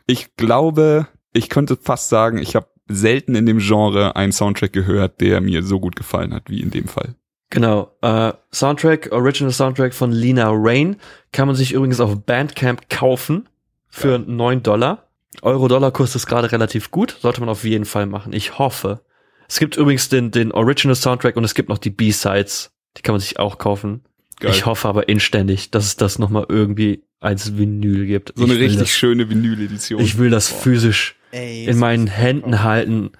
Ich 0.08 0.36
glaube, 0.36 1.08
ich 1.34 1.50
könnte 1.50 1.78
fast 1.78 2.10
sagen, 2.10 2.38
ich 2.40 2.56
habe 2.56 2.68
selten 2.88 3.36
in 3.36 3.46
dem 3.46 3.60
Genre 3.60 4.16
einen 4.16 4.32
Soundtrack 4.32 4.74
gehört, 4.74 5.22
der 5.22 5.40
mir 5.42 5.64
so 5.64 5.80
gut 5.80 5.96
gefallen 5.96 6.34
hat 6.34 6.50
wie 6.50 6.62
in 6.62 6.72
dem 6.72 6.88
Fall. 6.88 7.16
Genau. 7.52 7.96
Äh, 8.02 8.34
Soundtrack, 8.52 9.12
Original 9.12 9.52
Soundtrack 9.52 9.94
von 9.94 10.12
Lina 10.12 10.50
Rain 10.52 10.96
kann 11.32 11.48
man 11.48 11.56
sich 11.56 11.74
übrigens 11.74 12.00
auf 12.00 12.20
Bandcamp 12.26 12.90
kaufen 12.90 13.48
für 13.90 14.18
9 14.18 14.64
Dollar. 14.64 15.10
Euro-Dollar-Kurs 15.42 16.16
ist 16.16 16.28
gerade 16.28 16.52
relativ 16.52 16.92
gut, 16.92 17.18
sollte 17.22 17.42
man 17.42 17.50
auf 17.50 17.64
jeden 17.64 17.86
Fall 17.86 18.06
machen. 18.06 18.34
Ich 18.34 18.58
hoffe. 18.58 19.02
Es 19.48 19.60
gibt 19.60 19.78
übrigens 19.78 20.10
den, 20.10 20.32
den 20.32 20.52
Original 20.52 20.96
Soundtrack 20.96 21.36
und 21.36 21.44
es 21.44 21.54
gibt 21.54 21.70
noch 21.70 21.78
die 21.78 21.90
B-Sides. 21.90 22.72
Die 22.98 23.02
kann 23.02 23.14
man 23.14 23.20
sich 23.20 23.38
auch 23.38 23.58
kaufen. 23.58 24.04
Geil. 24.40 24.52
Ich 24.52 24.66
hoffe 24.66 24.88
aber 24.88 25.10
inständig, 25.10 25.72
dass 25.72 25.86
es 25.86 25.98
das 25.98 26.20
nochmal 26.20 26.46
irgendwie 26.50 27.04
als 27.20 27.58
Vinyl 27.58 28.08
gibt. 28.08 28.34
so 28.36 28.46
eine 28.46 28.58
richtig 28.58 28.80
das, 28.80 28.90
schöne 28.90 29.30
Vinyl-Edition. 29.30 30.02
Ich 30.02 30.18
will 30.18 30.30
das 30.30 30.50
Boah. 30.50 30.62
physisch 30.62 31.16
Ey, 31.32 31.66
in 31.66 31.78
meinen 31.78 32.08
Händen 32.08 32.64
halten 32.64 33.12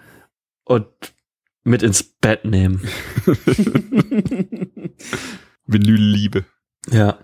und 0.64 0.88
mit 1.64 1.84
ins 1.84 2.04
Bett 2.04 2.46
nehmen. 2.46 2.88
Vinyl-Liebe. 5.68 6.46
Ja. 6.90 7.20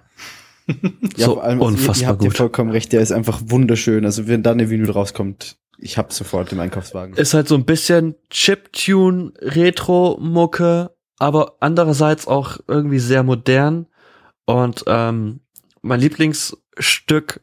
Ja, 1.15 1.25
so 1.25 1.39
allem, 1.39 1.61
also 1.61 1.71
ihr, 1.71 1.77
ihr 1.77 1.79
unfassbar 1.79 2.09
habt 2.09 2.21
ja 2.23 2.29
gut. 2.29 2.37
vollkommen 2.37 2.71
recht, 2.71 2.91
der 2.91 3.01
ist 3.01 3.11
einfach 3.11 3.41
wunderschön. 3.45 4.05
Also 4.05 4.27
wenn 4.27 4.43
da 4.43 4.51
eine 4.51 4.69
Vinyl 4.69 4.91
rauskommt, 4.91 5.57
ich 5.77 5.97
hab's 5.97 6.17
sofort 6.17 6.51
im 6.51 6.59
Einkaufswagen. 6.59 7.15
Ist 7.15 7.33
halt 7.33 7.47
so 7.47 7.55
ein 7.55 7.65
bisschen 7.65 8.15
Chiptune, 8.29 9.31
Retro-Mucke, 9.39 10.91
aber 11.19 11.55
andererseits 11.59 12.27
auch 12.27 12.57
irgendwie 12.67 12.99
sehr 12.99 13.23
modern. 13.23 13.87
Und 14.45 14.83
ähm, 14.87 15.41
mein 15.81 15.99
Lieblingsstück 15.99 17.41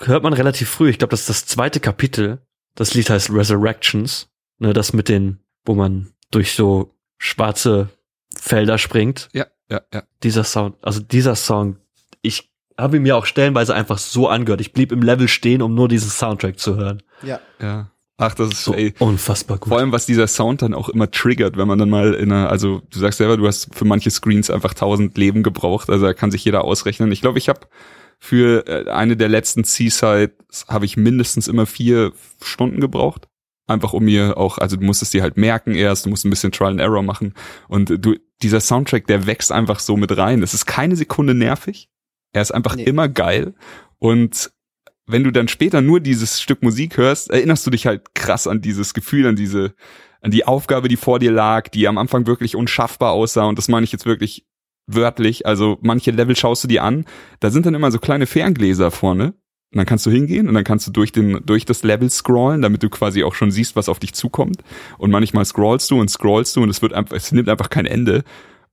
hört 0.00 0.22
man 0.22 0.32
relativ 0.32 0.68
früh. 0.68 0.90
Ich 0.90 0.98
glaube, 0.98 1.10
das 1.10 1.20
ist 1.20 1.28
das 1.28 1.46
zweite 1.46 1.80
Kapitel. 1.80 2.40
Das 2.74 2.94
Lied 2.94 3.10
heißt 3.10 3.30
Resurrections. 3.30 4.28
Ne, 4.58 4.72
das 4.72 4.92
mit 4.92 5.08
den, 5.08 5.40
wo 5.64 5.74
man 5.74 6.12
durch 6.30 6.52
so 6.52 6.94
schwarze 7.18 7.90
Felder 8.34 8.78
springt. 8.78 9.28
Ja, 9.32 9.46
ja, 9.70 9.80
ja. 9.92 10.02
Dieser 10.22 10.44
Sound, 10.44 10.76
also 10.82 11.00
dieser 11.00 11.36
Song, 11.36 11.76
ich 12.22 12.50
habe 12.78 12.96
ihn 12.96 13.02
mir 13.02 13.16
auch 13.16 13.26
stellenweise 13.26 13.74
einfach 13.74 13.98
so 13.98 14.28
angehört. 14.28 14.60
Ich 14.60 14.72
blieb 14.72 14.92
im 14.92 15.02
Level 15.02 15.28
stehen, 15.28 15.62
um 15.62 15.74
nur 15.74 15.88
diesen 15.88 16.10
Soundtrack 16.10 16.58
zu 16.58 16.76
hören. 16.76 17.02
Ja. 17.22 17.40
Ja. 17.60 17.90
Ach, 18.16 18.34
das 18.34 18.50
ist 18.50 18.64
So 18.64 18.74
ey, 18.74 18.92
unfassbar 18.98 19.56
gut. 19.56 19.68
Vor 19.68 19.78
allem, 19.78 19.92
was 19.92 20.04
dieser 20.04 20.26
Sound 20.26 20.60
dann 20.60 20.74
auch 20.74 20.90
immer 20.90 21.10
triggert, 21.10 21.56
wenn 21.56 21.66
man 21.66 21.78
dann 21.78 21.88
mal 21.88 22.12
in 22.12 22.30
einer, 22.30 22.50
also 22.50 22.82
du 22.90 22.98
sagst 22.98 23.16
selber, 23.16 23.38
du 23.38 23.46
hast 23.46 23.74
für 23.74 23.86
manche 23.86 24.10
Screens 24.10 24.50
einfach 24.50 24.74
tausend 24.74 25.16
Leben 25.16 25.42
gebraucht, 25.42 25.88
also 25.88 26.04
da 26.04 26.12
kann 26.12 26.30
sich 26.30 26.44
jeder 26.44 26.64
ausrechnen. 26.64 27.10
Ich 27.12 27.22
glaube, 27.22 27.38
ich 27.38 27.48
habe 27.48 27.60
für 28.18 28.66
äh, 28.66 28.90
eine 28.90 29.16
der 29.16 29.30
letzten 29.30 29.64
Seasides 29.64 30.66
habe 30.68 30.84
ich 30.84 30.98
mindestens 30.98 31.48
immer 31.48 31.64
vier 31.64 32.12
Stunden 32.42 32.80
gebraucht. 32.80 33.29
Einfach 33.70 33.92
um 33.92 34.04
mir 34.04 34.36
auch, 34.36 34.58
also 34.58 34.76
du 34.76 34.84
musstest 34.84 35.14
dir 35.14 35.22
halt 35.22 35.36
merken 35.36 35.74
erst, 35.74 36.04
du 36.06 36.10
musst 36.10 36.24
ein 36.24 36.30
bisschen 36.30 36.52
Trial 36.52 36.72
and 36.72 36.80
Error 36.80 37.02
machen. 37.02 37.34
Und 37.68 37.88
du, 38.04 38.16
dieser 38.42 38.60
Soundtrack, 38.60 39.06
der 39.06 39.26
wächst 39.26 39.52
einfach 39.52 39.80
so 39.80 39.96
mit 39.96 40.16
rein. 40.16 40.42
Es 40.42 40.54
ist 40.54 40.66
keine 40.66 40.96
Sekunde 40.96 41.34
nervig. 41.34 41.88
Er 42.32 42.42
ist 42.42 42.52
einfach 42.52 42.76
Nee. 42.76 42.84
immer 42.84 43.08
geil. 43.08 43.54
Und 43.98 44.50
wenn 45.06 45.24
du 45.24 45.30
dann 45.30 45.48
später 45.48 45.80
nur 45.80 46.00
dieses 46.00 46.40
Stück 46.40 46.62
Musik 46.62 46.96
hörst, 46.96 47.30
erinnerst 47.30 47.66
du 47.66 47.70
dich 47.70 47.86
halt 47.86 48.14
krass 48.14 48.46
an 48.46 48.60
dieses 48.60 48.94
Gefühl, 48.94 49.26
an 49.26 49.36
diese, 49.36 49.74
an 50.20 50.30
die 50.30 50.46
Aufgabe, 50.46 50.88
die 50.88 50.96
vor 50.96 51.18
dir 51.18 51.32
lag, 51.32 51.68
die 51.68 51.88
am 51.88 51.98
Anfang 51.98 52.26
wirklich 52.26 52.54
unschaffbar 52.56 53.12
aussah. 53.12 53.44
Und 53.44 53.58
das 53.58 53.68
meine 53.68 53.84
ich 53.84 53.92
jetzt 53.92 54.06
wirklich 54.06 54.46
wörtlich. 54.86 55.46
Also 55.46 55.78
manche 55.82 56.10
Level 56.10 56.36
schaust 56.36 56.64
du 56.64 56.68
dir 56.68 56.82
an, 56.84 57.04
da 57.40 57.50
sind 57.50 57.66
dann 57.66 57.74
immer 57.74 57.90
so 57.90 57.98
kleine 57.98 58.26
Ferngläser 58.26 58.90
vorne. 58.90 59.34
Und 59.72 59.78
dann 59.78 59.86
kannst 59.86 60.04
du 60.04 60.10
hingehen 60.10 60.48
und 60.48 60.54
dann 60.54 60.64
kannst 60.64 60.88
du 60.88 60.90
durch 60.90 61.12
den, 61.12 61.40
durch 61.46 61.64
das 61.64 61.84
Level 61.84 62.10
scrollen, 62.10 62.60
damit 62.60 62.82
du 62.82 62.88
quasi 62.88 63.22
auch 63.22 63.34
schon 63.34 63.52
siehst, 63.52 63.76
was 63.76 63.88
auf 63.88 64.00
dich 64.00 64.14
zukommt. 64.14 64.64
Und 64.98 65.12
manchmal 65.12 65.44
scrollst 65.44 65.90
du 65.90 66.00
und 66.00 66.10
scrollst 66.10 66.56
du 66.56 66.62
und 66.62 66.70
es 66.70 66.82
wird 66.82 66.92
einfach, 66.92 67.14
es 67.14 67.30
nimmt 67.30 67.48
einfach 67.48 67.70
kein 67.70 67.86
Ende. 67.86 68.24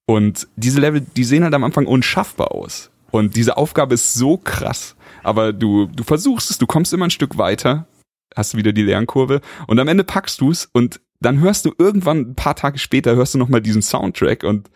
Und 0.08 0.48
diese 0.56 0.80
Level, 0.80 1.02
die 1.16 1.24
sehen 1.24 1.43
halt 1.43 1.54
am 1.54 1.64
Anfang 1.64 1.86
unschaffbar 1.86 2.52
aus. 2.52 2.89
Und 3.12 3.36
diese 3.36 3.58
Aufgabe 3.58 3.93
ist 3.93 4.16
so 4.16 4.38
krass. 4.38 4.95
Aber 5.24 5.54
du, 5.54 5.86
du 5.86 6.04
versuchst 6.04 6.50
es, 6.50 6.58
du 6.58 6.66
kommst 6.66 6.93
immer 6.93 7.06
ein 7.06 7.12
Stück 7.12 7.38
weiter, 7.38 7.88
hast 8.36 8.56
wieder 8.56 8.74
die 8.74 8.84
Lernkurve 8.84 9.41
und 9.68 9.80
am 9.80 9.88
Ende 9.88 10.04
packst 10.04 10.41
du 10.41 10.50
es 10.52 10.68
und 10.72 11.00
dann 11.20 11.39
hörst 11.39 11.66
du 11.66 11.74
irgendwann 11.78 12.20
ein 12.20 12.36
paar 12.36 12.56
Tage 12.56 12.78
später 12.78 13.16
hörst 13.16 13.34
du 13.34 13.38
noch 13.38 13.50
mal 13.50 13.62
diesen 13.62 13.82
Soundtrack 13.82 14.43
und 14.43 14.70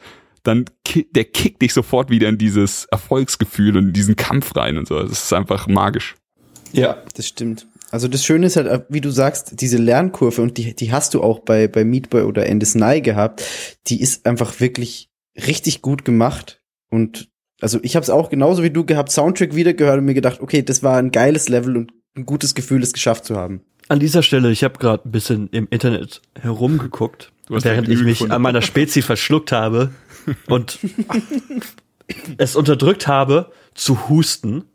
dann 0.44 0.66
ki 0.84 1.08
der 1.12 1.26
kickt 1.26 1.62
dich 1.62 1.74
sofort 1.74 2.10
wieder 2.10 2.30
in 2.30 2.38
dieses 2.38 2.86
Erfolgsgefühl 2.86 3.78
und 3.78 3.88
in 3.88 3.94
diesen 3.94 4.16
Kampf 4.16 4.56
rein 4.56 4.78
und 4.78 4.88
so. 4.88 5.00
Das 5.00 5.24
ist 5.24 5.34
einfach 5.34 5.68
magisch. 5.68 6.16
Ja, 6.74 6.98
das 7.16 7.28
stimmt. 7.28 7.68
Also 7.92 8.08
das 8.08 8.24
Schöne 8.24 8.48
ist 8.48 8.56
halt, 8.56 8.86
wie 8.88 9.02
du 9.02 9.12
sagst, 9.12 9.60
diese 9.60 9.78
Lernkurve 9.78 10.42
und 10.42 10.58
die, 10.58 10.74
die 10.74 10.94
hast 10.94 11.14
du 11.14 11.22
auch 11.22 11.40
bei, 11.40 11.68
bei 11.68 11.84
Meat 11.84 12.10
Boy 12.10 12.24
oder 12.24 12.46
Endless 12.48 12.74
Nye 12.74 13.02
gehabt, 13.02 13.44
die 13.88 14.02
ist 14.02 14.26
einfach 14.26 14.62
wirklich 14.62 15.10
richtig 15.36 15.82
gut 15.82 16.06
gemacht 16.06 16.62
und 16.90 17.30
also 17.60 17.80
ich 17.84 17.96
habe 17.96 18.04
es 18.04 18.10
auch 18.10 18.30
genauso 18.30 18.64
wie 18.64 18.72
du 18.72 18.86
gehabt, 18.86 19.12
Soundtrack 19.12 19.56
wieder 19.56 19.74
gehört 19.74 20.00
und 20.00 20.06
mir 20.06 20.14
gedacht, 20.14 20.40
okay, 20.42 20.64
das 20.64 20.84
war 20.84 20.98
ein 20.98 21.12
geiles 21.12 21.48
Level 21.50 21.78
und 21.78 21.92
ein 22.16 22.26
gutes 22.26 22.56
Gefühl, 22.56 22.82
es 22.82 22.94
geschafft 22.94 23.26
zu 23.26 23.36
haben. 23.36 23.62
An 23.88 24.00
dieser 24.00 24.24
Stelle, 24.24 24.52
ich 24.52 24.64
habe 24.64 24.80
gerade 24.80 25.08
ein 25.08 25.12
bisschen 25.12 25.50
im 25.50 25.68
Internet 25.70 26.22
herumgeguckt, 26.40 27.32
während 27.50 27.90
ich 27.90 28.02
mich 28.02 28.20
gefunden. 28.20 28.34
an 28.34 28.42
meiner 28.42 28.62
Spezi 28.62 29.02
verschluckt 29.02 29.52
habe 29.52 29.92
und 30.48 30.80
es 32.38 32.56
unterdrückt 32.56 33.08
habe 33.08 33.52
zu 33.74 34.10
husten, 34.10 34.66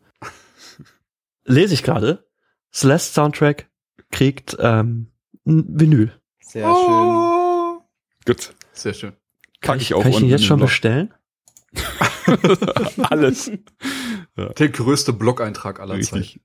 lese 1.45 1.75
ich 1.75 1.83
gerade, 1.83 2.27
Celeste 2.73 3.15
Soundtrack 3.15 3.71
kriegt 4.11 4.57
ähm, 4.61 5.13
ein 5.47 5.65
Vinyl. 5.69 6.13
Sehr 6.41 6.75
schön. 6.75 7.81
Gut. 8.27 8.55
Sehr 8.73 8.95
schön. 8.95 9.13
Kann 9.61 9.75
Pack 9.75 9.81
ich, 9.81 9.91
ich 9.91 9.95
auch 9.95 10.03
kann 10.03 10.13
ich 10.13 10.21
ihn 10.21 10.29
jetzt 10.29 10.45
schon 10.45 10.61
noch. 10.61 10.67
bestellen? 10.67 11.15
Alles. 13.11 13.51
Der 14.37 14.69
größte 14.69 15.13
Blog-Eintrag 15.13 15.81
aller 15.81 15.95
Richtig. 15.95 16.41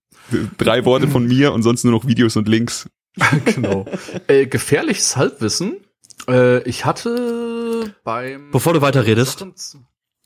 Drei 0.57 0.85
Worte 0.85 1.07
von 1.07 1.25
mir 1.25 1.51
und 1.51 1.63
sonst 1.63 1.83
nur 1.83 1.93
noch 1.93 2.05
Videos 2.05 2.35
und 2.35 2.47
Links. 2.47 2.89
Zeiten. 3.17 3.45
genau. 3.45 3.85
Äh, 4.27 4.47
gefährliches 4.47 5.17
Halbwissen. 5.17 5.77
Äh, 6.27 6.59
ich 6.63 6.85
hatte 6.85 7.95
beim 8.03 8.51
Bevor 8.51 8.73
du 8.73 8.81
weiterredest. 8.81 9.45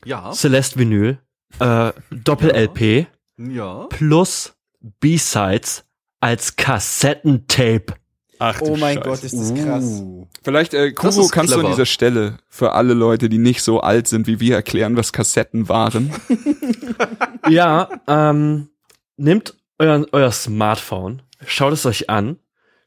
Ja. 0.06 0.32
Celeste 0.34 0.78
Vinyl, 0.80 1.20
äh, 1.60 1.92
Doppel-LP 2.12 3.08
Ja. 3.38 3.88
plus 3.90 4.54
B-Sides 5.00 5.84
als 6.20 6.56
Kassettentape. 6.56 7.94
Ach, 8.38 8.60
Oh 8.62 8.76
mein 8.76 9.00
Gott, 9.00 9.24
ist 9.24 9.34
das 9.34 9.54
krass. 9.54 10.04
Vielleicht, 10.44 10.74
äh, 10.74 10.92
Kubo, 10.92 11.28
kannst 11.30 11.54
du 11.54 11.56
an 11.56 11.62
clever. 11.62 11.70
dieser 11.70 11.86
Stelle 11.86 12.38
für 12.50 12.74
alle 12.74 12.94
Leute, 12.94 13.30
die 13.30 13.38
nicht 13.38 13.62
so 13.64 13.80
alt 13.80 14.08
sind 14.10 14.28
wie 14.28 14.42
wir, 14.42 14.56
erklären, 14.56 14.98
was 14.98 15.14
Kassetten 15.14 15.70
waren? 15.70 16.12
Ja, 17.50 17.90
ähm, 18.08 18.70
nehmt 19.18 19.56
euer, 19.78 20.06
euer 20.12 20.32
Smartphone, 20.32 21.22
schaut 21.46 21.74
es 21.74 21.86
euch 21.86 22.10
an, 22.10 22.38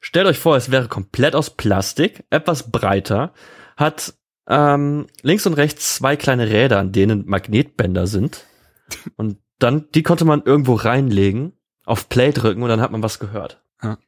stellt 0.09 0.27
euch 0.27 0.39
vor, 0.39 0.57
es 0.57 0.71
wäre 0.71 0.89
komplett 0.89 1.35
aus 1.35 1.51
Plastik, 1.51 2.25
etwas 2.31 2.71
breiter, 2.71 3.35
hat 3.77 4.15
ähm, 4.49 5.07
links 5.21 5.47
und 5.47 5.53
rechts 5.53 5.97
zwei 5.97 6.17
kleine 6.17 6.49
Räder, 6.49 6.79
an 6.79 6.93
denen 6.93 7.27
Magnetbänder 7.27 8.07
sind. 8.07 8.47
Und 9.17 9.37
dann, 9.59 9.87
die 9.95 10.03
konnte 10.03 10.25
man 10.25 10.43
irgendwo 10.43 10.75
reinlegen, 10.75 11.53
auf 11.85 12.09
Play 12.09 12.33
drücken 12.33 12.63
und 12.63 12.69
dann 12.69 12.81
hat 12.81 12.93
man 12.93 13.03
was 13.03 13.19
gehört. 13.19 13.61
ja, 13.83 13.99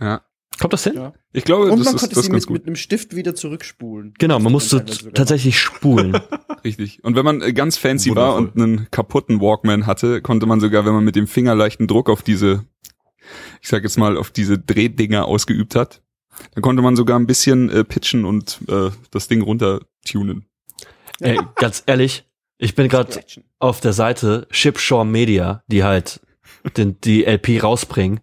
ja. 0.00 0.22
Kommt 0.60 0.72
das 0.72 0.84
hin? 0.84 0.94
Ja. 0.94 1.12
Ich 1.32 1.44
glaube, 1.44 1.64
Und 1.64 1.78
das 1.80 1.86
man 1.86 1.94
ist, 1.96 2.00
konnte 2.00 2.14
das 2.14 2.18
ist 2.18 2.24
sie 2.26 2.30
ganz 2.30 2.42
mit, 2.44 2.46
gut. 2.46 2.54
mit 2.58 2.66
einem 2.68 2.76
Stift 2.76 3.16
wieder 3.16 3.34
zurückspulen. 3.34 4.14
Genau, 4.18 4.38
man 4.38 4.52
musste 4.52 4.84
tatsächlich 4.84 5.58
spulen. 5.58 6.16
Richtig. 6.64 7.02
Und 7.02 7.16
wenn 7.16 7.24
man 7.24 7.42
äh, 7.42 7.52
ganz 7.52 7.76
fancy 7.76 8.14
war 8.14 8.36
Wundervoll. 8.36 8.62
und 8.62 8.62
einen 8.62 8.90
kaputten 8.92 9.40
Walkman 9.40 9.86
hatte, 9.86 10.22
konnte 10.22 10.46
man 10.46 10.60
sogar, 10.60 10.86
wenn 10.86 10.94
man 10.94 11.04
mit 11.04 11.16
dem 11.16 11.26
Finger 11.26 11.56
leichten 11.56 11.88
Druck 11.88 12.08
auf 12.08 12.22
diese, 12.22 12.64
ich 13.60 13.68
sag 13.68 13.82
jetzt 13.82 13.98
mal, 13.98 14.16
auf 14.16 14.30
diese 14.30 14.58
Drehdinger 14.58 15.26
ausgeübt 15.26 15.74
hat, 15.74 16.02
dann 16.54 16.62
konnte 16.62 16.82
man 16.82 16.96
sogar 16.96 17.18
ein 17.18 17.26
bisschen 17.26 17.70
äh, 17.70 17.84
pitchen 17.84 18.24
und 18.24 18.60
äh, 18.68 18.90
das 19.10 19.28
Ding 19.28 19.42
runtertunen. 19.42 20.46
Ey, 21.20 21.38
ganz 21.54 21.84
ehrlich, 21.86 22.24
ich 22.58 22.74
bin 22.74 22.88
gerade 22.88 23.20
auf 23.58 23.80
der 23.80 23.92
Seite 23.92 24.46
Shipshore 24.50 25.06
Media, 25.06 25.62
die 25.66 25.84
halt 25.84 26.20
den, 26.76 27.00
die 27.00 27.24
LP 27.24 27.62
rausbringen. 27.62 28.20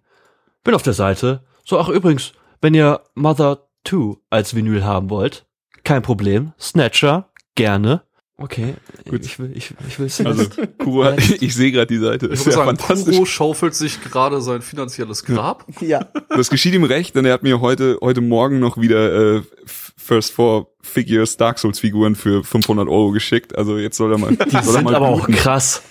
Bin 0.63 0.73
auf 0.73 0.83
der 0.83 0.93
Seite. 0.93 1.43
So, 1.63 1.79
ach 1.79 1.89
übrigens, 1.89 2.33
wenn 2.61 2.73
ihr 2.73 3.01
Mother 3.15 3.69
2 3.85 4.17
als 4.29 4.55
Vinyl 4.55 4.83
haben 4.83 5.09
wollt, 5.09 5.45
kein 5.83 6.01
Problem. 6.01 6.53
Snatcher, 6.59 7.31
gerne. 7.55 8.03
Okay, 8.41 8.73
Gut. 9.09 9.23
ich 9.25 9.37
will, 9.39 9.51
ich, 9.55 9.73
ich 9.87 9.99
will 9.99 10.05
Also 10.05 10.23
Celeste. 10.23 10.67
Kuro, 10.79 11.05
hat- 11.05 11.19
ich 11.41 11.53
sehe 11.55 11.71
gerade 11.71 11.87
die 11.87 11.97
Seite. 11.99 12.25
Ich 12.27 12.33
Ist 12.33 12.45
ja 12.47 12.51
sagen, 12.53 12.77
fantastisch. 12.77 13.15
Kuro 13.15 13.25
schaufelt 13.25 13.75
sich 13.75 14.01
gerade 14.03 14.41
sein 14.41 14.61
finanzielles 14.61 15.23
Grab. 15.23 15.65
Ja. 15.81 16.07
Das 16.29 16.49
geschieht 16.49 16.73
ihm 16.73 16.83
recht, 16.83 17.15
denn 17.15 17.25
er 17.25 17.33
hat 17.33 17.43
mir 17.43 17.61
heute 17.61 17.97
heute 18.01 18.21
Morgen 18.21 18.59
noch 18.59 18.77
wieder 18.79 19.35
äh, 19.37 19.41
First 19.65 20.33
Four 20.33 20.67
Figures 20.81 21.37
Dark 21.37 21.59
Souls 21.59 21.79
Figuren 21.79 22.15
für 22.15 22.43
500 22.43 22.87
Euro 22.87 23.11
geschickt. 23.11 23.55
Also 23.55 23.77
jetzt 23.77 23.97
soll 23.97 24.11
er 24.11 24.17
mal, 24.17 24.35
Die 24.35 24.49
soll 24.49 24.59
er 24.59 24.63
sind 24.63 24.83
mal 24.85 24.95
aber 24.95 25.09
auch 25.09 25.27
krass. 25.27 25.83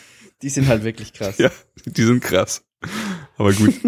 Die 0.42 0.48
sind 0.48 0.66
halt 0.68 0.82
wirklich 0.84 1.12
krass. 1.12 1.38
Ja, 1.38 1.50
die 1.84 2.02
sind 2.02 2.20
krass. 2.22 2.62
Aber 3.36 3.52
gut. 3.52 3.74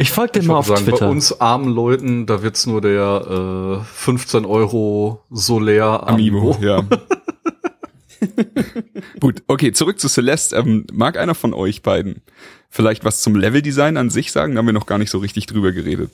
Ich 0.00 0.12
folge 0.12 0.34
dem 0.34 0.42
Ich 0.42 0.48
mal 0.48 0.58
auf 0.58 0.66
sagen, 0.68 0.84
Twitter. 0.84 1.06
bei 1.06 1.10
uns 1.10 1.40
armen 1.40 1.74
Leuten, 1.74 2.24
da 2.26 2.40
wird's 2.40 2.66
nur 2.66 2.80
der 2.80 3.80
äh, 3.82 3.84
15 3.96 4.44
Euro 4.44 5.24
Solar 5.28 6.06
Amiibo, 6.06 6.52
Amiibo. 6.54 6.64
ja. 6.64 6.84
Gut, 9.20 9.42
okay, 9.46 9.72
zurück 9.72 10.00
zu 10.00 10.08
Celeste. 10.08 10.56
Ähm, 10.56 10.86
mag 10.92 11.16
einer 11.18 11.34
von 11.34 11.54
euch 11.54 11.82
beiden 11.82 12.22
vielleicht 12.70 13.04
was 13.04 13.20
zum 13.20 13.34
Leveldesign 13.34 13.96
an 13.96 14.10
sich 14.10 14.32
sagen? 14.32 14.54
Da 14.54 14.58
haben 14.58 14.66
wir 14.66 14.72
noch 14.72 14.86
gar 14.86 14.98
nicht 14.98 15.10
so 15.10 15.18
richtig 15.18 15.46
drüber 15.46 15.72
geredet. 15.72 16.10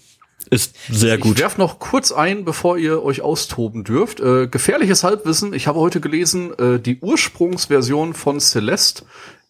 Ist 0.51 0.77
sehr 0.91 1.15
Ich 1.17 1.21
gut. 1.21 1.39
werf 1.39 1.57
noch 1.59 1.79
kurz 1.79 2.13
ein, 2.13 2.45
bevor 2.45 2.77
ihr 2.77 3.03
euch 3.03 3.23
austoben 3.23 3.83
dürft. 3.85 4.21
Äh, 4.21 4.47
gefährliches 4.49 5.03
Halbwissen. 5.03 5.55
Ich 5.55 5.67
habe 5.67 5.81
heute 5.81 6.01
gelesen, 6.01 6.53
äh, 6.59 6.79
die 6.79 6.99
Ursprungsversion 7.01 8.15
von 8.15 8.41
Celeste 8.41 9.05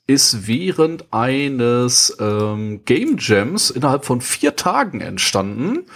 ist 0.06 0.46
während 0.46 1.12
eines 1.12 2.16
ähm, 2.20 2.82
Game 2.84 3.16
Jams 3.18 3.70
innerhalb 3.70 4.04
von 4.04 4.20
vier 4.20 4.54
Tagen 4.54 5.00
entstanden. 5.00 5.86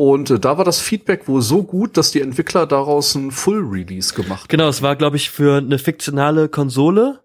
Und 0.00 0.30
äh, 0.30 0.40
da 0.40 0.56
war 0.56 0.64
das 0.64 0.80
Feedback 0.80 1.28
wohl 1.28 1.42
so 1.42 1.62
gut, 1.62 1.98
dass 1.98 2.10
die 2.10 2.22
Entwickler 2.22 2.66
daraus 2.66 3.14
ein 3.14 3.30
Full 3.30 3.60
Release 3.68 4.14
gemacht 4.14 4.44
haben. 4.44 4.48
Genau, 4.48 4.66
es 4.66 4.80
war, 4.80 4.96
glaube 4.96 5.16
ich, 5.16 5.28
für 5.28 5.58
eine 5.58 5.78
fiktionale 5.78 6.48
Konsole, 6.48 7.20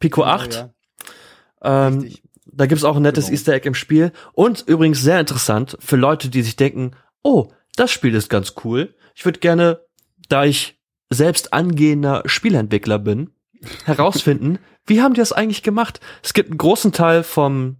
Pico 0.00 0.24
8. 0.24 0.52
Ja, 0.52 1.86
ähm, 1.86 2.00
richtig. 2.00 2.24
da 2.46 2.66
gibt's 2.66 2.82
auch 2.82 2.96
ein 2.96 3.02
nettes 3.02 3.26
Genau. 3.26 3.34
Easter 3.34 3.52
Egg 3.52 3.68
im 3.68 3.76
Spiel. 3.76 4.10
Und 4.32 4.64
übrigens 4.66 5.02
sehr 5.02 5.20
interessant 5.20 5.76
für 5.78 5.94
Leute, 5.94 6.28
die 6.28 6.42
sich 6.42 6.56
denken, 6.56 6.96
oh, 7.22 7.46
das 7.76 7.92
Spiel 7.92 8.16
ist 8.16 8.28
ganz 8.28 8.54
cool. 8.64 8.96
Ich 9.14 9.24
würde 9.24 9.38
gerne, 9.38 9.86
da 10.28 10.44
ich 10.44 10.80
selbst 11.10 11.52
angehender 11.52 12.24
Spielentwickler 12.26 12.98
bin, 12.98 13.30
herausfinden, 13.84 14.58
wie 14.84 15.00
haben 15.00 15.14
die 15.14 15.20
das 15.20 15.30
eigentlich 15.30 15.62
gemacht? 15.62 16.00
Es 16.24 16.34
gibt 16.34 16.50
einen 16.50 16.58
großen 16.58 16.90
Teil 16.90 17.22
vom, 17.22 17.76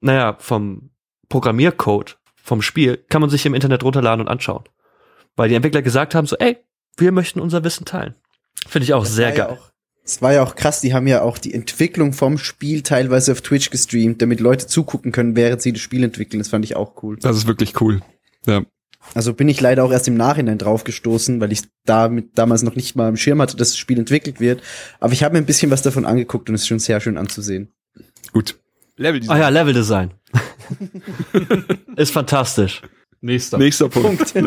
naja, 0.00 0.38
vom 0.38 0.88
Programmiercode 1.28 2.16
vom 2.42 2.62
Spiel, 2.62 2.98
kann 3.08 3.20
man 3.20 3.30
sich 3.30 3.46
im 3.46 3.54
Internet 3.54 3.82
runterladen 3.84 4.20
und 4.26 4.28
anschauen. 4.28 4.64
Weil 5.36 5.48
die 5.48 5.54
Entwickler 5.54 5.82
gesagt 5.82 6.14
haben, 6.14 6.26
so, 6.26 6.36
ey, 6.36 6.58
wir 6.96 7.12
möchten 7.12 7.40
unser 7.40 7.62
Wissen 7.64 7.84
teilen. 7.84 8.14
Finde 8.68 8.84
ich 8.84 8.94
auch 8.94 9.04
Das 9.04 9.14
sehr 9.14 9.32
geil. 9.32 9.46
auch- 9.58 9.70
Es 10.04 10.20
war 10.22 10.32
ja 10.32 10.42
auch 10.42 10.56
krass, 10.56 10.80
die 10.80 10.92
haben 10.92 11.06
ja 11.06 11.22
auch 11.22 11.38
die 11.38 11.54
Entwicklung 11.54 12.12
vom 12.12 12.36
Spiel 12.38 12.82
teilweise 12.82 13.32
auf 13.32 13.40
Twitch 13.42 13.70
gestreamt, 13.70 14.20
damit 14.20 14.40
Leute 14.40 14.66
zugucken 14.66 15.12
können, 15.12 15.36
während 15.36 15.62
sie 15.62 15.72
das 15.72 15.80
Spiel 15.80 16.02
entwickeln. 16.02 16.40
Das 16.40 16.48
fand 16.48 16.64
ich 16.64 16.74
auch 16.76 17.02
cool. 17.02 17.16
Das 17.20 17.36
ist 17.36 17.46
wirklich 17.46 17.80
cool. 17.80 18.00
Ja. 18.46 18.62
Also 19.14 19.32
bin 19.32 19.48
ich 19.48 19.60
leider 19.60 19.84
auch 19.84 19.92
erst 19.92 20.08
im 20.08 20.16
Nachhinein 20.16 20.58
drauf 20.58 20.84
gestoßen, 20.84 21.40
weil 21.40 21.52
ich 21.52 21.62
damit 21.86 22.36
damals 22.36 22.62
noch 22.62 22.74
nicht 22.76 22.96
mal 22.96 23.08
im 23.08 23.16
Schirm 23.16 23.40
hatte, 23.40 23.56
dass 23.56 23.68
das 23.70 23.78
Spiel 23.78 23.98
entwickelt 23.98 24.40
wird. 24.40 24.62
Aber 24.98 25.12
ich 25.12 25.22
habe 25.22 25.32
mir 25.34 25.38
ein 25.38 25.46
bisschen 25.46 25.70
was 25.70 25.80
davon 25.82 26.04
angeguckt 26.04 26.48
und 26.48 26.54
es 26.54 26.62
ist 26.62 26.68
schon 26.68 26.80
sehr 26.80 27.00
schön 27.00 27.16
anzusehen. 27.16 27.70
Gut. 28.32 28.56
Leveldesign. 28.96 29.36
Ah 29.36 29.40
ja, 29.40 29.48
Leveldesign. 29.48 30.10
ist 31.96 32.12
fantastisch. 32.12 32.82
Nächster. 33.20 33.58
Nächster 33.58 33.88
Punkt. 33.88 34.34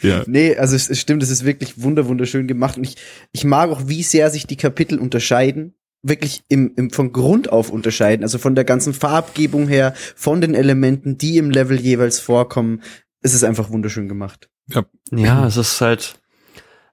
Ja. 0.00 0.22
Nee, 0.26 0.56
also 0.56 0.76
es, 0.76 0.88
es 0.88 1.00
stimmt, 1.00 1.22
es 1.22 1.30
ist 1.30 1.44
wirklich 1.44 1.82
wunder 1.82 2.06
wunderschön 2.06 2.46
gemacht 2.46 2.76
und 2.76 2.84
ich, 2.84 2.96
ich 3.32 3.44
mag 3.44 3.70
auch, 3.70 3.88
wie 3.88 4.02
sehr 4.02 4.30
sich 4.30 4.46
die 4.46 4.56
Kapitel 4.56 4.98
unterscheiden. 4.98 5.74
Wirklich 6.02 6.44
im, 6.48 6.72
im, 6.76 6.90
von 6.90 7.12
Grund 7.12 7.50
auf 7.50 7.70
unterscheiden, 7.70 8.22
also 8.22 8.38
von 8.38 8.54
der 8.54 8.64
ganzen 8.64 8.94
Farbgebung 8.94 9.66
her, 9.66 9.94
von 10.14 10.40
den 10.40 10.54
Elementen, 10.54 11.18
die 11.18 11.36
im 11.36 11.50
Level 11.50 11.80
jeweils 11.80 12.20
vorkommen. 12.20 12.82
Es 13.22 13.34
ist 13.34 13.42
einfach 13.42 13.70
wunderschön 13.70 14.08
gemacht. 14.08 14.48
Ja, 15.10 15.46
es 15.46 15.56
ist 15.56 15.80
halt 15.80 16.20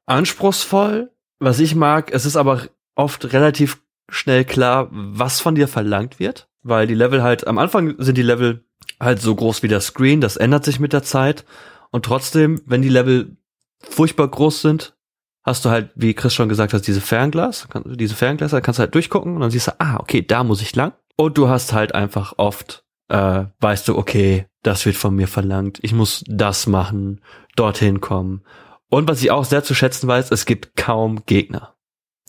anspruchsvoll. 0.06 1.12
Was 1.40 1.60
ich 1.60 1.76
mag, 1.76 2.12
es 2.12 2.26
ist 2.26 2.38
aber 2.38 2.68
oft 2.96 3.34
relativ 3.34 3.82
schnell 4.10 4.46
klar, 4.46 4.90
was 4.92 5.42
von 5.42 5.56
dir 5.56 5.68
verlangt 5.68 6.20
wird, 6.20 6.50
weil 6.64 6.88
die 6.88 6.96
Level 6.96 7.22
halt, 7.22 7.46
am 7.46 7.58
Anfang 7.58 7.96
sind 7.98 8.18
die 8.18 8.24
Level 8.24 8.66
halt 9.00 9.22
so 9.22 9.36
groß 9.36 9.64
wie 9.64 9.68
der 9.68 9.82
Screen, 9.82 10.22
das 10.22 10.38
ändert 10.38 10.66
sich 10.66 10.80
mit 10.80 10.94
der 10.94 11.04
Zeit. 11.04 11.46
Und 11.92 12.06
trotzdem, 12.06 12.62
wenn 12.66 12.82
die 12.82 12.90
Level 12.90 13.38
furchtbar 13.80 14.28
groß 14.28 14.62
sind, 14.62 14.96
hast 15.44 15.66
du 15.66 15.70
halt, 15.70 15.92
wie 15.96 16.14
Chris 16.14 16.34
schon 16.34 16.50
gesagt 16.50 16.74
hat, 16.74 16.88
diese 16.88 17.02
Fernglas, 17.02 17.68
diese 17.86 18.16
Ferngläser, 18.16 18.58
da 18.58 18.62
kannst 18.62 18.80
du 18.80 18.82
halt 18.82 18.96
durchgucken 18.96 19.36
und 19.36 19.42
dann 19.42 19.52
siehst 19.52 19.68
du, 19.68 19.80
ah, 19.80 19.98
okay, 20.00 20.22
da 20.22 20.44
muss 20.44 20.62
ich 20.62 20.76
lang. 20.76 20.94
Und 21.18 21.38
du 21.38 21.50
hast 21.50 21.74
halt 21.74 21.94
einfach 21.94 22.34
oft, 22.38 22.86
äh, 23.10 23.46
weißt 23.60 23.88
du, 23.88 23.98
okay, 23.98 24.48
das 24.64 24.86
wird 24.86 24.96
von 24.96 25.16
mir 25.16 25.28
verlangt, 25.28 25.80
ich 25.82 25.94
muss 25.94 26.24
das 26.28 26.66
machen, 26.66 27.22
dorthin 27.56 28.00
kommen. 28.00 28.44
Und 28.90 29.08
was 29.08 29.22
ich 29.22 29.32
auch 29.32 29.46
sehr 29.46 29.64
zu 29.64 29.76
schätzen 29.76 30.08
weiß, 30.08 30.32
es 30.32 30.46
gibt 30.46 30.76
kaum 30.76 31.26
Gegner. 31.26 31.76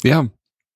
Ja, 0.03 0.26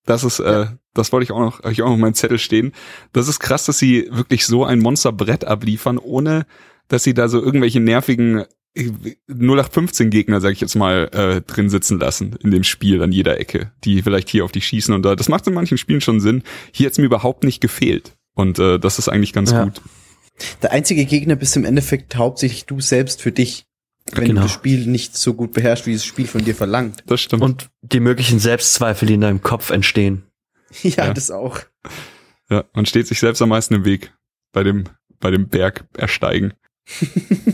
das 0.06 0.22
ist, 0.22 0.38
äh, 0.38 0.66
das 0.98 1.12
wollte 1.12 1.24
ich 1.24 1.32
auch 1.32 1.40
noch, 1.40 1.62
hab 1.62 1.70
ich 1.72 1.82
auch 1.82 1.86
noch 1.86 1.94
auf 1.94 1.98
meinem 2.00 2.14
Zettel 2.14 2.38
stehen. 2.38 2.72
Das 3.12 3.28
ist 3.28 3.40
krass, 3.40 3.64
dass 3.66 3.78
sie 3.78 4.08
wirklich 4.10 4.44
so 4.46 4.64
ein 4.64 4.80
Monsterbrett 4.80 5.44
abliefern, 5.44 5.98
ohne 5.98 6.46
dass 6.88 7.02
sie 7.04 7.14
da 7.14 7.28
so 7.28 7.40
irgendwelche 7.42 7.80
nervigen 7.80 8.44
äh, 8.74 8.90
0815 9.28 10.10
Gegner, 10.10 10.40
sag 10.40 10.52
ich 10.52 10.60
jetzt 10.60 10.74
mal, 10.74 11.08
äh, 11.12 11.40
drin 11.42 11.68
sitzen 11.70 11.98
lassen 11.98 12.36
in 12.42 12.50
dem 12.50 12.64
Spiel 12.64 13.02
an 13.02 13.12
jeder 13.12 13.38
Ecke, 13.40 13.72
die 13.84 14.02
vielleicht 14.02 14.28
hier 14.28 14.44
auf 14.44 14.52
dich 14.52 14.66
schießen 14.66 14.94
und 14.94 15.02
da. 15.02 15.16
Das 15.16 15.28
macht 15.28 15.46
in 15.46 15.54
manchen 15.54 15.78
Spielen 15.78 16.00
schon 16.00 16.20
Sinn. 16.20 16.42
Hier 16.72 16.86
hat's 16.86 16.98
mir 16.98 17.04
überhaupt 17.06 17.44
nicht 17.44 17.60
gefehlt. 17.60 18.12
Und 18.34 18.58
äh, 18.58 18.78
das 18.78 18.98
ist 18.98 19.08
eigentlich 19.08 19.32
ganz 19.32 19.50
Ja. 19.52 19.64
gut. 19.64 19.80
Der 20.62 20.70
einzige 20.72 21.04
Gegner 21.04 21.34
bist 21.36 21.56
im 21.56 21.64
Endeffekt 21.64 22.14
hauptsächlich 22.16 22.64
du 22.66 22.80
selbst 22.80 23.20
für 23.20 23.32
dich, 23.32 23.64
wenn 24.12 24.26
Genau. 24.28 24.42
du 24.42 24.46
das 24.46 24.52
Spiel 24.54 24.86
nicht 24.86 25.16
so 25.16 25.34
gut 25.34 25.52
beherrschst, 25.52 25.86
wie 25.86 25.92
das 25.94 26.04
Spiel 26.04 26.26
von 26.28 26.44
dir 26.44 26.54
verlangt. 26.54 27.02
Das 27.06 27.20
stimmt. 27.20 27.42
Und 27.42 27.68
die 27.82 27.98
möglichen 28.00 28.38
Selbstzweifel, 28.38 29.08
die 29.08 29.14
in 29.14 29.20
deinem 29.20 29.42
Kopf 29.42 29.70
entstehen. 29.70 30.22
Ja, 30.82 31.06
Ja. 31.06 31.14
das 31.14 31.30
auch. 31.30 31.60
ja, 32.50 32.64
man 32.74 32.86
steht 32.86 33.06
sich 33.06 33.18
selbst 33.20 33.40
am 33.42 33.48
meisten 33.50 33.74
im 33.74 33.84
Weg 33.84 34.12
bei 34.52 34.62
dem, 34.62 34.84
bei 35.20 35.30
dem 35.30 35.48
Berg 35.48 35.86
ersteigen. 35.96 36.52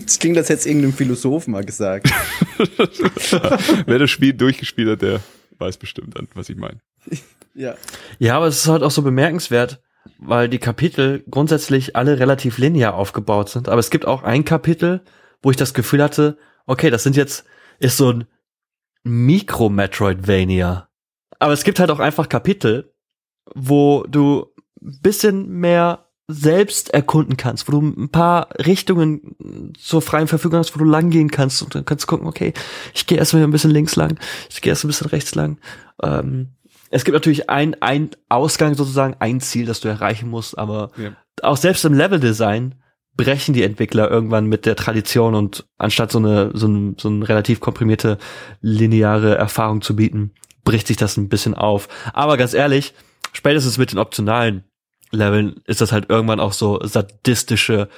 Das 0.04 0.18
klingt, 0.18 0.36
als 0.36 0.48
hätte 0.48 0.60
es 0.60 0.66
irgendein 0.66 0.92
Philosoph 0.92 1.46
mal 1.48 1.64
gesagt. 1.64 2.10
Wer 3.86 3.98
das 3.98 4.10
Spiel 4.10 4.32
durchgespielt 4.34 4.88
hat, 4.90 5.02
der 5.02 5.20
weiß 5.58 5.78
bestimmt 5.78 6.16
dann, 6.16 6.28
was 6.34 6.48
ich 6.50 6.56
meine. 6.56 6.80
ja. 7.54 7.74
Ja, 8.18 8.36
aber 8.36 8.46
es 8.48 8.58
ist 8.58 8.68
halt 8.68 8.82
auch 8.82 8.90
so 8.90 9.02
bemerkenswert, 9.02 9.80
weil 10.18 10.48
die 10.48 10.58
Kapitel 10.58 11.24
grundsätzlich 11.30 11.96
alle 11.96 12.18
relativ 12.18 12.58
linear 12.58 12.94
aufgebaut 12.94 13.48
sind. 13.48 13.68
Aber 13.68 13.78
es 13.80 13.90
gibt 13.90 14.06
auch 14.06 14.22
ein 14.24 14.44
Kapitel, 14.44 15.02
wo 15.42 15.50
ich 15.50 15.56
das 15.56 15.72
Gefühl 15.74 16.02
hatte, 16.02 16.36
okay, 16.66 16.90
das 16.90 17.02
sind 17.02 17.16
jetzt, 17.16 17.44
ist 17.78 17.96
so 17.96 18.12
ein 18.12 18.26
Mikro-Metroidvania. 19.04 20.88
Aber 21.38 21.52
es 21.52 21.64
gibt 21.64 21.78
halt 21.80 21.90
auch 21.90 22.00
einfach 22.00 22.28
Kapitel, 22.28 22.93
wo 23.54 24.04
du 24.08 24.46
ein 24.82 24.98
bisschen 25.02 25.48
mehr 25.48 26.00
selbst 26.26 26.92
erkunden 26.94 27.36
kannst, 27.36 27.68
wo 27.68 27.72
du 27.72 27.82
ein 27.82 28.08
paar 28.08 28.48
Richtungen 28.58 29.72
zur 29.78 30.00
freien 30.00 30.26
Verfügung 30.26 30.58
hast, 30.58 30.74
wo 30.74 30.78
du 30.78 30.86
lang 30.86 31.10
gehen 31.10 31.30
kannst 31.30 31.60
und 31.62 31.74
dann 31.74 31.84
kannst 31.84 32.04
du 32.04 32.06
gucken, 32.06 32.26
okay, 32.26 32.54
ich 32.94 33.06
gehe 33.06 33.18
erstmal 33.18 33.42
ein 33.42 33.50
bisschen 33.50 33.70
links 33.70 33.94
lang, 33.96 34.18
ich 34.48 34.62
gehe 34.62 34.70
erst 34.72 34.84
ein 34.84 34.88
bisschen 34.88 35.08
rechts 35.08 35.34
lang. 35.34 35.58
Ähm, 36.02 36.48
es 36.90 37.04
gibt 37.04 37.14
natürlich 37.14 37.50
ein, 37.50 37.76
ein 37.82 38.10
Ausgang 38.30 38.74
sozusagen, 38.74 39.16
ein 39.18 39.40
Ziel, 39.40 39.66
das 39.66 39.80
du 39.80 39.88
erreichen 39.88 40.30
musst, 40.30 40.56
aber 40.56 40.90
Ja. 40.96 41.10
auch 41.42 41.58
selbst 41.58 41.84
im 41.84 41.92
Leveldesign 41.92 42.76
brechen 43.16 43.52
die 43.52 43.62
Entwickler 43.62 44.10
irgendwann 44.10 44.46
mit 44.46 44.64
der 44.64 44.76
Tradition 44.76 45.34
und 45.34 45.66
anstatt 45.76 46.10
so 46.10 46.18
eine, 46.18 46.52
so, 46.54 46.66
ein, 46.66 46.96
so 46.98 47.08
eine 47.08 47.28
relativ 47.28 47.60
komprimierte 47.60 48.16
lineare 48.62 49.36
Erfahrung 49.36 49.82
zu 49.82 49.94
bieten, 49.94 50.32
bricht 50.64 50.86
sich 50.86 50.96
das 50.96 51.16
ein 51.18 51.28
bisschen 51.28 51.54
auf. 51.54 51.88
Aber 52.14 52.36
ganz 52.38 52.54
ehrlich, 52.54 52.94
spätestens 53.34 53.78
mit 53.78 53.92
den 53.92 53.98
optionalen 53.98 54.64
Leveln 55.10 55.60
ist 55.66 55.80
das 55.80 55.92
halt 55.92 56.10
irgendwann 56.10 56.40
auch 56.40 56.52
so 56.52 56.80
sadistische 56.84 57.88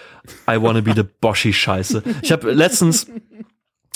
I 0.48 0.60
wanna 0.60 0.80
be 0.80 0.92
the 0.94 1.02
Boshi 1.02 1.52
Scheiße. 1.52 2.02
Ich 2.22 2.32
habe 2.32 2.50
letztens 2.52 3.06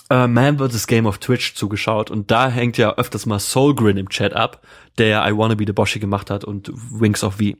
äh, 0.08 0.26
Man 0.26 0.58
vs. 0.58 0.86
Game 0.86 1.06
of 1.06 1.18
Twitch 1.18 1.54
zugeschaut 1.54 2.10
und 2.10 2.30
da 2.30 2.48
hängt 2.48 2.78
ja 2.78 2.96
öfters 2.96 3.26
mal 3.26 3.38
Soulgrin 3.38 3.96
im 3.96 4.08
Chat 4.08 4.34
ab, 4.34 4.62
der 4.98 5.08
ja 5.08 5.28
I 5.28 5.36
wanna 5.36 5.54
be 5.54 5.64
the 5.66 5.72
Boshi 5.72 5.98
gemacht 5.98 6.30
hat 6.30 6.44
und 6.44 6.70
Wings 6.72 7.22
of 7.22 7.36
V. 7.36 7.56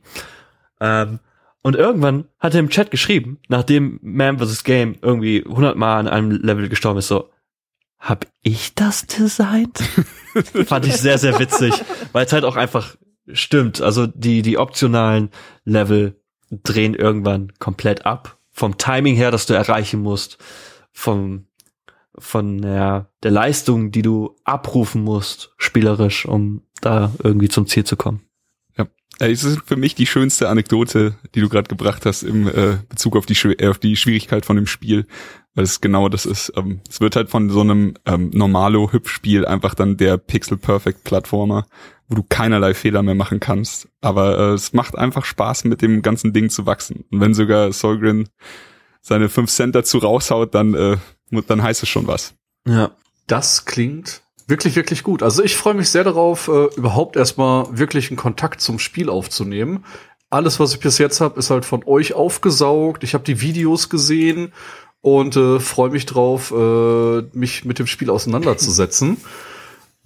Ähm, 0.79 1.19
und 1.63 1.75
irgendwann 1.75 2.25
hat 2.39 2.55
er 2.55 2.59
im 2.59 2.69
Chat 2.69 2.89
geschrieben, 2.89 3.39
nachdem 3.47 3.99
Man 4.01 4.39
vs. 4.39 4.63
Game 4.63 4.97
irgendwie 5.01 5.43
100 5.45 5.77
Mal 5.77 5.99
an 5.99 6.07
einem 6.07 6.31
Level 6.31 6.69
gestorben 6.69 6.99
ist, 6.99 7.07
so, 7.07 7.29
hab 7.99 8.25
ich 8.41 8.73
das 8.73 9.05
designt? 9.05 9.77
Fand 10.65 10.87
ich 10.87 10.97
sehr, 10.97 11.19
sehr 11.19 11.37
witzig, 11.37 11.71
weil 12.13 12.25
es 12.25 12.33
halt 12.33 12.45
auch 12.45 12.55
einfach 12.55 12.95
stimmt. 13.31 13.81
Also 13.81 14.07
die, 14.07 14.41
die 14.41 14.57
optionalen 14.57 15.29
Level 15.63 16.19
drehen 16.49 16.95
irgendwann 16.95 17.53
komplett 17.59 18.05
ab. 18.05 18.37
Vom 18.51 18.77
Timing 18.77 19.15
her, 19.15 19.31
das 19.31 19.45
du 19.45 19.53
erreichen 19.53 20.01
musst, 20.01 20.37
vom, 20.91 21.45
von 22.17 22.61
ja, 22.61 23.07
der 23.23 23.31
Leistung, 23.31 23.91
die 23.91 24.01
du 24.01 24.35
abrufen 24.43 25.03
musst, 25.03 25.53
spielerisch, 25.57 26.25
um 26.25 26.63
da 26.81 27.13
irgendwie 27.23 27.49
zum 27.49 27.67
Ziel 27.67 27.85
zu 27.85 27.95
kommen. 27.95 28.21
Ja, 28.77 28.87
Äh, 29.21 29.31
es 29.31 29.43
ist 29.43 29.61
für 29.65 29.75
mich 29.75 29.95
die 29.95 30.07
schönste 30.07 30.49
Anekdote, 30.49 31.15
die 31.35 31.41
du 31.41 31.49
gerade 31.49 31.67
gebracht 31.67 32.05
hast 32.05 32.23
im 32.23 32.47
äh, 32.47 32.77
Bezug 32.89 33.15
auf 33.15 33.25
die, 33.25 33.33
äh, 33.33 33.69
auf 33.69 33.77
die 33.77 33.95
Schwierigkeit 33.95 34.45
von 34.45 34.55
dem 34.55 34.67
Spiel. 34.67 35.05
Weil 35.53 35.65
es 35.65 35.81
genau 35.81 36.09
das 36.09 36.25
ist. 36.25 36.53
Ähm, 36.55 36.79
es 36.89 37.01
wird 37.01 37.15
halt 37.15 37.29
von 37.29 37.49
so 37.49 37.61
einem 37.61 37.95
ähm, 38.05 38.31
Normalo-Hüpfspiel 38.33 39.45
einfach 39.45 39.75
dann 39.75 39.97
der 39.97 40.17
Pixel-Perfect-Plattformer, 40.17 41.67
wo 42.11 42.15
du 42.15 42.23
keinerlei 42.27 42.73
Fehler 42.73 43.01
mehr 43.03 43.15
machen 43.15 43.39
kannst. 43.39 43.87
Aber 44.01 44.37
äh, 44.37 44.53
es 44.53 44.73
macht 44.73 44.97
einfach 44.97 45.23
Spaß, 45.23 45.63
mit 45.63 45.81
dem 45.81 46.01
ganzen 46.01 46.33
Ding 46.33 46.49
zu 46.49 46.65
wachsen. 46.65 47.05
Und 47.09 47.21
wenn 47.21 47.33
sogar 47.33 47.71
Solgren 47.71 48.27
seine 49.01 49.29
5 49.29 49.49
Cent 49.49 49.75
dazu 49.75 49.97
raushaut, 49.97 50.53
dann, 50.53 50.73
äh, 50.73 50.97
dann 51.47 51.63
heißt 51.63 51.81
es 51.81 51.89
schon 51.89 52.07
was. 52.07 52.33
Ja. 52.67 52.91
Das 53.27 53.63
klingt 53.63 54.23
wirklich, 54.47 54.75
wirklich 54.75 55.03
gut. 55.03 55.23
Also 55.23 55.41
ich 55.41 55.55
freue 55.55 55.73
mich 55.73 55.89
sehr 55.89 56.03
darauf, 56.03 56.49
äh, 56.49 56.65
überhaupt 56.75 57.15
erstmal 57.15 57.77
wirklich 57.77 58.09
einen 58.09 58.17
Kontakt 58.17 58.59
zum 58.59 58.77
Spiel 58.77 59.09
aufzunehmen. 59.09 59.85
Alles, 60.29 60.59
was 60.59 60.73
ich 60.73 60.81
bis 60.81 60.97
jetzt 60.97 61.21
habe, 61.21 61.39
ist 61.39 61.49
halt 61.49 61.63
von 61.63 61.83
euch 61.85 62.13
aufgesaugt. 62.13 63.05
Ich 63.05 63.13
habe 63.13 63.23
die 63.23 63.39
Videos 63.39 63.89
gesehen 63.89 64.51
und 64.99 65.37
äh, 65.37 65.61
freue 65.61 65.91
mich 65.91 66.05
drauf, 66.05 66.51
äh, 66.51 67.21
mich 67.31 67.63
mit 67.63 67.79
dem 67.79 67.87
Spiel 67.87 68.09
auseinanderzusetzen. 68.09 69.15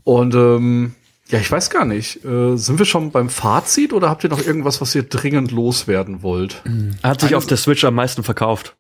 und 0.04 0.36
ähm, 0.36 0.94
ja, 1.30 1.40
ich 1.40 1.52
weiß 1.52 1.70
gar 1.70 1.86
nicht. 1.86 2.24
Äh, 2.24 2.56
sind 2.58 2.78
wir 2.80 2.86
schon 2.86 3.12
beim 3.12 3.30
Fazit 3.30 3.94
oder 3.94 4.10
habt 4.10 4.24
ihr 4.24 4.30
noch 4.30 4.46
irgendwas, 4.46 4.82
was 4.82 4.94
ihr 4.96 5.04
dringend 5.04 5.52
loswerden 5.52 6.22
wollt? 6.22 6.62
Er 7.02 7.10
hat 7.12 7.22
sich 7.22 7.30
Eine 7.30 7.38
auf 7.38 7.46
der 7.48 7.58
Switch 7.58 7.84
am 7.84 7.96
meisten 7.96 8.24
verkauft. 8.24 8.78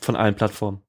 Von 0.00 0.16
allen 0.16 0.34
Plattformen. 0.34 0.82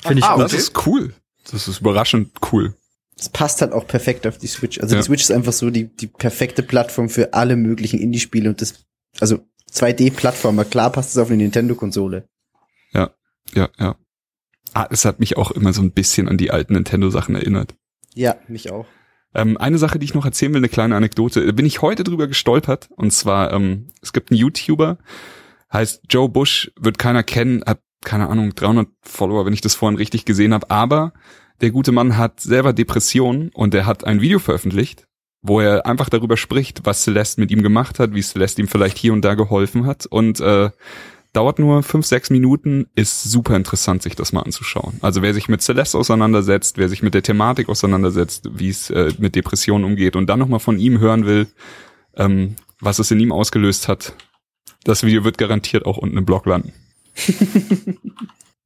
Finde 0.00 0.18
ich 0.20 0.24
Ah, 0.24 0.34
gut. 0.34 0.44
Das 0.44 0.52
ist 0.52 0.86
cool. 0.86 1.14
Das 1.50 1.68
ist 1.68 1.80
überraschend 1.80 2.32
cool. 2.52 2.74
Es 3.18 3.28
passt 3.28 3.60
halt 3.60 3.72
auch 3.72 3.86
perfekt 3.86 4.26
auf 4.26 4.38
die 4.38 4.46
Switch. 4.48 4.80
Also 4.80 4.94
Ja. 4.94 5.00
die 5.00 5.06
Switch 5.06 5.22
ist 5.22 5.30
einfach 5.30 5.52
so 5.52 5.70
die, 5.70 5.94
die 5.94 6.06
perfekte 6.08 6.62
Plattform 6.62 7.08
für 7.08 7.34
alle 7.34 7.56
möglichen 7.56 8.00
Indie-Spiele 8.00 8.48
und 8.50 8.60
das, 8.60 8.84
also 9.20 9.40
2D-Plattformer, 9.70 10.64
klar 10.64 10.90
passt 10.90 11.10
es 11.10 11.18
auf 11.18 11.28
eine 11.28 11.36
Nintendo-Konsole. 11.38 12.26
Ja, 13.54 13.68
ja. 13.78 13.96
Ah, 14.72 14.86
es 14.90 15.04
hat 15.04 15.20
mich 15.20 15.36
auch 15.36 15.50
immer 15.50 15.72
so 15.74 15.82
ein 15.82 15.92
bisschen 15.92 16.28
an 16.28 16.38
die 16.38 16.50
alten 16.50 16.72
Nintendo-Sachen 16.72 17.34
erinnert. 17.34 17.74
Ja, 18.14 18.36
mich 18.48 18.70
auch. 18.70 18.86
Ähm, 19.34 19.56
eine 19.56 19.78
Sache, 19.78 19.98
die 19.98 20.04
ich 20.04 20.14
noch 20.14 20.24
erzählen 20.24 20.52
will, 20.52 20.58
eine 20.60 20.68
kleine 20.68 20.96
Anekdote. 20.96 21.52
Bin 21.52 21.66
ich 21.66 21.82
heute 21.82 22.04
drüber 22.04 22.26
gestolpert. 22.26 22.88
Und 22.96 23.12
zwar, 23.12 23.52
ähm, 23.52 23.88
es 24.02 24.12
gibt 24.12 24.30
einen 24.30 24.38
YouTuber, 24.38 24.98
heißt 25.72 26.02
Joe 26.08 26.28
Bush, 26.28 26.70
wird 26.78 26.98
keiner 26.98 27.22
kennen, 27.22 27.62
hat, 27.66 27.80
keine 28.04 28.28
Ahnung, 28.28 28.54
300 28.54 28.88
Follower, 29.02 29.46
wenn 29.46 29.52
ich 29.52 29.60
das 29.60 29.74
vorhin 29.74 29.96
richtig 29.96 30.24
gesehen 30.24 30.52
habe. 30.52 30.70
Aber 30.70 31.12
der 31.60 31.70
gute 31.70 31.92
Mann 31.92 32.16
hat 32.16 32.40
selber 32.40 32.72
Depressionen 32.72 33.50
und 33.54 33.74
er 33.74 33.86
hat 33.86 34.04
ein 34.04 34.20
Video 34.20 34.38
veröffentlicht, 34.38 35.06
wo 35.40 35.60
er 35.60 35.86
einfach 35.86 36.08
darüber 36.08 36.36
spricht, 36.36 36.84
was 36.84 37.04
Celeste 37.04 37.40
mit 37.40 37.50
ihm 37.50 37.62
gemacht 37.62 37.98
hat, 37.98 38.14
wie 38.14 38.22
Celeste 38.22 38.60
ihm 38.60 38.68
vielleicht 38.68 38.98
hier 38.98 39.12
und 39.12 39.24
da 39.24 39.34
geholfen 39.34 39.86
hat. 39.86 40.06
Und 40.06 40.40
äh, 40.40 40.70
dauert 41.32 41.58
nur 41.58 41.82
fünf, 41.82 42.06
sechs 42.06 42.30
Minuten, 42.30 42.86
ist 42.94 43.22
super 43.22 43.56
interessant, 43.56 44.02
sich 44.02 44.16
das 44.16 44.32
mal 44.32 44.42
anzuschauen. 44.42 44.98
Also 45.00 45.22
wer 45.22 45.34
sich 45.34 45.48
mit 45.48 45.62
Celeste 45.62 45.98
auseinandersetzt, 45.98 46.78
wer 46.78 46.88
sich 46.88 47.02
mit 47.02 47.14
der 47.14 47.22
Thematik 47.22 47.68
auseinandersetzt, 47.68 48.48
wie 48.52 48.68
es 48.68 48.90
äh, 48.90 49.12
mit 49.18 49.34
Depressionen 49.34 49.84
umgeht 49.84 50.16
und 50.16 50.28
dann 50.28 50.38
nochmal 50.38 50.60
von 50.60 50.78
ihm 50.78 50.98
hören 51.00 51.26
will, 51.26 51.46
ähm, 52.16 52.56
was 52.80 52.98
es 52.98 53.10
in 53.10 53.20
ihm 53.20 53.32
ausgelöst 53.32 53.88
hat, 53.88 54.14
das 54.84 55.04
Video 55.04 55.24
wird 55.24 55.38
garantiert 55.38 55.86
auch 55.86 55.98
unten 55.98 56.18
im 56.18 56.26
Blog 56.26 56.46
landen. 56.46 56.72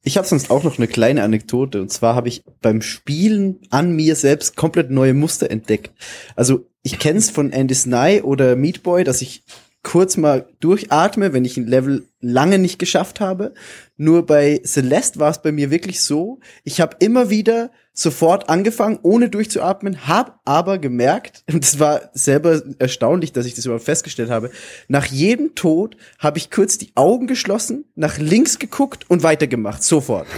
Ich 0.02 0.16
habe 0.16 0.26
sonst 0.28 0.52
auch 0.52 0.62
noch 0.62 0.78
eine 0.78 0.86
kleine 0.86 1.24
Anekdote. 1.24 1.82
Und 1.82 1.90
zwar 1.90 2.14
habe 2.14 2.28
ich 2.28 2.44
beim 2.62 2.80
Spielen 2.80 3.58
an 3.70 3.96
mir 3.96 4.14
selbst 4.14 4.54
komplett 4.54 4.88
neue 4.88 5.14
Muster 5.14 5.50
entdeckt. 5.50 5.90
Also 6.36 6.70
ich 6.84 7.00
kenne 7.00 7.18
es 7.18 7.28
von 7.28 7.50
Andy 7.50 7.74
Sny 7.74 8.20
oder 8.22 8.54
Meat 8.54 8.84
Boy, 8.84 9.02
dass 9.02 9.20
ich 9.20 9.42
kurz 9.86 10.16
mal 10.16 10.48
durchatme, 10.58 11.32
wenn 11.32 11.44
ich 11.44 11.56
ein 11.56 11.68
Level 11.68 12.08
lange 12.20 12.58
nicht 12.58 12.80
geschafft 12.80 13.20
habe. 13.20 13.54
Nur 13.96 14.26
bei 14.26 14.60
Celeste 14.64 15.20
war 15.20 15.30
es 15.30 15.40
bei 15.40 15.52
mir 15.52 15.70
wirklich 15.70 16.02
so, 16.02 16.40
ich 16.64 16.80
habe 16.80 16.96
immer 16.98 17.30
wieder 17.30 17.70
sofort 17.92 18.48
angefangen, 18.50 18.98
ohne 19.02 19.30
durchzuatmen, 19.30 20.08
habe 20.08 20.32
aber 20.44 20.78
gemerkt, 20.78 21.44
und 21.52 21.62
das 21.62 21.78
war 21.78 22.10
selber 22.14 22.62
erstaunlich, 22.80 23.32
dass 23.32 23.46
ich 23.46 23.54
das 23.54 23.64
überhaupt 23.64 23.84
festgestellt 23.84 24.28
habe, 24.28 24.50
nach 24.88 25.06
jedem 25.06 25.54
Tod 25.54 25.96
habe 26.18 26.38
ich 26.38 26.50
kurz 26.50 26.78
die 26.78 26.90
Augen 26.96 27.28
geschlossen, 27.28 27.84
nach 27.94 28.18
links 28.18 28.58
geguckt 28.58 29.08
und 29.08 29.22
weitergemacht, 29.22 29.84
sofort. 29.84 30.26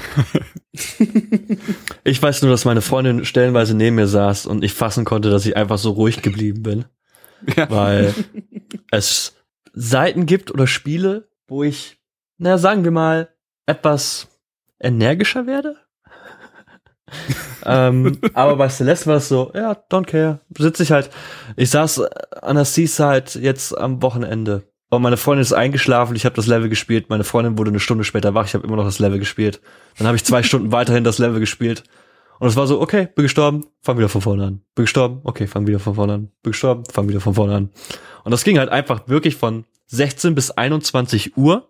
Ich 2.04 2.22
weiß 2.22 2.42
nur, 2.42 2.52
dass 2.52 2.64
meine 2.64 2.80
Freundin 2.80 3.24
stellenweise 3.24 3.74
neben 3.74 3.96
mir 3.96 4.06
saß 4.06 4.46
und 4.46 4.62
ich 4.62 4.72
fassen 4.72 5.04
konnte, 5.04 5.28
dass 5.28 5.44
ich 5.44 5.56
einfach 5.56 5.76
so 5.76 5.90
ruhig 5.90 6.22
geblieben 6.22 6.62
bin. 6.62 6.84
Ja. 7.56 7.68
Weil 7.68 8.14
es 8.90 9.34
Seiten 9.80 10.26
gibt 10.26 10.50
oder 10.50 10.66
Spiele, 10.66 11.28
wo 11.46 11.62
ich, 11.62 12.00
naja, 12.36 12.58
sagen 12.58 12.82
wir 12.82 12.90
mal, 12.90 13.28
etwas 13.66 14.26
energischer 14.80 15.46
werde. 15.46 15.76
ähm, 17.64 18.18
aber 18.34 18.56
bei 18.56 18.68
Celeste 18.68 19.06
war 19.06 19.16
es 19.16 19.28
so, 19.28 19.52
ja, 19.54 19.72
don't 19.90 20.06
care. 20.06 20.40
Sitze 20.58 20.82
ich 20.82 20.90
halt, 20.90 21.10
ich 21.56 21.70
saß 21.70 22.00
an 22.42 22.56
der 22.56 22.64
Seaside 22.64 23.38
jetzt 23.40 23.76
am 23.76 24.02
Wochenende. 24.02 24.64
Und 24.90 25.02
meine 25.02 25.16
Freundin 25.16 25.42
ist 25.42 25.52
eingeschlafen, 25.52 26.16
ich 26.16 26.24
habe 26.24 26.34
das 26.34 26.46
Level 26.46 26.68
gespielt. 26.68 27.08
Meine 27.08 27.24
Freundin 27.24 27.56
wurde 27.56 27.70
eine 27.70 27.80
Stunde 27.80 28.04
später 28.04 28.34
wach, 28.34 28.46
ich 28.46 28.54
habe 28.54 28.66
immer 28.66 28.76
noch 28.76 28.84
das 28.84 28.98
Level 28.98 29.18
gespielt. 29.18 29.60
Dann 29.96 30.06
habe 30.08 30.16
ich 30.16 30.24
zwei 30.24 30.42
Stunden 30.44 30.72
weiterhin 30.72 31.04
das 31.04 31.18
Level 31.18 31.38
gespielt. 31.38 31.84
Und 32.40 32.48
es 32.48 32.56
war 32.56 32.66
so, 32.66 32.80
okay, 32.80 33.08
bin 33.14 33.24
gestorben, 33.24 33.66
fang 33.82 33.98
wieder 33.98 34.08
von 34.08 34.22
vorne 34.22 34.44
an. 34.44 34.62
Bin 34.74 34.84
gestorben, 34.84 35.20
okay, 35.24 35.46
fang 35.46 35.66
wieder 35.66 35.78
von 35.78 35.94
vorne 35.94 36.14
an. 36.14 36.32
Bin 36.42 36.52
gestorben, 36.52 36.84
fang 36.90 37.08
wieder 37.08 37.20
von 37.20 37.34
vorne 37.34 37.54
an. 37.54 37.70
Und 38.28 38.32
das 38.32 38.44
ging 38.44 38.58
halt 38.58 38.68
einfach 38.68 39.08
wirklich 39.08 39.36
von 39.36 39.64
16 39.86 40.34
bis 40.34 40.50
21 40.50 41.38
Uhr. 41.38 41.66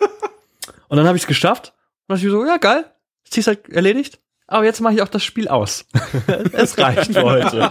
Und 0.88 0.98
dann 0.98 1.06
habe 1.06 1.16
ich 1.16 1.22
es 1.22 1.26
geschafft. 1.26 1.72
Und 2.06 2.08
dann 2.08 2.18
ich 2.18 2.30
so, 2.30 2.44
ja 2.44 2.58
geil, 2.58 2.84
Ziel 3.24 3.40
ist 3.40 3.46
halt 3.46 3.70
erledigt. 3.70 4.20
Aber 4.46 4.66
jetzt 4.66 4.82
mache 4.82 4.92
ich 4.92 5.00
auch 5.00 5.08
das 5.08 5.24
Spiel 5.24 5.48
aus. 5.48 5.86
es 6.52 6.76
reicht 6.76 7.14
für 7.14 7.22
heute. 7.22 7.70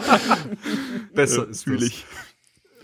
Besser 1.13 1.47
ist 1.47 1.67
Natürlich. 1.67 2.07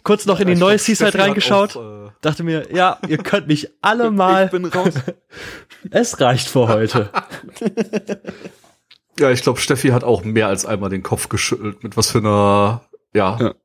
Kurz 0.04 0.28
noch 0.28 0.39
in 0.39 0.45
die 0.45 0.54
Ich 0.54 0.60
neue 0.60 0.78
Seaside 0.78 1.18
reingeschaut. 1.18 1.76
auch, 1.76 2.10
äh, 2.10 2.12
Dachte 2.22 2.43
mir, 2.43 2.72
ja, 2.72 3.00
ihr 3.08 3.18
könnt 3.18 3.47
mich 3.47 3.72
alle 3.82 4.12
mal. 4.12 4.45
Ich 4.45 4.52
bin 4.52 4.66
raus. 4.66 4.93
Es 5.89 6.22
reicht 6.22 6.47
für 6.47 6.68
heute. 6.68 7.10
Ja, 9.18 9.32
ich 9.32 9.41
glaube, 9.41 9.60
Steffi 9.60 9.88
hat 9.88 10.04
auch 10.04 10.24
mehr 10.24 10.45
als 10.45 10.68
einmal 10.68 10.91
den 10.91 11.02
Kopf 11.02 11.28
geschüttelt, 11.28 11.84
mit 11.84 11.97
was 11.97 12.12
für 12.12 12.20
einer 12.20 12.82
ja, 13.16 13.38
Ja. 13.39 13.56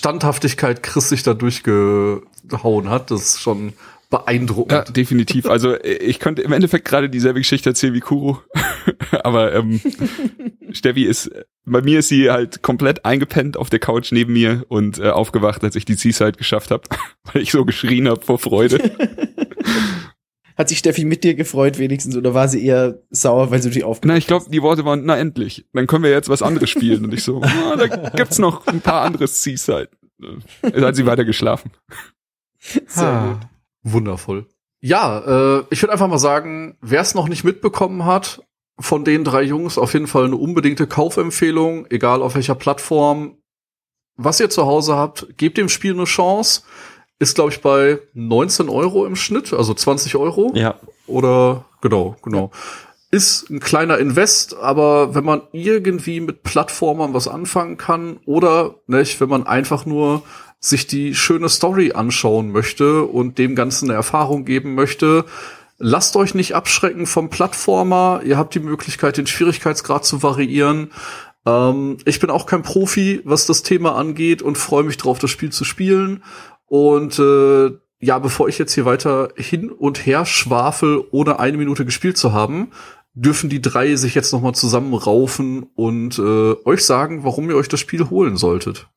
Standhaftigkeit 0.00 0.82
Chris 0.82 1.10
sich 1.10 1.22
da 1.22 1.34
durchgehauen 1.34 2.88
hat. 2.88 3.10
Das 3.10 3.20
ist 3.22 3.40
schon 3.42 3.66
Ja, 3.68 3.72
beeindruckend. 4.08 4.96
definitiv. 4.96 5.44
Also 5.46 5.76
ich 5.82 6.18
könnte 6.18 6.40
im 6.42 6.52
Endeffekt 6.52 6.86
gerade 6.88 7.10
dieselbe 7.10 7.38
Geschichte 7.40 7.68
erzählen 7.70 7.92
wie 7.92 8.00
Kuro. 8.00 8.38
Aber 9.22 9.54
ähm, 9.54 9.78
Steffi 10.72 11.04
ist, 11.04 11.30
bei 11.66 11.82
mir 11.82 11.98
ist 11.98 12.08
sie 12.08 12.30
halt 12.30 12.62
komplett 12.62 13.04
eingepennt 13.04 13.58
auf 13.58 13.68
der 13.68 13.78
Couch 13.78 14.10
neben 14.10 14.32
mir 14.32 14.64
und 14.68 14.98
äh, 14.98 15.10
aufgewacht, 15.10 15.62
als 15.64 15.76
ich 15.76 15.84
die 15.84 15.94
Seaside 15.94 16.32
geschafft 16.32 16.70
habe, 16.70 16.84
weil 17.32 17.42
ich 17.42 17.50
so 17.52 17.64
geschrien 17.66 18.08
habe 18.08 18.24
vor 18.24 18.38
Freude. 18.38 18.78
Hat 20.60 20.68
sich 20.68 20.78
Steffi 20.78 21.06
mit 21.06 21.24
dir 21.24 21.34
gefreut 21.34 21.78
wenigstens 21.78 22.14
oder 22.16 22.34
war 22.34 22.46
sie 22.46 22.62
eher 22.62 22.98
sauer, 23.08 23.50
weil 23.50 23.60
du 23.60 23.70
die 23.70 23.82
aufgehört 23.82 24.04
Na, 24.14 24.18
ich 24.18 24.26
glaube, 24.26 24.50
die 24.50 24.60
Worte 24.60 24.84
waren, 24.84 25.06
na 25.06 25.16
endlich, 25.16 25.64
dann 25.72 25.86
können 25.86 26.04
wir 26.04 26.10
jetzt 26.10 26.28
was 26.28 26.42
anderes 26.42 26.68
spielen. 26.68 27.02
Und 27.02 27.14
ich 27.14 27.22
so, 27.24 27.40
ah, 27.42 27.76
da 27.76 27.86
gibt's 27.86 28.38
noch 28.38 28.66
ein 28.66 28.82
paar 28.82 29.00
andere 29.00 29.26
Seaside. 29.26 29.88
Äh, 30.62 30.70
Da 30.72 30.88
hat 30.88 30.96
sie 30.96 31.06
weiter 31.06 31.24
geschlafen. 31.24 31.70
Sehr 32.58 33.06
Ah, 33.08 33.26
gut. 33.32 33.92
Wundervoll. 33.94 34.46
Ja, 34.82 35.60
äh, 35.60 35.64
ich 35.70 35.80
würde 35.82 35.92
einfach 35.94 36.08
mal 36.08 36.18
sagen, 36.18 36.76
wer 36.82 37.00
es 37.00 37.14
noch 37.14 37.28
nicht 37.30 37.42
mitbekommen 37.42 38.04
hat, 38.04 38.42
von 38.78 39.02
den 39.04 39.24
drei 39.24 39.42
Jungs 39.42 39.78
auf 39.78 39.94
jeden 39.94 40.08
Fall 40.08 40.26
eine 40.26 40.36
unbedingte 40.36 40.86
Kaufempfehlung, 40.86 41.86
egal 41.88 42.20
auf 42.22 42.34
welcher 42.34 42.54
Plattform. 42.54 43.38
Was 44.16 44.40
ihr 44.40 44.50
zu 44.50 44.66
Hause 44.66 44.94
habt, 44.94 45.26
gebt 45.38 45.56
dem 45.56 45.70
Spiel 45.70 45.94
eine 45.94 46.04
Chance. 46.04 46.62
Ist, 47.20 47.34
glaube 47.34 47.50
ich, 47.50 47.60
bei 47.60 47.98
19 48.14 48.70
Euro 48.70 49.04
im 49.04 49.14
Schnitt, 49.14 49.52
also 49.52 49.74
20 49.74 50.16
Euro. 50.16 50.52
Ja. 50.54 50.76
Oder 51.06 51.66
genau, 51.82 52.16
genau. 52.22 52.50
Ist 53.10 53.50
ein 53.50 53.60
kleiner 53.60 53.98
Invest, 53.98 54.56
aber 54.56 55.14
wenn 55.14 55.24
man 55.24 55.42
irgendwie 55.52 56.20
mit 56.20 56.42
Plattformern 56.44 57.12
was 57.12 57.28
anfangen 57.28 57.76
kann 57.76 58.20
oder 58.24 58.76
nicht, 58.86 59.20
wenn 59.20 59.28
man 59.28 59.46
einfach 59.46 59.84
nur 59.84 60.22
sich 60.60 60.86
die 60.86 61.14
schöne 61.14 61.50
Story 61.50 61.92
anschauen 61.92 62.52
möchte 62.52 63.02
und 63.02 63.36
dem 63.36 63.54
Ganzen 63.54 63.90
eine 63.90 63.96
Erfahrung 63.96 64.46
geben 64.46 64.74
möchte, 64.74 65.26
lasst 65.76 66.16
euch 66.16 66.34
nicht 66.34 66.54
abschrecken 66.54 67.06
vom 67.06 67.28
Plattformer. 67.28 68.22
Ihr 68.24 68.38
habt 68.38 68.54
die 68.54 68.60
Möglichkeit, 68.60 69.18
den 69.18 69.26
Schwierigkeitsgrad 69.26 70.06
zu 70.06 70.22
variieren. 70.22 70.90
Ähm, 71.46 71.98
ich 72.04 72.20
bin 72.20 72.30
auch 72.30 72.46
kein 72.46 72.62
Profi, 72.62 73.20
was 73.24 73.46
das 73.46 73.62
Thema 73.62 73.96
angeht 73.96 74.42
und 74.42 74.58
freue 74.58 74.84
mich 74.84 74.98
drauf, 74.98 75.18
das 75.18 75.30
Spiel 75.30 75.50
zu 75.50 75.64
spielen. 75.64 76.22
Und 76.70 77.18
äh, 77.18 77.72
ja, 77.98 78.20
bevor 78.20 78.48
ich 78.48 78.56
jetzt 78.58 78.74
hier 78.74 78.84
weiter 78.84 79.30
hin 79.34 79.70
und 79.70 80.06
her 80.06 80.24
schwafel, 80.24 81.02
ohne 81.10 81.40
eine 81.40 81.56
Minute 81.56 81.84
gespielt 81.84 82.16
zu 82.16 82.32
haben, 82.32 82.70
dürfen 83.12 83.50
die 83.50 83.60
drei 83.60 83.96
sich 83.96 84.14
jetzt 84.14 84.32
noch 84.32 84.40
mal 84.40 84.52
zusammenraufen 84.52 85.64
und 85.74 86.20
äh, 86.20 86.54
euch 86.64 86.84
sagen, 86.84 87.24
warum 87.24 87.50
ihr 87.50 87.56
euch 87.56 87.66
das 87.66 87.80
Spiel 87.80 88.08
holen 88.08 88.36
solltet. 88.36 88.88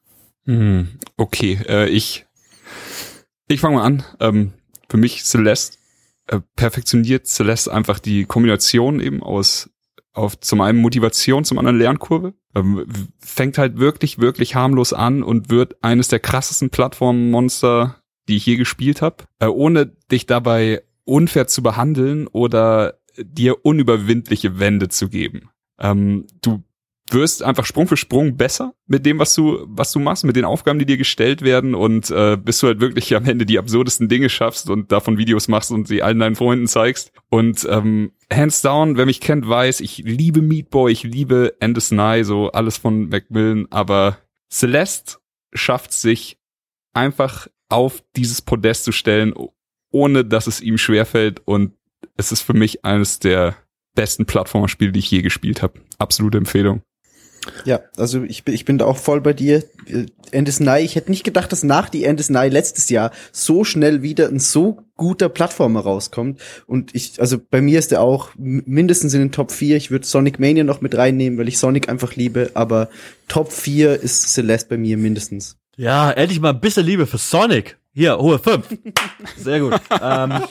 Hm, 0.45 0.99
okay, 1.17 1.59
äh, 1.67 1.89
ich 1.89 2.28
ich 3.47 3.59
fange 3.59 3.78
mal 3.78 3.86
an. 3.86 4.03
Ähm, 4.19 4.53
für 4.88 4.97
mich 4.97 5.24
Celeste 5.24 5.78
äh, 6.28 6.41
perfektioniert 6.55 7.26
Celeste 7.26 7.74
einfach 7.74 7.97
die 7.97 8.26
Kombination 8.26 8.99
eben 8.99 9.24
aus 9.24 9.71
auf 10.14 10.39
zum 10.39 10.61
einen 10.61 10.80
Motivation, 10.80 11.43
zum 11.43 11.57
anderen 11.57 11.78
Lernkurve. 11.78 12.34
Ähm, 12.55 12.86
fängt 13.20 13.57
halt 13.57 13.78
wirklich, 13.78 14.20
wirklich 14.20 14.55
harmlos 14.55 14.93
an 14.93 15.24
und 15.24 15.49
wird 15.49 15.84
eines 15.84 16.07
der 16.07 16.20
krassesten 16.20 16.70
Plattformmonster, 16.70 18.01
die 18.28 18.38
ich 18.38 18.45
je 18.45 18.55
gespielt 18.55 19.01
habe, 19.01 19.26
äh, 19.39 19.47
ohne 19.47 19.88
dich 20.11 20.26
dabei 20.26 20.84
unfair 21.03 21.47
zu 21.47 21.64
behandeln 21.64 22.28
oder 22.28 22.99
dir 23.18 23.66
unüberwindliche 23.66 24.59
Wände 24.59 24.89
zu 24.89 25.09
geben. 25.09 25.49
Ähm, 25.80 26.26
du 26.41 26.64
wirst 27.14 27.43
einfach 27.43 27.66
Sprung 27.66 27.88
für 27.88 27.97
Sprung 27.97 28.36
besser 28.36 28.74
mit 28.88 29.05
dem, 29.05 29.20
was 29.20 29.34
du, 29.34 29.66
was 29.68 29.91
du 29.91 29.99
machst, 29.99 30.26
mit 30.26 30.36
den 30.36 30.45
Aufgaben, 30.45 30.80
die 30.80 30.86
dir 30.86 30.97
gestellt 30.97 31.41
werden 31.41 31.76
und 31.76 32.09
äh, 32.11 32.38
bis 32.38 32.59
du 32.59 32.68
halt 32.68 32.80
wirklich 32.80 33.16
am 33.16 33.26
Ende 33.26 33.45
die 33.45 33.59
absurdesten 33.59 34.09
Dinge 34.09 34.30
schaffst 34.30 34.70
und 34.70 34.91
davon 34.91 35.18
Videos 35.18 35.47
machst 35.47 35.72
und 35.72 35.88
sie 35.88 36.03
allen 36.03 36.20
deinen 36.20 36.36
Freunden 36.36 36.68
zeigst. 36.68 37.11
Und 37.30 37.68
ähm, 37.70 38.11
hands 38.32 38.61
down, 38.61 38.97
wer 38.97 39.05
mich 39.05 39.22
kennt, 39.22 39.47
weiß, 39.47 39.82
ich 39.82 39.99
liebe 39.99 40.41
Meat 40.41 40.70
Boy, 40.70 40.91
ich 40.91 41.03
liebe 41.03 41.55
Endless 41.59 41.91
Nye, 41.91 42.26
so 42.26 42.51
alles 42.51 42.78
von 42.78 43.09
Macmillan, 43.09 43.68
aber 43.70 44.18
Celeste 44.51 45.18
schafft 45.53 45.93
sich 45.93 46.38
einfach 46.93 47.47
auf 47.70 48.03
dieses 48.16 48.41
Podest 48.41 48.84
zu 48.84 48.91
stellen, 48.91 49.34
ohne 49.91 50.26
dass 50.26 50.47
es 50.47 50.61
ihm 50.61 50.78
schwerfällt 50.78 51.41
und 51.45 51.74
es 52.18 52.32
ist 52.32 52.41
für 52.41 52.53
mich 52.53 52.86
eines 52.86 53.20
der 53.20 53.55
besten 53.95 54.26
Plattformerspiele, 54.26 54.91
die 54.91 54.99
ich 54.99 55.11
je 55.11 55.22
gespielt 55.22 55.61
habe. 55.61 55.80
Absolute 55.97 56.38
Empfehlung. 56.38 56.82
Ja, 57.65 57.81
also 57.97 58.23
ich 58.23 58.43
bin, 58.43 58.53
ich 58.53 58.65
bin 58.65 58.77
da 58.77 58.85
auch 58.85 58.97
voll 58.97 59.21
bei 59.21 59.33
dir. 59.33 59.63
Endless 60.31 60.59
Nye, 60.59 60.79
ich 60.79 60.95
hätte 60.95 61.11
nicht 61.11 61.23
gedacht, 61.23 61.51
dass 61.51 61.63
nach 61.63 61.89
die 61.89 62.03
Endless 62.03 62.29
Nye 62.29 62.49
letztes 62.49 62.89
Jahr 62.89 63.11
so 63.31 63.63
schnell 63.63 64.01
wieder 64.01 64.27
ein 64.27 64.39
so 64.39 64.79
guter 64.95 65.29
Plattformer 65.29 65.81
rauskommt. 65.81 66.39
Und 66.67 66.95
ich, 66.95 67.19
also 67.19 67.37
bei 67.37 67.61
mir 67.61 67.79
ist 67.79 67.91
er 67.91 68.01
auch 68.01 68.29
mindestens 68.35 69.13
in 69.13 69.19
den 69.19 69.31
Top 69.31 69.51
4. 69.51 69.77
Ich 69.77 69.91
würde 69.91 70.05
Sonic 70.05 70.39
Mania 70.39 70.63
noch 70.63 70.81
mit 70.81 70.95
reinnehmen, 70.95 71.37
weil 71.37 71.47
ich 71.47 71.57
Sonic 71.57 71.89
einfach 71.89 72.15
liebe, 72.15 72.51
aber 72.53 72.89
Top 73.27 73.51
4 73.51 74.01
ist 74.01 74.33
Celeste 74.33 74.69
bei 74.69 74.77
mir 74.77 74.97
mindestens. 74.97 75.57
Ja, 75.75 76.11
endlich 76.11 76.39
mal 76.39 76.51
ein 76.51 76.61
bisschen 76.61 76.85
Liebe 76.85 77.07
für 77.07 77.17
Sonic. 77.17 77.77
Hier, 77.93 78.17
hohe 78.17 78.39
5. 78.39 78.65
Sehr 79.37 79.59
gut. 79.59 79.73
ähm, 80.01 80.43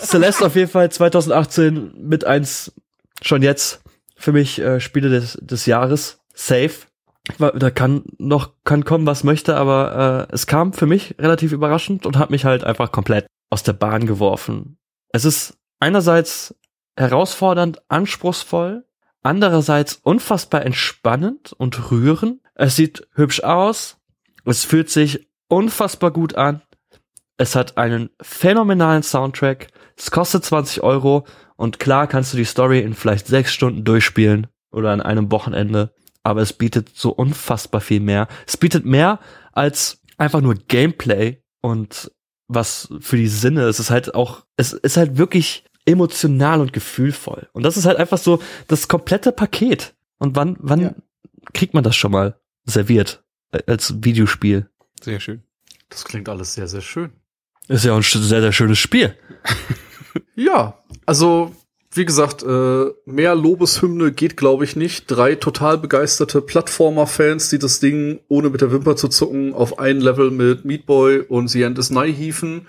Celeste 0.00 0.46
auf 0.46 0.56
jeden 0.56 0.70
Fall 0.70 0.90
2018 0.90 1.92
mit 2.00 2.24
eins 2.24 2.72
schon 3.22 3.42
jetzt 3.42 3.80
für 4.18 4.32
mich 4.32 4.60
äh, 4.60 4.80
Spiele 4.80 5.08
des, 5.08 5.38
des 5.40 5.64
Jahres. 5.66 6.20
Safe. 6.34 6.72
Da 7.38 7.70
kann 7.70 8.04
noch 8.18 8.52
kann 8.64 8.84
kommen, 8.84 9.06
was 9.06 9.22
möchte, 9.22 9.56
aber 9.56 10.28
äh, 10.30 10.34
es 10.34 10.46
kam 10.46 10.72
für 10.72 10.86
mich 10.86 11.14
relativ 11.18 11.52
überraschend 11.52 12.06
und 12.06 12.16
hat 12.16 12.30
mich 12.30 12.44
halt 12.44 12.64
einfach 12.64 12.90
komplett 12.90 13.26
aus 13.50 13.62
der 13.62 13.74
Bahn 13.74 14.06
geworfen. 14.06 14.78
Es 15.10 15.24
ist 15.24 15.58
einerseits 15.78 16.54
herausfordernd, 16.96 17.82
anspruchsvoll, 17.88 18.86
andererseits 19.22 20.00
unfassbar 20.02 20.64
entspannend 20.64 21.52
und 21.52 21.90
rührend. 21.90 22.40
Es 22.54 22.76
sieht 22.76 23.06
hübsch 23.14 23.42
aus, 23.42 23.98
es 24.44 24.64
fühlt 24.64 24.88
sich 24.90 25.28
unfassbar 25.48 26.10
gut 26.10 26.34
an. 26.34 26.62
Es 27.36 27.54
hat 27.54 27.76
einen 27.76 28.10
phänomenalen 28.22 29.02
Soundtrack. 29.02 29.68
Es 29.96 30.10
kostet 30.10 30.44
20 30.44 30.82
Euro 30.82 31.24
und 31.58 31.80
klar 31.80 32.06
kannst 32.06 32.32
du 32.32 32.36
die 32.36 32.44
Story 32.44 32.78
in 32.78 32.94
vielleicht 32.94 33.26
sechs 33.26 33.52
Stunden 33.52 33.82
durchspielen 33.82 34.46
oder 34.70 34.92
an 34.92 35.00
einem 35.00 35.32
Wochenende, 35.32 35.92
aber 36.22 36.40
es 36.40 36.52
bietet 36.52 36.90
so 36.94 37.10
unfassbar 37.10 37.80
viel 37.80 37.98
mehr. 37.98 38.28
Es 38.46 38.56
bietet 38.56 38.84
mehr 38.84 39.18
als 39.52 40.00
einfach 40.18 40.40
nur 40.40 40.54
Gameplay 40.54 41.42
und 41.60 42.12
was 42.46 42.88
für 43.00 43.16
die 43.16 43.26
Sinne. 43.26 43.62
Es 43.62 43.80
ist 43.80 43.90
halt 43.90 44.14
auch, 44.14 44.46
es 44.56 44.72
ist 44.72 44.96
halt 44.96 45.18
wirklich 45.18 45.64
emotional 45.84 46.60
und 46.60 46.72
gefühlvoll. 46.72 47.48
Und 47.52 47.64
das 47.64 47.76
ist 47.76 47.86
halt 47.86 47.98
einfach 47.98 48.18
so 48.18 48.40
das 48.68 48.86
komplette 48.86 49.32
Paket. 49.32 49.96
Und 50.18 50.36
wann, 50.36 50.56
wann 50.60 50.80
ja. 50.80 50.94
kriegt 51.54 51.74
man 51.74 51.82
das 51.82 51.96
schon 51.96 52.12
mal 52.12 52.38
serviert 52.66 53.24
äh, 53.50 53.62
als 53.66 53.94
Videospiel? 54.04 54.70
Sehr 55.02 55.18
schön. 55.18 55.42
Das 55.88 56.04
klingt 56.04 56.28
alles 56.28 56.54
sehr, 56.54 56.68
sehr 56.68 56.82
schön. 56.82 57.10
Ist 57.66 57.84
ja 57.84 57.94
auch 57.94 57.96
ein 57.96 58.02
sehr, 58.02 58.42
sehr 58.42 58.52
schönes 58.52 58.78
Spiel. 58.78 59.16
Ja, 60.38 60.78
also 61.04 61.50
wie 61.90 62.04
gesagt, 62.04 62.44
äh, 62.44 62.84
mehr 63.06 63.34
Lobeshymne 63.34 64.12
geht, 64.12 64.36
glaube 64.36 64.62
ich, 64.62 64.76
nicht. 64.76 65.06
Drei 65.08 65.34
total 65.34 65.78
begeisterte 65.78 66.40
Plattformer-Fans, 66.42 67.50
die 67.50 67.58
das 67.58 67.80
Ding, 67.80 68.20
ohne 68.28 68.48
mit 68.48 68.60
der 68.60 68.70
Wimper 68.70 68.94
zu 68.94 69.08
zucken, 69.08 69.52
auf 69.52 69.80
ein 69.80 70.00
Level 70.00 70.30
mit 70.30 70.64
Meat 70.64 70.86
Boy 70.86 71.18
und 71.18 71.48
The 71.48 71.62
End 71.62 71.76
is 71.76 71.90
Nigh 71.90 72.16
hieven. 72.16 72.68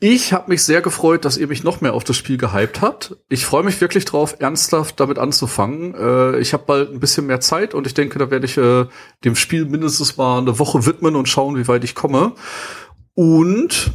Ich 0.00 0.32
habe 0.32 0.50
mich 0.50 0.62
sehr 0.62 0.80
gefreut, 0.80 1.26
dass 1.26 1.36
ihr 1.36 1.46
mich 1.46 1.62
noch 1.62 1.82
mehr 1.82 1.92
auf 1.92 2.04
das 2.04 2.16
Spiel 2.16 2.38
gehypt 2.38 2.80
habt. 2.80 3.16
Ich 3.28 3.44
freue 3.44 3.64
mich 3.64 3.78
wirklich 3.82 4.06
drauf, 4.06 4.36
ernsthaft 4.38 4.98
damit 4.98 5.18
anzufangen. 5.18 5.94
Äh, 5.94 6.38
ich 6.38 6.54
habe 6.54 6.64
bald 6.66 6.90
ein 6.90 7.00
bisschen 7.00 7.26
mehr 7.26 7.40
Zeit 7.40 7.74
und 7.74 7.86
ich 7.86 7.92
denke, 7.92 8.18
da 8.18 8.30
werde 8.30 8.46
ich 8.46 8.56
äh, 8.56 8.86
dem 9.24 9.36
Spiel 9.36 9.66
mindestens 9.66 10.16
mal 10.16 10.38
eine 10.38 10.58
Woche 10.58 10.86
widmen 10.86 11.16
und 11.16 11.28
schauen, 11.28 11.58
wie 11.58 11.68
weit 11.68 11.84
ich 11.84 11.94
komme. 11.94 12.32
Und 13.12 13.92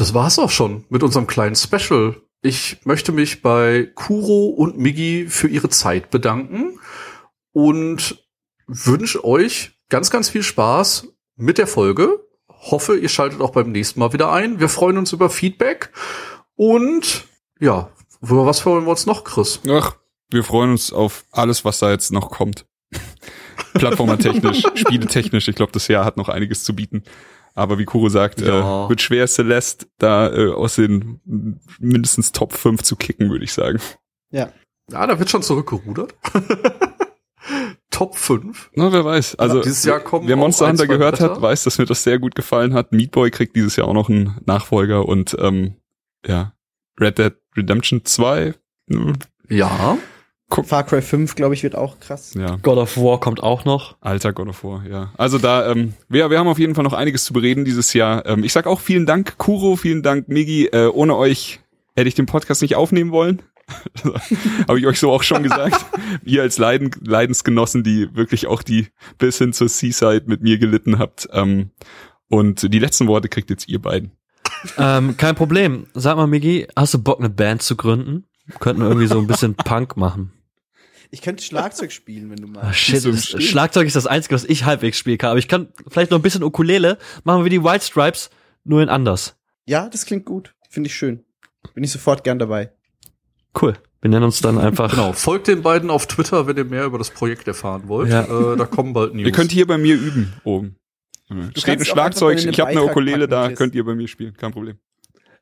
das 0.00 0.14
war's 0.14 0.38
auch 0.38 0.50
schon 0.50 0.84
mit 0.88 1.02
unserem 1.02 1.26
kleinen 1.26 1.54
Special. 1.54 2.16
Ich 2.40 2.78
möchte 2.84 3.12
mich 3.12 3.42
bei 3.42 3.90
Kuro 3.94 4.46
und 4.46 4.78
Migi 4.78 5.26
für 5.28 5.46
ihre 5.46 5.68
Zeit 5.68 6.10
bedanken 6.10 6.78
und 7.52 8.24
wünsche 8.66 9.22
euch 9.24 9.72
ganz, 9.90 10.10
ganz 10.10 10.30
viel 10.30 10.42
Spaß 10.42 11.08
mit 11.36 11.58
der 11.58 11.66
Folge. 11.66 12.24
Hoffe, 12.48 12.96
ihr 12.96 13.10
schaltet 13.10 13.42
auch 13.42 13.50
beim 13.50 13.72
nächsten 13.72 14.00
Mal 14.00 14.14
wieder 14.14 14.32
ein. 14.32 14.58
Wir 14.58 14.70
freuen 14.70 14.96
uns 14.96 15.12
über 15.12 15.28
Feedback 15.28 15.92
und 16.56 17.26
ja, 17.58 17.90
über 18.22 18.46
was 18.46 18.60
freuen 18.60 18.84
wir 18.84 18.90
uns 18.90 19.04
noch, 19.04 19.22
Chris? 19.24 19.60
Ach, 19.68 19.96
wir 20.30 20.44
freuen 20.44 20.70
uns 20.70 20.94
auf 20.94 21.26
alles, 21.30 21.66
was 21.66 21.78
da 21.78 21.90
jetzt 21.90 22.10
noch 22.10 22.30
kommt. 22.30 22.64
Plattformertechnisch, 23.74 24.62
spieletechnisch. 24.76 25.48
Ich 25.48 25.56
glaube, 25.56 25.72
das 25.72 25.88
Jahr 25.88 26.06
hat 26.06 26.16
noch 26.16 26.30
einiges 26.30 26.64
zu 26.64 26.74
bieten. 26.74 27.04
Aber 27.54 27.78
wie 27.78 27.84
Kuro 27.84 28.08
sagt, 28.08 28.40
ja. 28.40 28.86
äh, 28.86 28.88
wird 28.88 29.00
schwer, 29.00 29.26
Celeste 29.26 29.86
da 29.98 30.32
äh, 30.32 30.52
aus 30.52 30.76
den 30.76 31.20
mindestens 31.78 32.32
Top 32.32 32.52
5 32.52 32.82
zu 32.82 32.96
kicken, 32.96 33.30
würde 33.30 33.44
ich 33.44 33.52
sagen. 33.52 33.80
Ja. 34.30 34.52
Ja, 34.90 35.06
da 35.06 35.18
wird 35.18 35.30
schon 35.30 35.42
zurückgerudert. 35.42 36.14
Top 37.90 38.16
5. 38.16 38.70
Na, 38.74 38.92
wer 38.92 39.04
weiß. 39.04 39.36
Also, 39.36 39.58
ja, 39.58 39.62
dieses 39.62 39.84
Jahr 39.84 40.00
kommen 40.00 40.26
wer 40.26 40.36
Monster 40.36 40.68
Hunter 40.68 40.86
gehört 40.86 41.18
Bretter. 41.18 41.34
hat, 41.34 41.42
weiß, 41.42 41.64
dass 41.64 41.78
mir 41.78 41.86
das 41.86 42.02
sehr 42.02 42.18
gut 42.18 42.34
gefallen 42.34 42.74
hat. 42.74 42.92
Meat 42.92 43.10
Boy 43.10 43.30
kriegt 43.30 43.56
dieses 43.56 43.76
Jahr 43.76 43.88
auch 43.88 43.94
noch 43.94 44.08
einen 44.08 44.40
Nachfolger 44.46 45.06
und, 45.06 45.36
ähm, 45.38 45.74
ja, 46.26 46.54
Red 46.98 47.18
Dead 47.18 47.34
Redemption 47.56 48.04
2. 48.04 48.54
Ja. 49.48 49.98
Guck. 50.50 50.66
Far 50.66 50.84
Cry 50.84 51.00
5, 51.00 51.36
glaube 51.36 51.54
ich, 51.54 51.62
wird 51.62 51.76
auch 51.76 52.00
krass. 52.00 52.34
Ja. 52.34 52.56
God 52.56 52.76
of 52.76 52.96
War 52.96 53.20
kommt 53.20 53.40
auch 53.40 53.64
noch. 53.64 53.96
Alter 54.00 54.32
God 54.32 54.48
of 54.48 54.64
War, 54.64 54.84
ja. 54.84 55.12
Also 55.16 55.38
da, 55.38 55.70
ähm, 55.70 55.94
wir, 56.08 56.28
wir 56.28 56.38
haben 56.40 56.48
auf 56.48 56.58
jeden 56.58 56.74
Fall 56.74 56.82
noch 56.82 56.92
einiges 56.92 57.24
zu 57.24 57.32
bereden 57.32 57.64
dieses 57.64 57.94
Jahr. 57.94 58.26
Ähm, 58.26 58.42
ich 58.42 58.52
sag 58.52 58.66
auch 58.66 58.80
vielen 58.80 59.06
Dank, 59.06 59.38
Kuro, 59.38 59.76
vielen 59.76 60.02
Dank, 60.02 60.28
Migi. 60.28 60.66
Äh, 60.66 60.88
ohne 60.88 61.16
euch 61.16 61.60
hätte 61.94 62.08
ich 62.08 62.16
den 62.16 62.26
Podcast 62.26 62.62
nicht 62.62 62.74
aufnehmen 62.74 63.12
wollen. 63.12 63.42
Habe 64.68 64.80
ich 64.80 64.86
euch 64.86 64.98
so 64.98 65.12
auch 65.12 65.22
schon 65.22 65.44
gesagt. 65.44 65.86
Ihr 66.24 66.42
als 66.42 66.58
Leiden, 66.58 66.90
Leidensgenossen, 67.00 67.84
die 67.84 68.14
wirklich 68.16 68.48
auch 68.48 68.64
die 68.64 68.88
bis 69.18 69.38
hin 69.38 69.52
zur 69.52 69.68
Seaside 69.68 70.24
mit 70.26 70.42
mir 70.42 70.58
gelitten 70.58 70.98
habt. 70.98 71.28
Ähm, 71.32 71.70
und 72.28 72.72
die 72.74 72.78
letzten 72.80 73.06
Worte 73.06 73.28
kriegt 73.28 73.50
jetzt 73.50 73.68
ihr 73.68 73.80
beiden. 73.80 74.10
Ähm, 74.78 75.16
kein 75.16 75.36
Problem. 75.36 75.86
Sag 75.94 76.16
mal, 76.16 76.26
Migi, 76.26 76.66
hast 76.74 76.94
du 76.94 76.98
Bock, 76.98 77.20
eine 77.20 77.30
Band 77.30 77.62
zu 77.62 77.76
gründen? 77.76 78.24
Könnten 78.58 78.82
irgendwie 78.82 79.06
so 79.06 79.18
ein 79.18 79.28
bisschen 79.28 79.54
Punk 79.54 79.96
machen. 79.96 80.32
Ich 81.12 81.22
könnte 81.22 81.42
Schlagzeug 81.42 81.90
spielen, 81.90 82.30
wenn 82.30 82.36
du 82.36 82.46
mal. 82.46 82.62
Ah, 82.62 82.72
shit, 82.72 83.04
ist, 83.04 83.42
Schlagzeug 83.42 83.86
ist 83.86 83.96
das 83.96 84.06
Einzige, 84.06 84.34
was 84.34 84.44
ich 84.44 84.64
halbwegs 84.64 84.96
spielen 84.96 85.18
kann. 85.18 85.30
Aber 85.30 85.38
ich 85.38 85.48
kann 85.48 85.68
vielleicht 85.88 86.10
noch 86.12 86.18
ein 86.18 86.22
bisschen 86.22 86.44
Ukulele. 86.44 86.98
Machen 87.24 87.42
wir 87.42 87.50
die 87.50 87.64
White 87.64 87.84
Stripes, 87.84 88.30
nur 88.64 88.80
in 88.82 88.88
anders. 88.88 89.36
Ja, 89.66 89.88
das 89.88 90.06
klingt 90.06 90.24
gut. 90.24 90.54
Finde 90.68 90.88
ich 90.88 90.94
schön. 90.94 91.24
Bin 91.74 91.82
ich 91.82 91.90
sofort 91.90 92.22
gern 92.22 92.38
dabei. 92.38 92.72
Cool. 93.60 93.74
Wir 94.00 94.10
nennen 94.10 94.24
uns 94.24 94.40
dann 94.40 94.56
einfach. 94.58 94.90
Genau. 94.90 95.12
Folgt 95.12 95.48
den 95.48 95.62
beiden 95.62 95.90
auf 95.90 96.06
Twitter, 96.06 96.46
wenn 96.46 96.56
ihr 96.56 96.64
mehr 96.64 96.84
über 96.84 96.98
das 96.98 97.10
Projekt 97.10 97.46
erfahren 97.48 97.88
wollt. 97.88 98.10
Ja. 98.10 98.22
Äh, 98.22 98.56
da 98.56 98.64
kommen 98.64 98.92
bald 98.92 99.14
News. 99.14 99.26
Ihr 99.26 99.32
könnt 99.32 99.52
hier 99.52 99.66
bei 99.66 99.78
mir 99.78 99.96
üben 99.96 100.32
oben. 100.44 100.76
Du 101.28 101.60
Steht 101.60 101.78
ein 101.78 101.84
Schlagzeug, 101.84 102.44
ich 102.44 102.60
habe 102.60 102.70
eine 102.70 102.82
Ukulele 102.82 103.28
da, 103.28 103.52
könnt 103.52 103.74
ihr 103.76 103.84
bei 103.84 103.94
mir 103.94 104.08
spielen, 104.08 104.36
kein 104.36 104.50
Problem. 104.50 104.78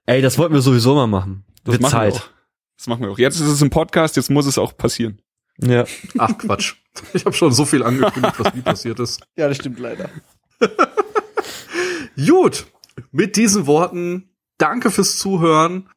Ey, 0.04 0.20
das 0.20 0.36
wollten 0.36 0.52
wir 0.52 0.60
sowieso 0.60 0.94
mal 0.94 1.06
machen. 1.06 1.44
Das 1.64 1.80
Wird 1.80 1.90
Zeit. 1.90 2.30
Das 2.76 2.86
machen 2.88 3.02
wir 3.02 3.10
auch. 3.10 3.18
Jetzt 3.18 3.40
ist 3.40 3.48
es 3.48 3.62
ein 3.62 3.70
Podcast, 3.70 4.16
jetzt 4.16 4.28
muss 4.28 4.44
es 4.44 4.58
auch 4.58 4.76
passieren. 4.76 5.22
Ja. 5.58 5.84
Ach 6.18 6.36
Quatsch. 6.38 6.74
Ich 7.12 7.24
habe 7.24 7.32
schon 7.32 7.52
so 7.52 7.64
viel 7.64 7.84
angekündigt, 7.84 8.34
was 8.38 8.54
nie 8.54 8.60
passiert 8.60 8.98
ist. 8.98 9.20
Ja, 9.36 9.46
das 9.46 9.58
stimmt 9.58 9.78
leider. 9.78 10.10
Gut, 12.16 12.66
mit 13.12 13.36
diesen 13.36 13.68
Worten, 13.68 14.30
danke 14.58 14.90
fürs 14.90 15.16
Zuhören. 15.16 15.88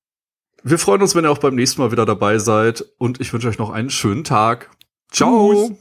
Wir 0.63 0.77
freuen 0.77 1.01
uns, 1.01 1.15
wenn 1.15 1.25
ihr 1.25 1.31
auch 1.31 1.39
beim 1.39 1.55
nächsten 1.55 1.81
Mal 1.81 1.91
wieder 1.91 2.05
dabei 2.05 2.37
seid. 2.37 2.85
Und 2.99 3.19
ich 3.19 3.33
wünsche 3.33 3.47
euch 3.47 3.57
noch 3.57 3.71
einen 3.71 3.89
schönen 3.89 4.23
Tag. 4.23 4.69
Ciao. 5.11 5.75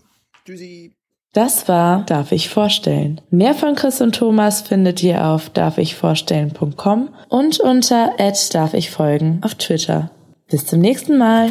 Tschüssi. 0.47 0.95
Das 1.33 1.69
war 1.69 2.05
Darf 2.07 2.33
ich 2.33 2.49
vorstellen. 2.49 3.21
Mehr 3.31 3.55
von 3.55 3.77
Chris 3.77 4.01
und 4.01 4.17
Thomas 4.17 4.63
findet 4.63 5.03
ihr 5.03 5.27
auf 5.27 5.51
darfichvorstellen.com 5.51 7.15
und 7.29 7.61
unter 7.61 8.17
darf 8.53 8.75
ich 8.75 8.91
folgen 8.91 9.39
auf 9.43 9.55
Twitter. 9.55 10.11
Bis 10.49 10.67
zum 10.67 10.81
nächsten 10.81 11.19
Mal. 11.19 11.51